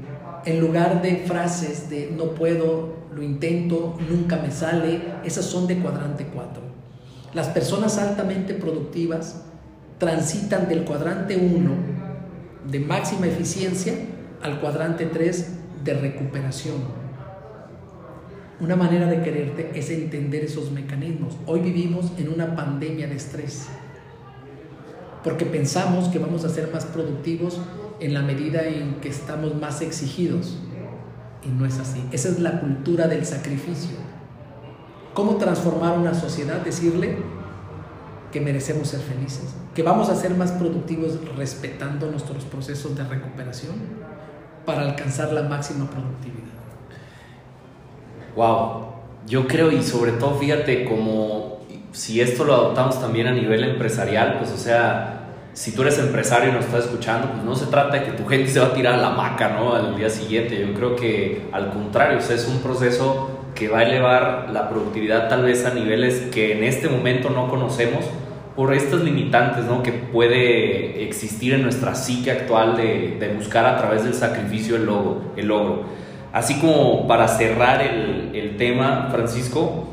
en 0.44 0.60
lugar 0.60 1.02
de 1.02 1.16
frases 1.26 1.90
de 1.90 2.12
no 2.16 2.30
puedo, 2.30 3.00
lo 3.14 3.22
intento, 3.22 3.96
nunca 4.08 4.36
me 4.36 4.50
sale, 4.50 5.00
esas 5.24 5.44
son 5.44 5.66
de 5.66 5.78
cuadrante 5.78 6.26
4. 6.32 6.62
Las 7.34 7.48
personas 7.48 7.98
altamente 7.98 8.54
productivas 8.54 9.42
transitan 9.98 10.68
del 10.68 10.84
cuadrante 10.84 11.36
1 11.36 11.70
de 12.70 12.80
máxima 12.80 13.26
eficiencia 13.26 13.94
al 14.42 14.60
cuadrante 14.60 15.06
3 15.06 15.48
de 15.84 15.94
recuperación. 15.94 16.99
Una 18.60 18.76
manera 18.76 19.06
de 19.06 19.22
quererte 19.22 19.70
es 19.74 19.88
entender 19.88 20.44
esos 20.44 20.70
mecanismos. 20.70 21.34
Hoy 21.46 21.60
vivimos 21.60 22.12
en 22.18 22.28
una 22.28 22.54
pandemia 22.54 23.08
de 23.08 23.16
estrés, 23.16 23.68
porque 25.24 25.46
pensamos 25.46 26.08
que 26.08 26.18
vamos 26.18 26.44
a 26.44 26.50
ser 26.50 26.70
más 26.70 26.84
productivos 26.84 27.58
en 28.00 28.12
la 28.12 28.20
medida 28.20 28.64
en 28.64 28.96
que 28.96 29.08
estamos 29.08 29.54
más 29.54 29.80
exigidos. 29.80 30.58
Y 31.42 31.48
no 31.48 31.64
es 31.64 31.78
así. 31.78 32.04
Esa 32.12 32.28
es 32.28 32.38
la 32.38 32.60
cultura 32.60 33.08
del 33.08 33.24
sacrificio. 33.24 33.96
¿Cómo 35.14 35.36
transformar 35.36 35.98
una 35.98 36.12
sociedad? 36.12 36.60
Decirle 36.60 37.16
que 38.30 38.42
merecemos 38.42 38.88
ser 38.88 39.00
felices, 39.00 39.54
que 39.74 39.82
vamos 39.82 40.10
a 40.10 40.14
ser 40.14 40.34
más 40.34 40.52
productivos 40.52 41.18
respetando 41.34 42.10
nuestros 42.10 42.44
procesos 42.44 42.94
de 42.94 43.04
recuperación 43.04 43.74
para 44.66 44.82
alcanzar 44.82 45.32
la 45.32 45.44
máxima 45.44 45.88
productividad. 45.90 46.59
Wow, 48.40 48.86
yo 49.26 49.46
creo 49.46 49.70
y 49.70 49.82
sobre 49.82 50.12
todo 50.12 50.36
fíjate 50.36 50.86
como 50.86 51.58
si 51.92 52.22
esto 52.22 52.44
lo 52.44 52.54
adoptamos 52.54 52.98
también 52.98 53.26
a 53.26 53.32
nivel 53.32 53.62
empresarial, 53.62 54.38
pues 54.38 54.50
o 54.50 54.56
sea, 54.56 55.26
si 55.52 55.72
tú 55.72 55.82
eres 55.82 55.98
empresario 55.98 56.48
y 56.48 56.52
nos 56.52 56.64
estás 56.64 56.86
escuchando, 56.86 57.32
pues 57.32 57.44
no 57.44 57.54
se 57.54 57.66
trata 57.66 57.98
de 57.98 58.04
que 58.04 58.12
tu 58.12 58.24
gente 58.24 58.48
se 58.50 58.58
va 58.58 58.68
a 58.68 58.72
tirar 58.72 58.94
a 58.94 58.96
la 58.96 59.10
maca, 59.10 59.50
¿no? 59.50 59.74
Al 59.74 59.94
día 59.94 60.08
siguiente. 60.08 60.58
Yo 60.58 60.72
creo 60.72 60.96
que 60.96 61.48
al 61.52 61.68
contrario, 61.68 62.16
o 62.16 62.22
sea, 62.22 62.34
es 62.34 62.48
un 62.48 62.60
proceso 62.60 63.28
que 63.54 63.68
va 63.68 63.80
a 63.80 63.82
elevar 63.82 64.48
la 64.50 64.70
productividad 64.70 65.28
tal 65.28 65.42
vez 65.42 65.66
a 65.66 65.74
niveles 65.74 66.30
que 66.32 66.56
en 66.56 66.64
este 66.64 66.88
momento 66.88 67.28
no 67.28 67.46
conocemos 67.50 68.06
por 68.56 68.72
estas 68.72 69.02
limitantes, 69.02 69.66
¿no? 69.66 69.82
Que 69.82 69.92
puede 69.92 71.04
existir 71.04 71.52
en 71.52 71.62
nuestra 71.62 71.94
psique 71.94 72.30
actual 72.30 72.78
de, 72.78 73.18
de 73.20 73.34
buscar 73.34 73.66
a 73.66 73.76
través 73.76 74.04
del 74.04 74.14
sacrificio 74.14 74.76
el, 74.76 74.86
logo, 74.86 75.34
el 75.36 75.48
logro. 75.48 76.00
Así 76.32 76.60
como 76.60 77.08
para 77.08 77.26
cerrar 77.28 77.82
el, 77.82 78.30
el 78.34 78.56
tema, 78.56 79.08
Francisco, 79.10 79.88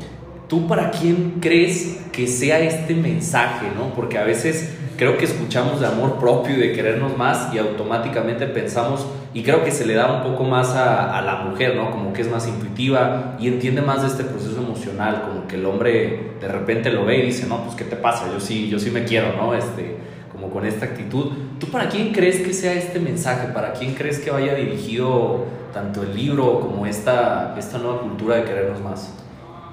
¿tú 0.48 0.66
para 0.66 0.90
quién 0.90 1.38
crees 1.40 2.00
que 2.12 2.26
sea 2.26 2.60
este 2.60 2.94
mensaje, 2.94 3.66
no? 3.76 3.94
Porque 3.94 4.18
a 4.18 4.24
veces 4.24 4.76
creo 4.96 5.16
que 5.16 5.24
escuchamos 5.24 5.80
de 5.80 5.86
amor 5.86 6.18
propio 6.18 6.56
y 6.56 6.58
de 6.60 6.72
querernos 6.72 7.16
más 7.16 7.54
y 7.54 7.58
automáticamente 7.58 8.46
pensamos, 8.46 9.06
y 9.32 9.42
creo 9.42 9.64
que 9.64 9.70
se 9.70 9.86
le 9.86 9.94
da 9.94 10.12
un 10.12 10.22
poco 10.22 10.44
más 10.44 10.70
a, 10.70 11.16
a, 11.16 11.22
la 11.22 11.36
mujer, 11.44 11.76
¿no? 11.76 11.90
Como 11.90 12.12
que 12.12 12.22
es 12.22 12.30
más 12.30 12.48
intuitiva 12.48 13.36
y 13.38 13.48
entiende 13.48 13.82
más 13.82 14.02
de 14.02 14.08
este 14.08 14.24
proceso 14.24 14.58
emocional, 14.58 15.22
como 15.26 15.46
que 15.46 15.56
el 15.56 15.66
hombre 15.66 16.32
de 16.40 16.48
repente 16.48 16.90
lo 16.90 17.04
ve 17.04 17.18
y 17.18 17.26
dice, 17.26 17.46
no, 17.46 17.62
pues 17.62 17.76
¿qué 17.76 17.84
te 17.84 17.96
pasa? 17.96 18.26
Yo 18.32 18.40
sí, 18.40 18.68
yo 18.68 18.78
sí 18.78 18.90
me 18.90 19.04
quiero, 19.04 19.36
¿no? 19.36 19.54
Este, 19.54 19.96
como 20.32 20.50
con 20.50 20.66
esta 20.66 20.86
actitud. 20.86 21.32
¿Tú 21.58 21.66
para 21.66 21.88
quién 21.88 22.12
crees 22.12 22.40
que 22.40 22.52
sea 22.52 22.74
este 22.74 23.00
mensaje? 23.00 23.48
¿Para 23.52 23.72
quién 23.72 23.94
crees 23.94 24.20
que 24.20 24.30
vaya 24.30 24.54
dirigido 24.54 25.46
tanto 25.72 26.02
el 26.02 26.14
libro 26.14 26.60
como 26.60 26.86
esta, 26.86 27.56
esta 27.58 27.78
nueva 27.78 28.00
cultura 28.02 28.36
de 28.36 28.44
querernos 28.44 28.80
más? 28.80 29.12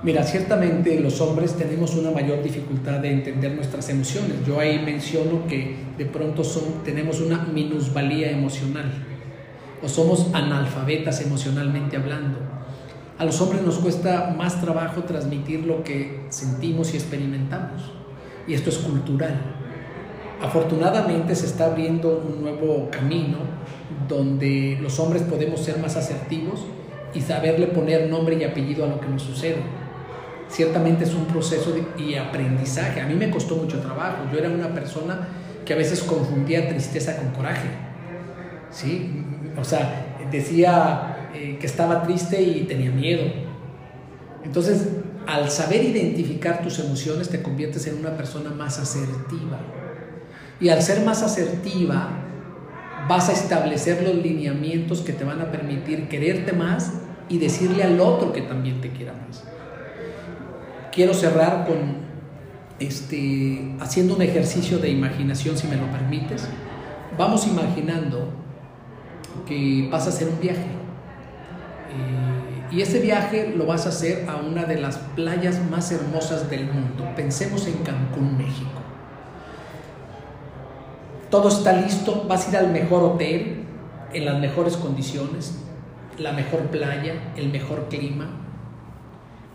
Mira, 0.02 0.24
ciertamente 0.24 1.00
los 1.00 1.22
hombres 1.22 1.56
tenemos 1.56 1.96
una 1.96 2.12
mayor 2.12 2.44
dificultad 2.44 3.00
de 3.00 3.12
entender 3.12 3.54
nuestras 3.54 3.90
emociones. 3.90 4.46
Yo 4.46 4.60
ahí 4.60 4.80
menciono 4.80 5.48
que 5.48 5.78
de 5.98 6.06
pronto 6.06 6.44
son, 6.44 6.84
tenemos 6.84 7.22
una 7.22 7.44
minusvalía 7.46 8.32
emocional 8.32 8.92
o 9.82 9.88
somos 9.88 10.28
analfabetas 10.34 11.22
emocionalmente 11.22 11.98
hablando. 11.98 12.40
A 13.18 13.26
los 13.26 13.40
hombres 13.42 13.62
nos 13.62 13.78
cuesta 13.78 14.34
más 14.38 14.60
trabajo 14.60 15.04
transmitir 15.04 15.66
lo 15.66 15.84
que 15.84 16.26
sentimos 16.30 16.94
y 16.94 16.98
experimentamos. 16.98 17.92
Y 18.48 18.54
esto 18.54 18.70
es 18.70 18.78
cultural. 18.78 19.65
Afortunadamente 20.42 21.36
se 21.36 21.46
está 21.46 21.68
abriendo 21.68 22.24
un 22.28 22.42
nuevo 22.42 22.90
camino 22.92 23.38
donde 24.08 24.78
los 24.82 25.00
hombres 25.00 25.24
podemos 25.24 25.62
ser 25.62 25.80
más 25.80 25.96
asertivos 25.96 26.66
y 27.14 27.22
saberle 27.22 27.68
poner 27.68 28.10
nombre 28.10 28.36
y 28.36 28.44
apellido 28.44 28.86
a 28.86 28.88
lo 28.88 29.00
que 29.00 29.08
nos 29.08 29.22
sucede. 29.22 29.58
Ciertamente 30.50 31.06
es 31.06 31.14
un 31.14 31.26
proceso 31.26 31.72
de, 31.72 32.04
y 32.04 32.16
aprendizaje. 32.16 33.02
A 33.02 33.08
mí 33.08 33.16
me 33.16 33.30
costó 33.32 33.56
mucho 33.56 33.80
trabajo. 33.80 34.26
Yo 34.32 34.38
era 34.38 34.50
una 34.50 34.74
persona 34.74 35.28
que 35.66 35.74
a 35.74 35.78
veces 35.78 36.04
confundía 36.04 36.68
tristeza 36.68 37.18
con 37.18 37.30
coraje. 37.32 37.68
¿Sí? 38.70 39.24
O 39.58 39.64
sea, 39.64 40.18
decía 40.32 41.30
eh, 41.34 41.58
que 41.60 41.66
estaba 41.66 42.04
triste 42.04 42.42
y 42.42 42.66
tenía 42.66 42.92
miedo. 42.92 43.24
Entonces, 44.44 44.90
al 45.26 45.50
saber 45.50 45.84
identificar 45.84 46.62
tus 46.62 46.78
emociones, 46.80 47.30
te 47.30 47.42
conviertes 47.42 47.88
en 47.88 47.98
una 47.98 48.16
persona 48.16 48.52
más 48.52 48.78
asertiva. 48.78 49.60
Y 50.60 50.70
al 50.70 50.82
ser 50.82 51.06
más 51.06 51.22
asertiva, 51.22 52.10
vas 53.08 53.30
a 53.30 53.34
establecer 53.34 54.04
los 54.04 54.16
lineamientos 54.16 55.02
que 55.02 55.14
te 55.14 55.24
van 55.24 55.42
a 55.42 55.52
permitir 55.52 56.08
quererte 56.08 56.54
más 56.54 56.94
y 57.30 57.38
decirle 57.38 57.84
al 57.84 58.00
otro 58.00 58.32
que 58.32 58.42
también 58.42 58.82
te 58.82 58.92
quiera 58.92 59.14
más. 59.14 59.44
Quiero 60.92 61.14
cerrar 61.14 61.68
con 61.68 62.06
este, 62.80 63.76
haciendo 63.80 64.16
un 64.16 64.22
ejercicio 64.22 64.80
de 64.80 64.90
imaginación, 64.90 65.58
si 65.58 65.68
me 65.68 65.76
lo 65.76 65.92
permites. 65.92 66.48
Vamos 67.18 67.48
imaginando 67.48 68.30
que 69.46 69.90
vas 69.92 70.06
a 70.06 70.10
hacer 70.10 70.30
un 70.30 70.40
viaje. 70.40 70.62
Eh, 70.62 72.72
y 72.72 72.82
ese 72.82 73.00
viaje 73.00 73.54
lo 73.56 73.66
vas 73.66 73.86
a 73.86 73.90
hacer 73.90 74.28
a 74.30 74.38
una 74.38 74.64
de 74.64 74.80
las 74.80 74.98
playas 75.16 75.60
más 75.70 75.92
hermosas 75.92 76.50
del 76.50 76.66
mundo. 76.66 77.08
Pensemos 77.16 77.68
en 77.68 77.76
Cancún, 77.84 78.38
México 78.38 78.86
todo 81.30 81.50
está 81.50 81.74
listo, 81.74 82.26
vas 82.28 82.48
a 82.48 82.52
ir 82.52 82.58
al 82.58 82.72
mejor 82.72 83.04
hotel, 83.04 83.66
en 84.14 84.26
las 84.26 84.40
mejores 84.40 84.78
condiciones, 84.78 85.56
la 86.18 86.32
mejor 86.32 86.62
playa, 86.68 87.34
el 87.36 87.50
mejor 87.50 87.88
clima, 87.90 88.30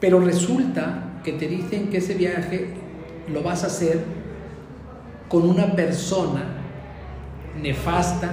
pero 0.01 0.21
resulta 0.21 1.21
que 1.25 1.33
te 1.33 1.49
dicen 1.49 1.89
que 1.89 1.99
ese 1.99 2.15
viaje 2.15 2.75
lo 3.33 3.43
vas 3.43 3.65
a 3.65 3.69
hacer 3.69 4.05
con 5.29 5.49
una 5.49 5.75
persona 5.75 6.43
nefasta 7.61 8.31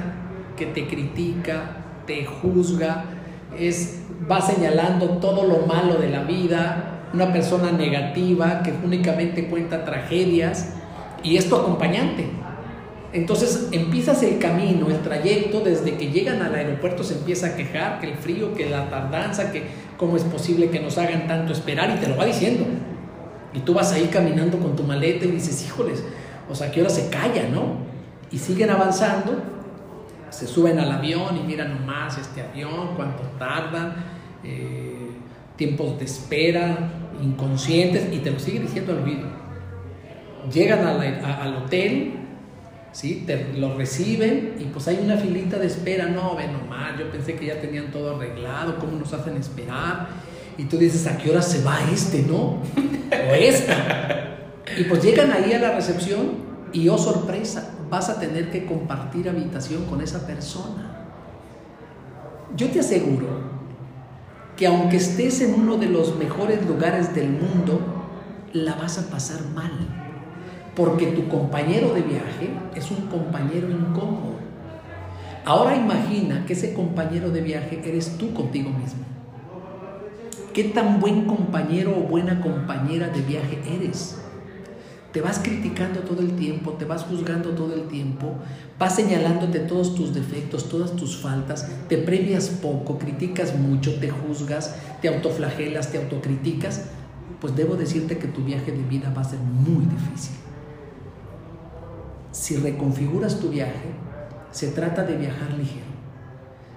que 0.56 0.66
te 0.66 0.88
critica, 0.88 1.78
te 2.06 2.26
juzga, 2.26 3.06
es, 3.58 4.02
va 4.30 4.42
señalando 4.42 5.18
todo 5.20 5.46
lo 5.46 5.66
malo 5.66 5.96
de 5.96 6.10
la 6.10 6.24
vida, 6.24 7.10
una 7.14 7.32
persona 7.32 7.72
negativa 7.72 8.62
que 8.64 8.74
únicamente 8.84 9.48
cuenta 9.48 9.86
tragedias 9.86 10.74
y 11.24 11.38
es 11.38 11.48
tu 11.48 11.56
acompañante. 11.56 12.30
Entonces 13.14 13.70
empiezas 13.72 14.22
el 14.24 14.38
camino, 14.38 14.90
el 14.90 15.02
trayecto, 15.02 15.62
desde 15.62 15.98
que 15.98 16.12
llegan 16.12 16.42
al 16.42 16.54
aeropuerto 16.54 17.04
se 17.04 17.16
empieza 17.16 17.48
a 17.48 17.56
quejar, 17.56 18.00
que 18.00 18.12
el 18.12 18.18
frío, 18.18 18.54
que 18.54 18.70
la 18.70 18.90
tardanza, 18.90 19.52
que 19.52 19.64
cómo 19.98 20.18
es 20.18 20.24
posible 20.24 20.70
que 20.70 20.80
nos 20.80 20.98
hagan 20.98 21.28
tanto 21.28 21.54
esperar 21.54 21.90
y 21.96 22.00
te 22.00 22.08
lo 22.08 22.18
va 22.18 22.26
diciendo. 22.26 22.66
Y 23.54 23.60
tú 23.60 23.74
vas 23.74 23.94
ahí 23.94 24.10
caminando 24.12 24.60
con 24.60 24.76
tu 24.76 24.84
maleta 24.84 25.26
y 25.26 25.32
dices, 25.32 25.66
híjoles, 25.66 26.04
o 26.50 26.56
sea, 26.56 26.70
que 26.70 26.82
hora 26.82 26.90
se 26.90 27.10
calla, 27.10 27.48
¿no? 27.50 27.78
Y 28.30 28.38
siguen 28.38 28.70
avanzando, 28.70 29.42
se 30.30 30.46
suben 30.46 30.78
al 30.78 30.92
avión 30.92 31.38
y 31.38 31.44
miran 31.48 31.80
nomás 31.80 32.18
este 32.18 32.42
avión, 32.42 32.96
cuánto 32.98 33.24
tardan, 33.40 33.96
eh, 34.44 35.12
tiempos 35.56 35.98
de 35.98 36.06
espera, 36.06 36.90
inconscientes, 37.24 38.14
y 38.14 38.20
te 38.20 38.32
lo 38.32 38.40
sigue 38.40 38.60
diciendo 38.60 38.92
al 38.92 39.04
oído. 39.04 39.28
Llegan 40.52 40.86
al 40.86 41.56
hotel, 41.56 42.27
¿sí? 42.98 43.26
Te 43.28 43.54
lo 43.54 43.78
reciben 43.78 44.56
y 44.58 44.64
pues 44.66 44.88
hay 44.88 45.00
una 45.04 45.18
filita 45.18 45.60
de 45.60 45.68
espera, 45.68 46.08
no, 46.08 46.36
ve 46.36 46.48
nomás, 46.48 46.98
yo 46.98 47.12
pensé 47.12 47.36
que 47.36 47.46
ya 47.46 47.62
tenían 47.62 47.92
todo 47.92 48.16
arreglado, 48.16 48.80
¿cómo 48.80 48.98
nos 48.98 49.14
hacen 49.14 49.38
esperar? 49.38 50.08
Y 50.58 50.64
tú 50.64 50.80
dices, 50.80 51.06
¿a 51.06 51.16
qué 51.16 51.30
hora 51.30 51.44
se 51.44 51.64
va 51.64 51.78
este, 51.94 52.24
no? 52.24 52.64
O 53.12 53.34
esta. 53.40 54.40
Y 54.80 54.86
pues 54.86 55.04
llegan 55.04 55.32
ahí 55.32 55.54
a 55.54 55.60
la 55.60 55.74
recepción 55.76 56.48
y 56.74 56.90
oh 56.90 56.98
sorpresa, 56.98 57.76
vas 57.88 58.10
a 58.10 58.20
tener 58.20 58.50
que 58.50 58.66
compartir 58.66 59.30
habitación 59.30 59.86
con 59.86 60.02
esa 60.02 60.26
persona. 60.26 61.06
Yo 62.56 62.68
te 62.70 62.80
aseguro 62.80 63.28
que 64.56 64.66
aunque 64.66 64.98
estés 64.98 65.42
en 65.42 65.54
uno 65.54 65.78
de 65.78 65.86
los 65.86 66.18
mejores 66.18 66.66
lugares 66.66 67.14
del 67.14 67.30
mundo, 67.30 67.80
la 68.54 68.74
vas 68.74 68.98
a 68.98 69.12
pasar 69.12 69.42
mal 69.54 69.97
porque 70.78 71.08
tu 71.08 71.28
compañero 71.28 71.92
de 71.96 72.04
viaje 72.04 72.52
es 72.76 72.92
un 72.92 73.08
compañero 73.08 73.68
incómodo. 73.72 74.36
Ahora 75.44 75.76
imagina 75.76 76.46
que 76.46 76.54
ese 76.54 76.76
compañero 76.76 77.32
de 77.32 77.42
viaje 77.42 77.82
eres 77.84 78.16
tú 78.20 78.32
contigo 78.32 78.70
mismo. 78.70 79.04
¿Qué 80.54 80.66
tan 80.66 81.00
buen 81.00 81.26
compañero 81.26 81.98
o 81.98 82.02
buena 82.02 82.42
compañera 82.42 83.10
de 83.10 83.22
viaje 83.22 83.60
eres? 83.76 84.20
Te 85.12 85.20
vas 85.20 85.40
criticando 85.40 86.02
todo 86.02 86.22
el 86.22 86.36
tiempo, 86.36 86.74
te 86.74 86.86
vas 86.86 87.06
juzgando 87.06 87.52
todo 87.52 87.74
el 87.74 87.88
tiempo, 87.88 88.36
vas 88.78 88.96
señalándote 88.96 89.62
todos 89.62 89.96
tus 89.96 90.14
defectos, 90.14 90.70
todas 90.70 90.96
tus 90.96 91.18
faltas, 91.18 91.68
te 91.90 91.98
premias 91.98 92.50
poco, 92.50 93.00
criticas 93.00 93.58
mucho, 93.58 93.96
te 93.96 94.12
juzgas, 94.12 94.76
te 95.02 95.08
autoflagelas, 95.08 95.92
te 95.92 95.98
autocriticas, 95.98 96.86
pues 97.42 97.56
debo 97.56 97.76
decirte 97.78 98.20
que 98.20 98.28
tu 98.28 98.44
viaje 98.44 98.72
de 98.72 98.84
vida 98.84 99.12
va 99.16 99.22
a 99.22 99.26
ser 99.26 99.40
muy 99.40 99.86
difícil. 99.86 100.47
Si 102.38 102.56
reconfiguras 102.56 103.40
tu 103.40 103.50
viaje, 103.50 103.90
se 104.52 104.68
trata 104.68 105.04
de 105.04 105.18
viajar 105.18 105.52
ligero. 105.58 105.88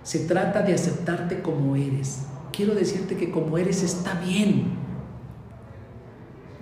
Se 0.02 0.20
trata 0.20 0.62
de 0.62 0.72
aceptarte 0.72 1.42
como 1.42 1.76
eres. 1.76 2.22
Quiero 2.50 2.74
decirte 2.74 3.18
que 3.18 3.30
como 3.30 3.58
eres 3.58 3.82
está 3.82 4.14
bien. 4.14 4.72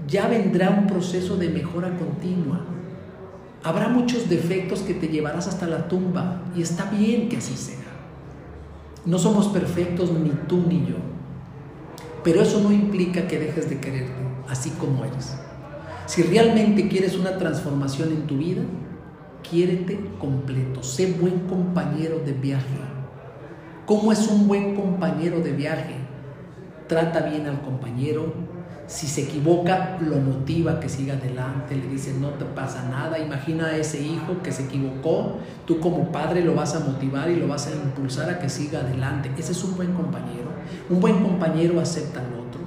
Ya 0.08 0.26
vendrá 0.26 0.70
un 0.70 0.88
proceso 0.88 1.36
de 1.36 1.48
mejora 1.48 1.96
continua. 1.96 2.64
Habrá 3.62 3.88
muchos 3.88 4.28
defectos 4.28 4.80
que 4.80 4.94
te 4.94 5.06
llevarás 5.06 5.46
hasta 5.46 5.68
la 5.68 5.86
tumba 5.86 6.42
y 6.56 6.62
está 6.62 6.90
bien 6.90 7.28
que 7.28 7.36
así 7.36 7.56
sea. 7.56 7.76
No 9.06 9.20
somos 9.20 9.46
perfectos 9.46 10.10
ni 10.10 10.30
tú 10.48 10.64
ni 10.68 10.80
yo. 10.80 10.96
Pero 12.24 12.42
eso 12.42 12.60
no 12.60 12.72
implica 12.72 13.28
que 13.28 13.38
dejes 13.38 13.70
de 13.70 13.78
quererte 13.78 14.12
así 14.48 14.70
como 14.70 15.04
eres. 15.04 15.36
Si 16.06 16.24
realmente 16.24 16.88
quieres 16.88 17.16
una 17.16 17.38
transformación 17.38 18.08
en 18.08 18.26
tu 18.26 18.38
vida, 18.38 18.62
quiérete 19.50 19.98
completo, 20.18 20.82
sé 20.82 21.12
buen 21.12 21.40
compañero 21.40 22.18
de 22.18 22.32
viaje. 22.32 22.78
¿Cómo 23.86 24.12
es 24.12 24.28
un 24.28 24.46
buen 24.46 24.74
compañero 24.74 25.40
de 25.40 25.52
viaje? 25.52 25.94
Trata 26.86 27.20
bien 27.20 27.46
al 27.46 27.62
compañero. 27.62 28.32
Si 28.86 29.06
se 29.06 29.22
equivoca, 29.22 29.98
lo 30.00 30.16
motiva 30.16 30.80
que 30.80 30.88
siga 30.88 31.14
adelante, 31.14 31.76
le 31.76 31.86
dice 31.88 32.14
no 32.18 32.30
te 32.30 32.44
pasa 32.44 32.88
nada. 32.90 33.18
Imagina 33.18 33.66
a 33.66 33.76
ese 33.76 34.00
hijo 34.02 34.42
que 34.42 34.52
se 34.52 34.64
equivocó, 34.64 35.38
tú 35.66 35.80
como 35.80 36.10
padre 36.10 36.42
lo 36.42 36.54
vas 36.54 36.74
a 36.74 36.80
motivar 36.80 37.30
y 37.30 37.36
lo 37.36 37.48
vas 37.48 37.66
a 37.66 37.74
impulsar 37.74 38.30
a 38.30 38.38
que 38.38 38.48
siga 38.48 38.80
adelante. 38.80 39.30
Ese 39.36 39.52
es 39.52 39.64
un 39.64 39.76
buen 39.76 39.92
compañero. 39.92 40.50
Un 40.88 41.00
buen 41.00 41.22
compañero 41.22 41.80
acepta 41.80 42.20
al 42.20 42.32
otro. 42.34 42.60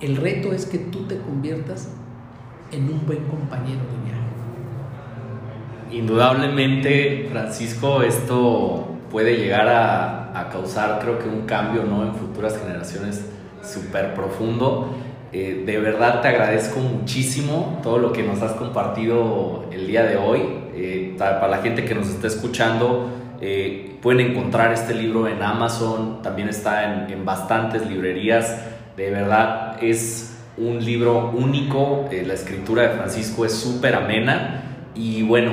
El 0.00 0.16
reto 0.16 0.52
es 0.52 0.66
que 0.66 0.78
tú 0.78 1.06
te 1.06 1.18
conviertas 1.18 1.88
en 2.72 2.84
un 2.84 3.06
buen 3.06 3.24
compañero 3.24 3.80
de 3.80 4.10
viaje. 4.10 4.25
Indudablemente, 5.90 7.28
Francisco, 7.30 8.02
esto 8.02 8.96
puede 9.10 9.36
llegar 9.36 9.68
a, 9.68 10.48
causar, 10.52 10.98
creo 11.00 11.18
que, 11.18 11.28
un 11.28 11.46
cambio 11.46 11.84
¿no? 11.84 12.04
en 12.04 12.14
futuras 12.14 12.58
generaciones 12.58 13.24
súper 13.62 14.14
profundo. 14.14 14.94
Eh, 15.32 15.64
de 15.66 15.78
verdad 15.78 16.20
te 16.20 16.28
agradezco 16.28 16.78
muchísimo 16.80 17.80
todo 17.82 17.98
lo 17.98 18.12
que 18.12 18.22
nos 18.22 18.40
has 18.42 18.52
compartido 18.52 19.64
el 19.72 19.86
día 19.86 20.04
de 20.04 20.16
hoy. 20.16 20.42
Eh, 20.74 21.14
para 21.18 21.48
la 21.48 21.58
gente 21.58 21.84
que 21.84 21.94
nos 21.94 22.08
está 22.08 22.26
escuchando, 22.26 23.08
eh, 23.40 23.96
pueden 24.02 24.30
encontrar 24.30 24.72
este 24.72 24.94
libro 24.94 25.26
en 25.26 25.42
Amazon, 25.42 26.20
también 26.22 26.48
está 26.48 27.06
en, 27.06 27.12
en 27.12 27.24
bastantes 27.24 27.86
librerías. 27.86 28.56
De 28.96 29.10
verdad 29.10 29.82
es 29.82 30.36
un 30.58 30.84
libro 30.84 31.30
único, 31.30 32.08
la 32.10 32.34
escritura 32.34 32.82
de 32.82 32.88
Francisco 32.90 33.44
es 33.44 33.52
súper 33.52 33.94
amena 33.94 34.66
y 34.96 35.22
bueno, 35.22 35.52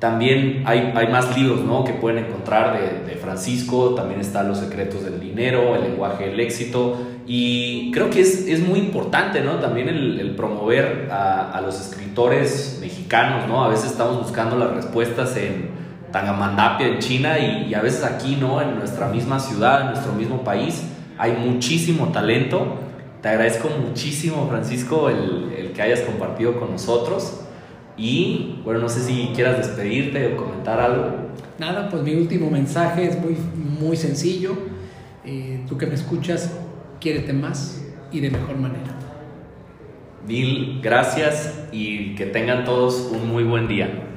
también 0.00 0.62
hay, 0.64 0.92
hay 0.96 1.08
más 1.08 1.36
libros 1.36 1.60
¿no? 1.60 1.84
que 1.84 1.92
pueden 1.92 2.24
encontrar 2.24 2.78
de, 3.06 3.10
Francisco, 3.20 3.94
también 3.94 4.18
están 4.18 4.48
Los 4.48 4.58
secretos 4.58 5.04
del 5.04 5.20
dinero, 5.20 5.76
El 5.76 5.82
lenguaje 5.82 6.30
del 6.30 6.40
éxito, 6.40 6.96
y 7.26 7.92
creo 7.92 8.08
que 8.08 8.22
es, 8.22 8.48
es 8.48 8.66
muy 8.66 8.78
importante 8.78 9.42
¿no? 9.42 9.56
también 9.56 9.88
el, 9.88 10.34
promover 10.36 11.08
a, 11.12 11.52
a, 11.52 11.60
los 11.60 11.78
escritores 11.78 12.78
mexicanos, 12.80 13.46
¿no? 13.46 13.62
a 13.62 13.68
veces 13.68 13.90
estamos 13.90 14.16
buscando 14.22 14.56
las 14.56 14.70
respuestas 14.70 15.36
en 15.36 15.68
Tangamandapia, 16.12 16.86
en 16.86 16.98
China, 16.98 17.38
y, 17.38 17.66
y, 17.68 17.74
a 17.74 17.82
veces 17.82 18.02
aquí, 18.02 18.38
¿no? 18.40 18.62
en 18.62 18.78
nuestra 18.78 19.08
misma 19.08 19.38
ciudad, 19.38 19.82
en 19.82 19.86
nuestro 19.88 20.12
mismo 20.14 20.42
país, 20.42 20.82
hay 21.18 21.32
muchísimo 21.32 22.08
talento. 22.08 22.78
Te 23.20 23.28
agradezco 23.28 23.68
muchísimo, 23.68 24.46
Francisco, 24.48 25.10
el, 25.10 25.52
el 25.54 25.72
que 25.72 25.82
hayas 25.82 26.00
compartido 26.00 26.58
con 26.58 26.70
nosotros. 26.70 27.42
Y 28.00 28.54
bueno, 28.64 28.80
no 28.80 28.88
sé 28.88 29.00
si 29.00 29.30
quieras 29.34 29.58
despedirte 29.58 30.32
o 30.32 30.36
comentar 30.38 30.80
algo. 30.80 31.16
Nada, 31.58 31.90
pues 31.90 32.02
mi 32.02 32.14
último 32.14 32.50
mensaje 32.50 33.06
es 33.06 33.20
muy, 33.20 33.36
muy 33.78 33.94
sencillo. 33.94 34.56
Eh, 35.26 35.60
tú 35.68 35.76
que 35.76 35.86
me 35.86 35.94
escuchas, 35.94 36.50
quiérete 36.98 37.34
más 37.34 37.84
y 38.10 38.20
de 38.20 38.30
mejor 38.30 38.56
manera. 38.56 38.96
Mil 40.26 40.80
gracias 40.82 41.68
y 41.72 42.14
que 42.14 42.24
tengan 42.24 42.64
todos 42.64 43.10
un 43.12 43.28
muy 43.28 43.44
buen 43.44 43.68
día. 43.68 44.09